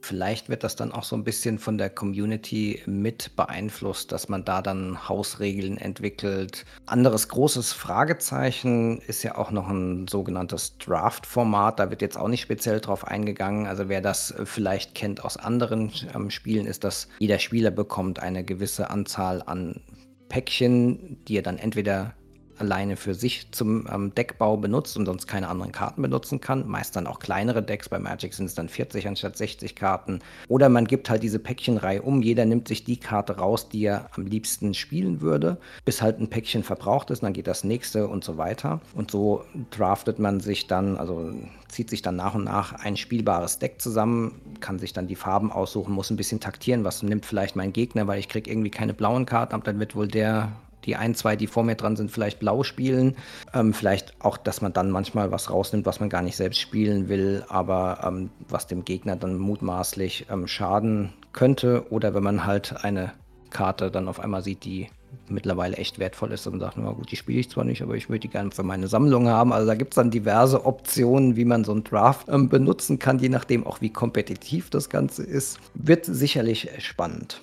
Vielleicht 0.09 0.49
wird 0.49 0.63
das 0.63 0.75
dann 0.75 0.91
auch 0.91 1.03
so 1.03 1.15
ein 1.15 1.23
bisschen 1.23 1.59
von 1.59 1.77
der 1.77 1.91
Community 1.91 2.81
mit 2.87 3.35
beeinflusst, 3.35 4.11
dass 4.11 4.27
man 4.27 4.43
da 4.43 4.63
dann 4.63 5.07
Hausregeln 5.07 5.77
entwickelt. 5.77 6.65
Anderes 6.87 7.27
großes 7.27 7.73
Fragezeichen 7.73 9.01
ist 9.01 9.21
ja 9.21 9.37
auch 9.37 9.51
noch 9.51 9.69
ein 9.69 10.07
sogenanntes 10.07 10.79
Draft-Format. 10.79 11.79
Da 11.79 11.91
wird 11.91 12.01
jetzt 12.01 12.17
auch 12.17 12.27
nicht 12.27 12.41
speziell 12.41 12.79
drauf 12.79 13.05
eingegangen. 13.05 13.67
Also 13.67 13.87
wer 13.87 14.01
das 14.01 14.33
vielleicht 14.45 14.95
kennt 14.95 15.23
aus 15.23 15.37
anderen 15.37 15.91
ähm, 16.15 16.31
Spielen, 16.31 16.65
ist, 16.65 16.83
dass 16.83 17.07
jeder 17.19 17.37
Spieler 17.37 17.69
bekommt 17.69 18.17
eine 18.17 18.43
gewisse 18.43 18.89
Anzahl 18.89 19.43
an 19.45 19.79
Päckchen, 20.27 21.23
die 21.27 21.37
er 21.37 21.43
dann 21.43 21.59
entweder 21.59 22.15
alleine 22.59 22.95
für 22.95 23.13
sich 23.13 23.51
zum 23.51 23.87
ähm, 23.91 24.13
Deckbau 24.15 24.57
benutzt 24.57 24.97
und 24.97 25.05
sonst 25.05 25.27
keine 25.27 25.47
anderen 25.47 25.71
Karten 25.71 26.01
benutzen 26.01 26.41
kann. 26.41 26.67
Meist 26.67 26.95
dann 26.95 27.07
auch 27.07 27.19
kleinere 27.19 27.63
Decks. 27.63 27.89
Bei 27.89 27.99
Magic 27.99 28.33
sind 28.33 28.45
es 28.45 28.55
dann 28.55 28.69
40 28.69 29.07
anstatt 29.07 29.37
60 29.37 29.75
Karten. 29.75 30.19
Oder 30.47 30.69
man 30.69 30.85
gibt 30.85 31.09
halt 31.09 31.23
diese 31.23 31.39
Päckchenreihe 31.39 32.01
um. 32.01 32.21
Jeder 32.21 32.45
nimmt 32.45 32.67
sich 32.67 32.83
die 32.83 32.97
Karte 32.97 33.37
raus, 33.37 33.69
die 33.69 33.83
er 33.83 34.09
am 34.15 34.25
liebsten 34.25 34.73
spielen 34.73 35.21
würde, 35.21 35.57
bis 35.85 36.01
halt 36.01 36.19
ein 36.19 36.29
Päckchen 36.29 36.63
verbraucht 36.63 37.09
ist. 37.11 37.23
Dann 37.23 37.33
geht 37.33 37.47
das 37.47 37.63
nächste 37.63 38.07
und 38.07 38.23
so 38.23 38.37
weiter. 38.37 38.81
Und 38.93 39.11
so 39.11 39.43
draftet 39.71 40.19
man 40.19 40.39
sich 40.39 40.67
dann, 40.67 40.97
also 40.97 41.33
zieht 41.69 41.89
sich 41.89 42.01
dann 42.01 42.15
nach 42.15 42.35
und 42.35 42.43
nach 42.43 42.73
ein 42.73 42.97
spielbares 42.97 43.59
Deck 43.59 43.81
zusammen, 43.81 44.41
kann 44.59 44.79
sich 44.79 44.93
dann 44.93 45.07
die 45.07 45.15
Farben 45.15 45.51
aussuchen, 45.51 45.93
muss 45.93 46.09
ein 46.09 46.17
bisschen 46.17 46.39
taktieren, 46.39 46.83
was 46.83 47.03
nimmt 47.03 47.25
vielleicht 47.25 47.55
mein 47.55 47.73
Gegner, 47.73 48.07
weil 48.07 48.19
ich 48.19 48.27
kriege 48.27 48.49
irgendwie 48.49 48.71
keine 48.71 48.93
blauen 48.93 49.25
Karten, 49.25 49.53
aber 49.53 49.63
dann 49.63 49.79
wird 49.79 49.95
wohl 49.95 50.07
der 50.07 50.51
die 50.89 50.95
ein, 50.95 51.13
zwei, 51.13 51.35
die 51.35 51.45
vor 51.45 51.63
mir 51.63 51.75
dran 51.75 51.95
sind, 51.95 52.09
vielleicht 52.09 52.39
blau 52.39 52.63
spielen. 52.63 53.15
Ähm, 53.53 53.73
vielleicht 53.75 54.15
auch, 54.19 54.37
dass 54.37 54.61
man 54.61 54.73
dann 54.73 54.89
manchmal 54.89 55.31
was 55.31 55.51
rausnimmt, 55.51 55.85
was 55.85 55.99
man 55.99 56.09
gar 56.09 56.23
nicht 56.23 56.35
selbst 56.35 56.59
spielen 56.59 57.09
will, 57.09 57.43
aber 57.47 57.99
ähm, 58.03 58.31
was 58.47 58.65
dem 58.65 58.83
Gegner 58.85 59.15
dann 59.15 59.37
mutmaßlich 59.37 60.25
ähm, 60.31 60.47
schaden 60.47 61.13
könnte. 61.31 61.85
Oder 61.91 62.15
wenn 62.15 62.23
man 62.23 62.47
halt 62.47 62.83
eine 62.83 63.11
Karte 63.51 63.91
dann 63.91 64.07
auf 64.07 64.19
einmal 64.19 64.41
sieht, 64.41 64.65
die 64.65 64.87
mittlerweile 65.27 65.77
echt 65.77 65.99
wertvoll 65.99 66.31
ist 66.31 66.47
und 66.47 66.59
sagt, 66.59 66.77
na 66.77 66.91
gut, 66.91 67.11
die 67.11 67.15
spiele 67.15 67.39
ich 67.39 67.51
zwar 67.51 67.65
nicht, 67.65 67.83
aber 67.83 67.95
ich 67.95 68.09
würde 68.09 68.21
die 68.21 68.29
gerne 68.29 68.49
für 68.49 68.63
meine 68.63 68.87
Sammlung 68.87 69.27
haben. 69.27 69.53
Also 69.53 69.67
da 69.67 69.75
gibt 69.75 69.93
es 69.93 69.95
dann 69.95 70.09
diverse 70.09 70.65
Optionen, 70.65 71.35
wie 71.35 71.45
man 71.45 71.65
so 71.65 71.71
einen 71.71 71.83
Draft 71.83 72.29
ähm, 72.29 72.49
benutzen 72.49 72.97
kann, 72.97 73.19
je 73.19 73.29
nachdem 73.29 73.67
auch 73.67 73.79
wie 73.79 73.91
kompetitiv 73.91 74.71
das 74.71 74.89
Ganze 74.89 75.21
ist. 75.21 75.59
Wird 75.75 76.05
sicherlich 76.05 76.69
spannend. 76.79 77.41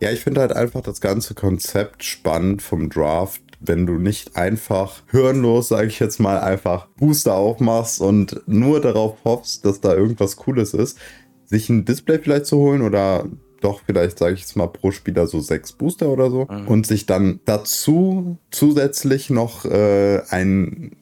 Ja, 0.00 0.10
ich 0.10 0.20
finde 0.20 0.40
halt 0.40 0.52
einfach 0.52 0.80
das 0.80 1.00
ganze 1.00 1.34
Konzept 1.34 2.04
spannend 2.04 2.62
vom 2.62 2.90
Draft, 2.90 3.42
wenn 3.60 3.86
du 3.86 3.94
nicht 3.94 4.36
einfach 4.36 5.02
hirnlos, 5.10 5.68
sage 5.68 5.86
ich 5.86 6.00
jetzt 6.00 6.20
mal, 6.20 6.38
einfach 6.40 6.88
Booster 6.98 7.34
aufmachst 7.34 8.00
und 8.00 8.42
nur 8.46 8.80
darauf 8.80 9.16
hoffst, 9.24 9.64
dass 9.64 9.80
da 9.80 9.94
irgendwas 9.94 10.36
Cooles 10.36 10.74
ist, 10.74 10.98
sich 11.46 11.68
ein 11.68 11.84
Display 11.84 12.18
vielleicht 12.18 12.46
zu 12.46 12.58
holen 12.58 12.82
oder 12.82 13.26
doch 13.60 13.80
vielleicht, 13.86 14.18
sage 14.18 14.34
ich 14.34 14.40
jetzt 14.40 14.56
mal, 14.56 14.66
pro 14.66 14.90
Spieler 14.90 15.26
so 15.26 15.40
sechs 15.40 15.72
Booster 15.72 16.08
oder 16.08 16.30
so 16.30 16.46
mhm. 16.50 16.68
und 16.68 16.86
sich 16.86 17.06
dann 17.06 17.40
dazu 17.46 18.36
zusätzlich 18.50 19.30
noch 19.30 19.64
äh, 19.64 20.20
ein, 20.28 20.96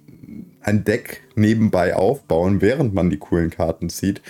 ein 0.60 0.84
Deck 0.84 1.22
nebenbei 1.34 1.96
aufbauen, 1.96 2.60
während 2.60 2.94
man 2.94 3.10
die 3.10 3.18
coolen 3.18 3.50
Karten 3.50 3.88
zieht 3.88 4.22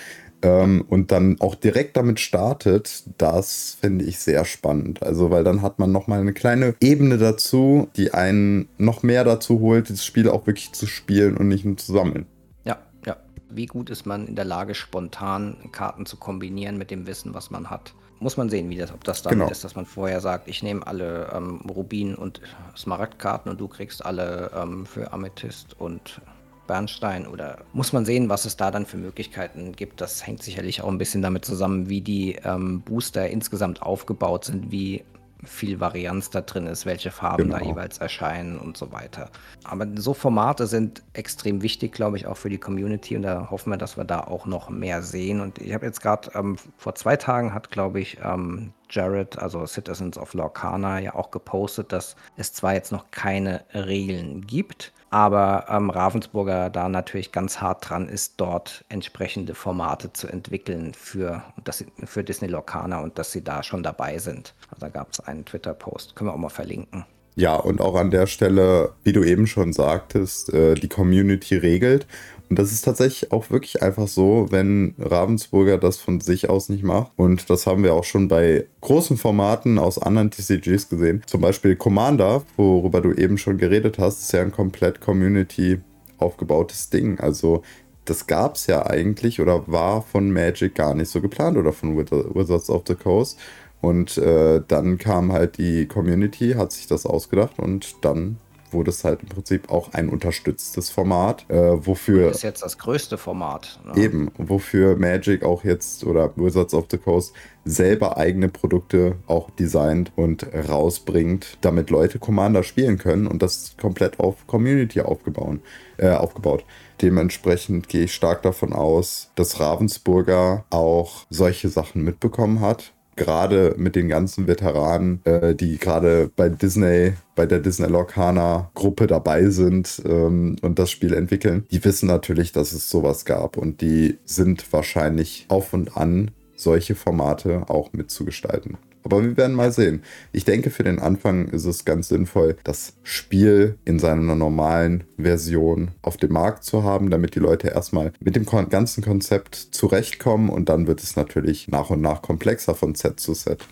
ähm, 0.43 0.83
und 0.89 1.11
dann 1.11 1.39
auch 1.39 1.55
direkt 1.55 1.95
damit 1.97 2.19
startet, 2.19 3.03
das 3.17 3.77
finde 3.79 4.05
ich 4.05 4.19
sehr 4.19 4.43
spannend. 4.45 5.01
Also, 5.01 5.31
weil 5.31 5.43
dann 5.43 5.61
hat 5.61 5.79
man 5.79 5.91
nochmal 5.91 6.19
eine 6.19 6.33
kleine 6.33 6.75
Ebene 6.81 7.17
dazu, 7.17 7.87
die 7.95 8.13
einen 8.13 8.67
noch 8.77 9.03
mehr 9.03 9.23
dazu 9.23 9.61
holt, 9.61 9.89
das 9.89 10.05
Spiel 10.05 10.29
auch 10.29 10.45
wirklich 10.45 10.73
zu 10.73 10.85
spielen 10.85 11.37
und 11.37 11.47
nicht 11.47 11.63
nur 11.63 11.77
zu 11.77 11.93
sammeln. 11.93 12.25
Ja, 12.65 12.77
ja. 13.05 13.15
Wie 13.49 13.65
gut 13.65 13.89
ist 13.89 14.05
man 14.05 14.27
in 14.27 14.35
der 14.35 14.45
Lage, 14.45 14.75
spontan 14.75 15.55
Karten 15.71 16.05
zu 16.05 16.17
kombinieren 16.17 16.77
mit 16.77 16.91
dem 16.91 17.07
Wissen, 17.07 17.33
was 17.33 17.49
man 17.49 17.69
hat? 17.69 17.93
Muss 18.19 18.37
man 18.37 18.49
sehen, 18.49 18.69
wie 18.69 18.77
das, 18.77 18.93
ob 18.93 19.03
das 19.03 19.21
damit 19.21 19.39
genau. 19.39 19.51
ist, 19.51 19.63
dass 19.63 19.75
man 19.75 19.85
vorher 19.85 20.21
sagt, 20.21 20.47
ich 20.47 20.61
nehme 20.61 20.85
alle 20.85 21.31
ähm, 21.33 21.61
Rubin- 21.69 22.15
und 22.15 22.41
Smaragdkarten 22.75 23.49
und 23.51 23.59
du 23.59 23.67
kriegst 23.67 24.05
alle 24.05 24.51
ähm, 24.55 24.85
für 24.85 25.11
Amethyst 25.11 25.79
und 25.79 26.21
Bernstein 26.67 27.27
oder 27.27 27.59
muss 27.73 27.93
man 27.93 28.05
sehen, 28.05 28.29
was 28.29 28.45
es 28.45 28.57
da 28.57 28.71
dann 28.71 28.85
für 28.85 28.97
Möglichkeiten 28.97 29.73
gibt. 29.73 30.01
Das 30.01 30.25
hängt 30.25 30.43
sicherlich 30.43 30.81
auch 30.81 30.89
ein 30.89 30.97
bisschen 30.97 31.21
damit 31.21 31.45
zusammen, 31.45 31.89
wie 31.89 32.01
die 32.01 32.35
ähm, 32.43 32.81
Booster 32.81 33.29
insgesamt 33.29 33.81
aufgebaut 33.81 34.45
sind, 34.45 34.71
wie 34.71 35.03
viel 35.45 35.79
Varianz 35.79 36.29
da 36.29 36.41
drin 36.41 36.67
ist, 36.67 36.85
welche 36.85 37.11
Farben 37.11 37.45
genau. 37.45 37.59
da 37.59 37.65
jeweils 37.65 37.97
erscheinen 37.97 38.57
und 38.57 38.77
so 38.77 38.91
weiter. 38.91 39.29
Aber 39.63 39.87
so 39.95 40.13
Formate 40.13 40.67
sind 40.67 41.03
extrem 41.13 41.61
wichtig, 41.61 41.91
glaube 41.91 42.17
ich, 42.17 42.27
auch 42.27 42.37
für 42.37 42.49
die 42.49 42.57
Community 42.57 43.15
und 43.15 43.23
da 43.23 43.49
hoffen 43.51 43.71
wir, 43.71 43.77
dass 43.77 43.97
wir 43.97 44.05
da 44.05 44.21
auch 44.21 44.45
noch 44.45 44.69
mehr 44.69 45.01
sehen. 45.01 45.41
Und 45.41 45.59
ich 45.59 45.73
habe 45.73 45.85
jetzt 45.85 46.01
gerade 46.01 46.31
ähm, 46.35 46.57
vor 46.77 46.95
zwei 46.95 47.15
Tagen 47.15 47.53
hat, 47.53 47.71
glaube 47.71 47.99
ich, 47.99 48.17
ähm, 48.23 48.73
Jared, 48.89 49.39
also 49.39 49.65
Citizens 49.65 50.17
of 50.17 50.33
Lorcana, 50.33 50.99
ja 50.99 51.15
auch 51.15 51.31
gepostet, 51.31 51.91
dass 51.91 52.15
es 52.37 52.53
zwar 52.53 52.73
jetzt 52.73 52.91
noch 52.91 53.09
keine 53.11 53.65
Regeln 53.73 54.45
gibt, 54.45 54.93
aber 55.13 55.67
ähm, 55.69 55.91
Ravensburger 55.91 56.71
da 56.71 56.89
natürlich 56.89 57.31
ganz 57.31 57.61
hart 57.61 57.87
dran 57.87 58.09
ist, 58.09 58.33
dort 58.37 58.83
entsprechende 58.89 59.53
Formate 59.53 60.11
zu 60.11 60.27
entwickeln 60.27 60.95
für, 60.95 61.43
das, 61.63 61.85
für 62.03 62.23
Disney 62.23 62.47
Lorcaner 62.47 62.99
und 63.03 63.19
dass 63.19 63.31
sie 63.31 63.43
da 63.43 63.61
schon 63.61 63.83
dabei 63.83 64.17
sind. 64.17 64.55
Da 64.79 64.89
gab 64.89 65.11
es 65.11 65.19
einen 65.19 65.45
Twitter-Post, 65.45 66.15
können 66.15 66.31
wir 66.31 66.33
auch 66.33 66.39
mal 66.39 66.49
verlinken. 66.49 67.05
Ja, 67.35 67.55
und 67.55 67.79
auch 67.79 67.93
an 67.93 68.09
der 68.09 68.25
Stelle, 68.25 68.93
wie 69.03 69.13
du 69.13 69.23
eben 69.23 69.45
schon 69.45 69.71
sagtest, 69.71 70.51
äh, 70.51 70.73
die 70.73 70.89
Community 70.89 71.57
regelt. 71.57 72.07
Und 72.53 72.59
das 72.59 72.71
ist 72.71 72.85
tatsächlich 72.85 73.31
auch 73.31 73.49
wirklich 73.49 73.81
einfach 73.81 74.07
so, 74.07 74.45
wenn 74.51 74.93
Ravensburger 74.99 75.79
das 75.79 75.97
von 75.97 76.21
sich 76.21 76.51
aus 76.51 76.69
nicht 76.69 76.83
macht. 76.83 77.11
Und 77.15 77.49
das 77.49 77.65
haben 77.65 77.81
wir 77.81 77.95
auch 77.95 78.03
schon 78.03 78.27
bei 78.27 78.67
großen 78.81 79.17
Formaten 79.17 79.79
aus 79.79 79.97
anderen 79.97 80.29
TCGs 80.29 80.87
gesehen. 80.87 81.23
Zum 81.25 81.41
Beispiel 81.41 81.75
Commander, 81.75 82.43
worüber 82.55 83.01
du 83.01 83.11
eben 83.11 83.39
schon 83.39 83.57
geredet 83.57 83.97
hast, 83.97 84.21
ist 84.21 84.33
ja 84.33 84.43
ein 84.43 84.51
komplett 84.51 85.01
Community 85.01 85.81
aufgebautes 86.19 86.91
Ding. 86.91 87.19
Also 87.19 87.63
das 88.05 88.27
gab 88.27 88.53
es 88.57 88.67
ja 88.67 88.85
eigentlich 88.85 89.41
oder 89.41 89.63
war 89.65 90.03
von 90.03 90.29
Magic 90.29 90.75
gar 90.75 90.93
nicht 90.93 91.09
so 91.09 91.21
geplant 91.21 91.57
oder 91.57 91.73
von 91.73 91.97
Wizards 91.97 92.69
of 92.69 92.83
the 92.87 92.93
Coast. 92.93 93.39
Und 93.81 94.19
äh, 94.19 94.61
dann 94.67 94.99
kam 94.99 95.31
halt 95.31 95.57
die 95.57 95.87
Community, 95.87 96.53
hat 96.53 96.71
sich 96.71 96.85
das 96.85 97.07
ausgedacht 97.07 97.57
und 97.57 97.95
dann 98.05 98.37
wurde 98.73 98.91
es 98.91 99.03
halt 99.03 99.21
im 99.21 99.29
Prinzip 99.29 99.71
auch 99.71 99.93
ein 99.93 100.09
unterstütztes 100.09 100.89
Format, 100.89 101.45
äh, 101.49 101.55
wofür. 101.55 102.27
Das 102.27 102.37
ist 102.37 102.43
jetzt 102.43 102.63
das 102.63 102.77
größte 102.77 103.17
Format. 103.17 103.79
Ne? 103.85 104.01
Eben, 104.01 104.31
wofür 104.37 104.95
Magic 104.97 105.43
auch 105.43 105.63
jetzt 105.63 106.03
oder 106.03 106.31
Wizards 106.35 106.73
of 106.73 106.85
the 106.91 106.97
Coast 106.97 107.33
selber 107.65 108.17
eigene 108.17 108.49
Produkte 108.49 109.15
auch 109.27 109.49
designt 109.51 110.11
und 110.15 110.45
rausbringt, 110.53 111.57
damit 111.61 111.89
Leute 111.89 112.19
Commander 112.19 112.63
spielen 112.63 112.97
können 112.97 113.27
und 113.27 113.41
das 113.41 113.75
komplett 113.79 114.19
auf 114.19 114.47
Community 114.47 115.01
aufgebaut. 115.01 115.59
Äh, 115.97 116.09
aufgebaut. 116.09 116.65
Dementsprechend 117.01 117.87
gehe 117.87 118.05
ich 118.05 118.13
stark 118.13 118.41
davon 118.41 118.73
aus, 118.73 119.29
dass 119.35 119.59
Ravensburger 119.59 120.65
auch 120.69 121.25
solche 121.29 121.69
Sachen 121.69 122.03
mitbekommen 122.03 122.61
hat 122.61 122.92
gerade 123.15 123.75
mit 123.77 123.95
den 123.95 124.09
ganzen 124.09 124.47
Veteranen, 124.47 125.21
äh, 125.25 125.55
die 125.55 125.77
gerade 125.77 126.29
bei 126.35 126.49
Disney, 126.49 127.13
bei 127.35 127.45
der 127.45 127.59
Disney 127.59 127.87
Lorcaner 127.87 128.71
Gruppe 128.73 129.07
dabei 129.07 129.49
sind 129.49 130.01
ähm, 130.05 130.55
und 130.61 130.79
das 130.79 130.91
Spiel 130.91 131.13
entwickeln, 131.13 131.65
die 131.71 131.83
wissen 131.83 132.07
natürlich, 132.07 132.51
dass 132.51 132.73
es 132.73 132.89
sowas 132.89 133.25
gab 133.25 133.57
und 133.57 133.81
die 133.81 134.17
sind 134.25 134.71
wahrscheinlich 134.71 135.45
auf 135.49 135.73
und 135.73 135.97
an 135.97 136.31
solche 136.55 136.95
Formate 136.95 137.69
auch 137.69 137.93
mitzugestalten. 137.93 138.77
Aber 139.03 139.21
wir 139.21 139.35
werden 139.37 139.55
mal 139.55 139.71
sehen. 139.71 140.01
Ich 140.31 140.45
denke, 140.45 140.69
für 140.69 140.83
den 140.83 140.99
Anfang 140.99 141.49
ist 141.49 141.65
es 141.65 141.85
ganz 141.85 142.07
sinnvoll, 142.07 142.55
das 142.63 142.93
Spiel 143.03 143.77
in 143.85 143.99
seiner 143.99 144.35
normalen 144.35 145.03
Version 145.17 145.91
auf 146.01 146.17
dem 146.17 146.31
Markt 146.31 146.63
zu 146.63 146.83
haben, 146.83 147.09
damit 147.09 147.35
die 147.35 147.39
Leute 147.39 147.67
erstmal 147.67 148.13
mit 148.19 148.35
dem 148.35 148.45
ganzen 148.45 149.03
Konzept 149.03 149.55
zurechtkommen 149.55 150.49
und 150.49 150.69
dann 150.69 150.87
wird 150.87 151.03
es 151.03 151.15
natürlich 151.15 151.67
nach 151.67 151.89
und 151.89 152.01
nach 152.01 152.21
komplexer 152.21 152.75
von 152.75 152.95
Set 152.95 153.19
zu 153.19 153.33
Set. 153.33 153.65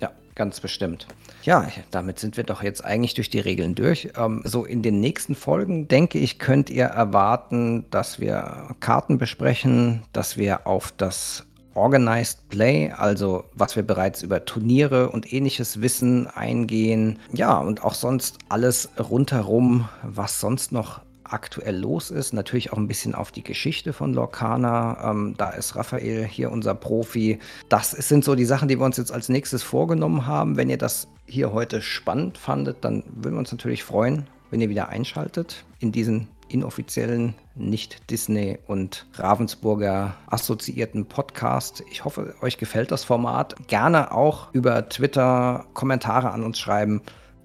Ja, 0.00 0.12
ganz 0.34 0.60
bestimmt. 0.60 1.06
Ja, 1.42 1.68
damit 1.90 2.18
sind 2.18 2.36
wir 2.36 2.44
doch 2.44 2.62
jetzt 2.62 2.84
eigentlich 2.84 3.14
durch 3.14 3.30
die 3.30 3.40
Regeln 3.40 3.74
durch. 3.74 4.10
Ähm, 4.16 4.42
so 4.44 4.64
in 4.64 4.82
den 4.82 5.00
nächsten 5.00 5.34
Folgen, 5.34 5.88
denke 5.88 6.18
ich, 6.18 6.38
könnt 6.38 6.68
ihr 6.68 6.84
erwarten, 6.84 7.86
dass 7.90 8.20
wir 8.20 8.74
Karten 8.80 9.18
besprechen, 9.18 10.02
dass 10.12 10.36
wir 10.36 10.66
auf 10.66 10.92
das 10.96 11.46
Organized 11.80 12.46
Play, 12.50 12.90
also 12.90 13.44
was 13.54 13.74
wir 13.74 13.82
bereits 13.82 14.22
über 14.22 14.44
Turniere 14.44 15.08
und 15.08 15.32
ähnliches 15.32 15.80
wissen, 15.80 16.26
eingehen. 16.26 17.18
Ja, 17.32 17.56
und 17.56 17.82
auch 17.82 17.94
sonst 17.94 18.36
alles 18.50 18.90
rundherum, 18.98 19.88
was 20.02 20.40
sonst 20.40 20.72
noch 20.72 21.00
aktuell 21.24 21.78
los 21.78 22.10
ist. 22.10 22.34
Natürlich 22.34 22.70
auch 22.70 22.76
ein 22.76 22.86
bisschen 22.86 23.14
auf 23.14 23.32
die 23.32 23.42
Geschichte 23.42 23.94
von 23.94 24.12
Lorcana. 24.12 25.10
Ähm, 25.10 25.34
da 25.38 25.50
ist 25.50 25.74
Raphael 25.74 26.26
hier 26.26 26.52
unser 26.52 26.74
Profi. 26.74 27.38
Das 27.70 27.92
sind 27.92 28.26
so 28.26 28.34
die 28.34 28.44
Sachen, 28.44 28.68
die 28.68 28.78
wir 28.78 28.84
uns 28.84 28.98
jetzt 28.98 29.12
als 29.12 29.30
nächstes 29.30 29.62
vorgenommen 29.62 30.26
haben. 30.26 30.58
Wenn 30.58 30.68
ihr 30.68 30.78
das 30.78 31.08
hier 31.24 31.50
heute 31.54 31.80
spannend 31.80 32.36
fandet, 32.36 32.84
dann 32.84 33.04
würden 33.06 33.36
wir 33.36 33.40
uns 33.40 33.52
natürlich 33.52 33.84
freuen, 33.84 34.26
wenn 34.50 34.60
ihr 34.60 34.68
wieder 34.68 34.90
einschaltet 34.90 35.64
in 35.78 35.92
diesen 35.92 36.28
inoffiziellen, 36.52 37.34
nicht 37.54 38.10
Disney 38.10 38.58
und 38.66 39.06
Ravensburger 39.14 40.14
assoziierten 40.26 41.06
Podcast. 41.06 41.82
Ich 41.90 42.04
hoffe, 42.04 42.34
euch 42.42 42.58
gefällt 42.58 42.90
das 42.90 43.04
Format. 43.04 43.54
Gerne 43.68 44.12
auch 44.12 44.52
über 44.52 44.88
Twitter 44.88 45.66
Kommentare 45.74 46.30
an 46.30 46.42
uns 46.42 46.58
schreiben, 46.58 47.02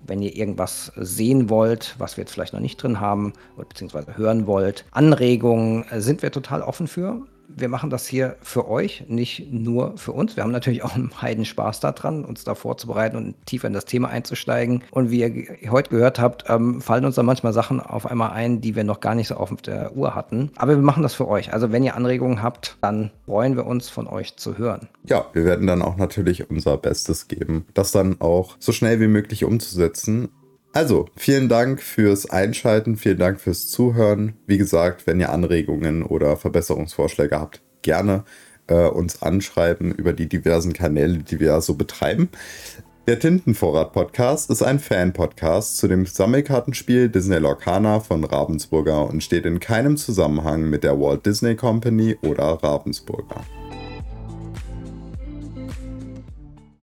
wenn 0.08 0.22
ihr 0.22 0.36
irgendwas 0.36 0.92
sehen 0.96 1.50
wollt, 1.50 1.96
was 1.98 2.18
wir 2.18 2.24
jetzt 2.24 2.34
vielleicht 2.34 2.54
noch 2.54 2.60
nicht 2.60 2.82
drin 2.82 3.00
haben, 3.00 3.34
beziehungsweise 3.58 4.18
hören 4.18 4.48
wollt. 4.48 4.86
Anregungen 4.92 5.86
sind 5.98 6.22
wir 6.22 6.32
total 6.32 6.62
offen 6.62 6.88
für 6.88 7.26
wir 7.48 7.70
machen 7.70 7.90
das 7.90 8.08
hier 8.08 8.36
für 8.42 8.68
euch, 8.70 9.06
nicht 9.08 9.52
nur 9.52 9.98
für 9.98 10.12
uns. 10.12 10.36
Wir 10.36 10.44
haben 10.44 10.52
natürlich 10.52 10.84
auch 10.84 10.96
einen 10.96 11.22
Heiden 11.22 11.46
Spaß 11.46 11.80
daran, 11.80 12.26
uns 12.26 12.44
da 12.44 12.56
vorzubereiten 12.56 13.18
und 13.18 13.36
tiefer 13.46 13.68
in 13.68 13.74
das 13.74 13.86
Thema 13.86 14.10
einzusteigen. 14.10 14.84
Und 14.92 15.12
wie 15.12 15.22
ihr 15.22 15.72
heute 15.72 15.90
gehört 15.90 16.20
habt, 16.20 16.46
ähm, 16.50 16.82
fallen 16.82 17.06
uns 17.06 17.16
da 17.16 17.24
manchmal 17.24 17.54
Sachen 17.54 17.80
auf 17.80 18.06
einmal 18.06 18.32
ein, 18.32 18.62
die 18.62 18.76
wir 18.76 18.84
noch 18.84 19.00
gar 19.00 19.16
nicht 19.16 19.28
so 19.28 19.36
auf 19.36 19.56
der 19.62 19.96
Uhr 19.96 20.16
hatten. 20.16 20.52
Aber 20.56 20.76
wir 20.76 20.82
machen 20.82 21.04
das 21.04 21.14
für 21.14 21.28
euch. 21.28 21.54
Also 21.54 21.72
wenn 21.72 21.84
ihr 21.84 21.96
Anregungen 21.96 22.42
habt, 22.42 22.78
dann 22.82 23.12
freuen 23.26 23.56
wir 23.56 23.66
uns 23.66 23.90
von 23.90 24.08
euch 24.08 24.36
zu 24.38 24.58
hören. 24.58 24.88
Ja, 25.04 25.26
wir 25.34 25.46
werden 25.46 25.68
dann 25.68 25.82
auch 25.82 25.98
natürlich 25.98 26.50
unser 26.50 26.78
Bestes 26.78 27.28
geben, 27.28 27.66
das 27.74 27.92
dann 27.92 28.20
auch 28.22 28.56
so 28.60 28.72
schnell 28.72 29.00
wie 29.00 29.08
möglich 29.08 29.44
umzusetzen. 29.44 30.30
Also, 30.76 31.06
vielen 31.16 31.48
Dank 31.48 31.82
fürs 31.82 32.30
Einschalten, 32.30 32.98
vielen 32.98 33.18
Dank 33.18 33.40
fürs 33.40 33.70
Zuhören. 33.70 34.34
Wie 34.46 34.58
gesagt, 34.58 35.08
wenn 35.08 35.22
ihr 35.22 35.32
Anregungen 35.32 36.04
oder 36.04 36.36
Verbesserungsvorschläge 36.36 37.40
habt, 37.40 37.62
gerne 37.82 38.26
äh, 38.68 38.86
uns 38.86 39.22
anschreiben 39.22 39.94
über 39.94 40.12
die 40.12 40.28
diversen 40.28 40.74
Kanäle, 40.74 41.20
die 41.20 41.40
wir 41.40 41.62
so 41.62 41.76
betreiben. 41.76 42.28
Der 43.08 43.20
Tintenvorrat-Podcast 43.20 44.50
ist 44.50 44.64
ein 44.64 44.80
Fan-Podcast 44.80 45.78
zu 45.78 45.88
dem 45.88 46.06
Sammelkartenspiel 46.06 47.08
Disney 47.08 47.38
Lorcana 47.38 48.02
von 48.02 48.26
Ravensburger 48.26 49.10
und 49.10 49.24
steht 49.24 49.46
in 49.46 49.62
keinem 49.62 49.96
Zusammenhang 49.96 50.70
mit 50.70 50.84
der 50.84 51.00
Walt 51.00 51.26
Disney 51.26 51.56
Company 51.56 52.18
oder 52.22 52.62
Ravensburger. 52.62 53.46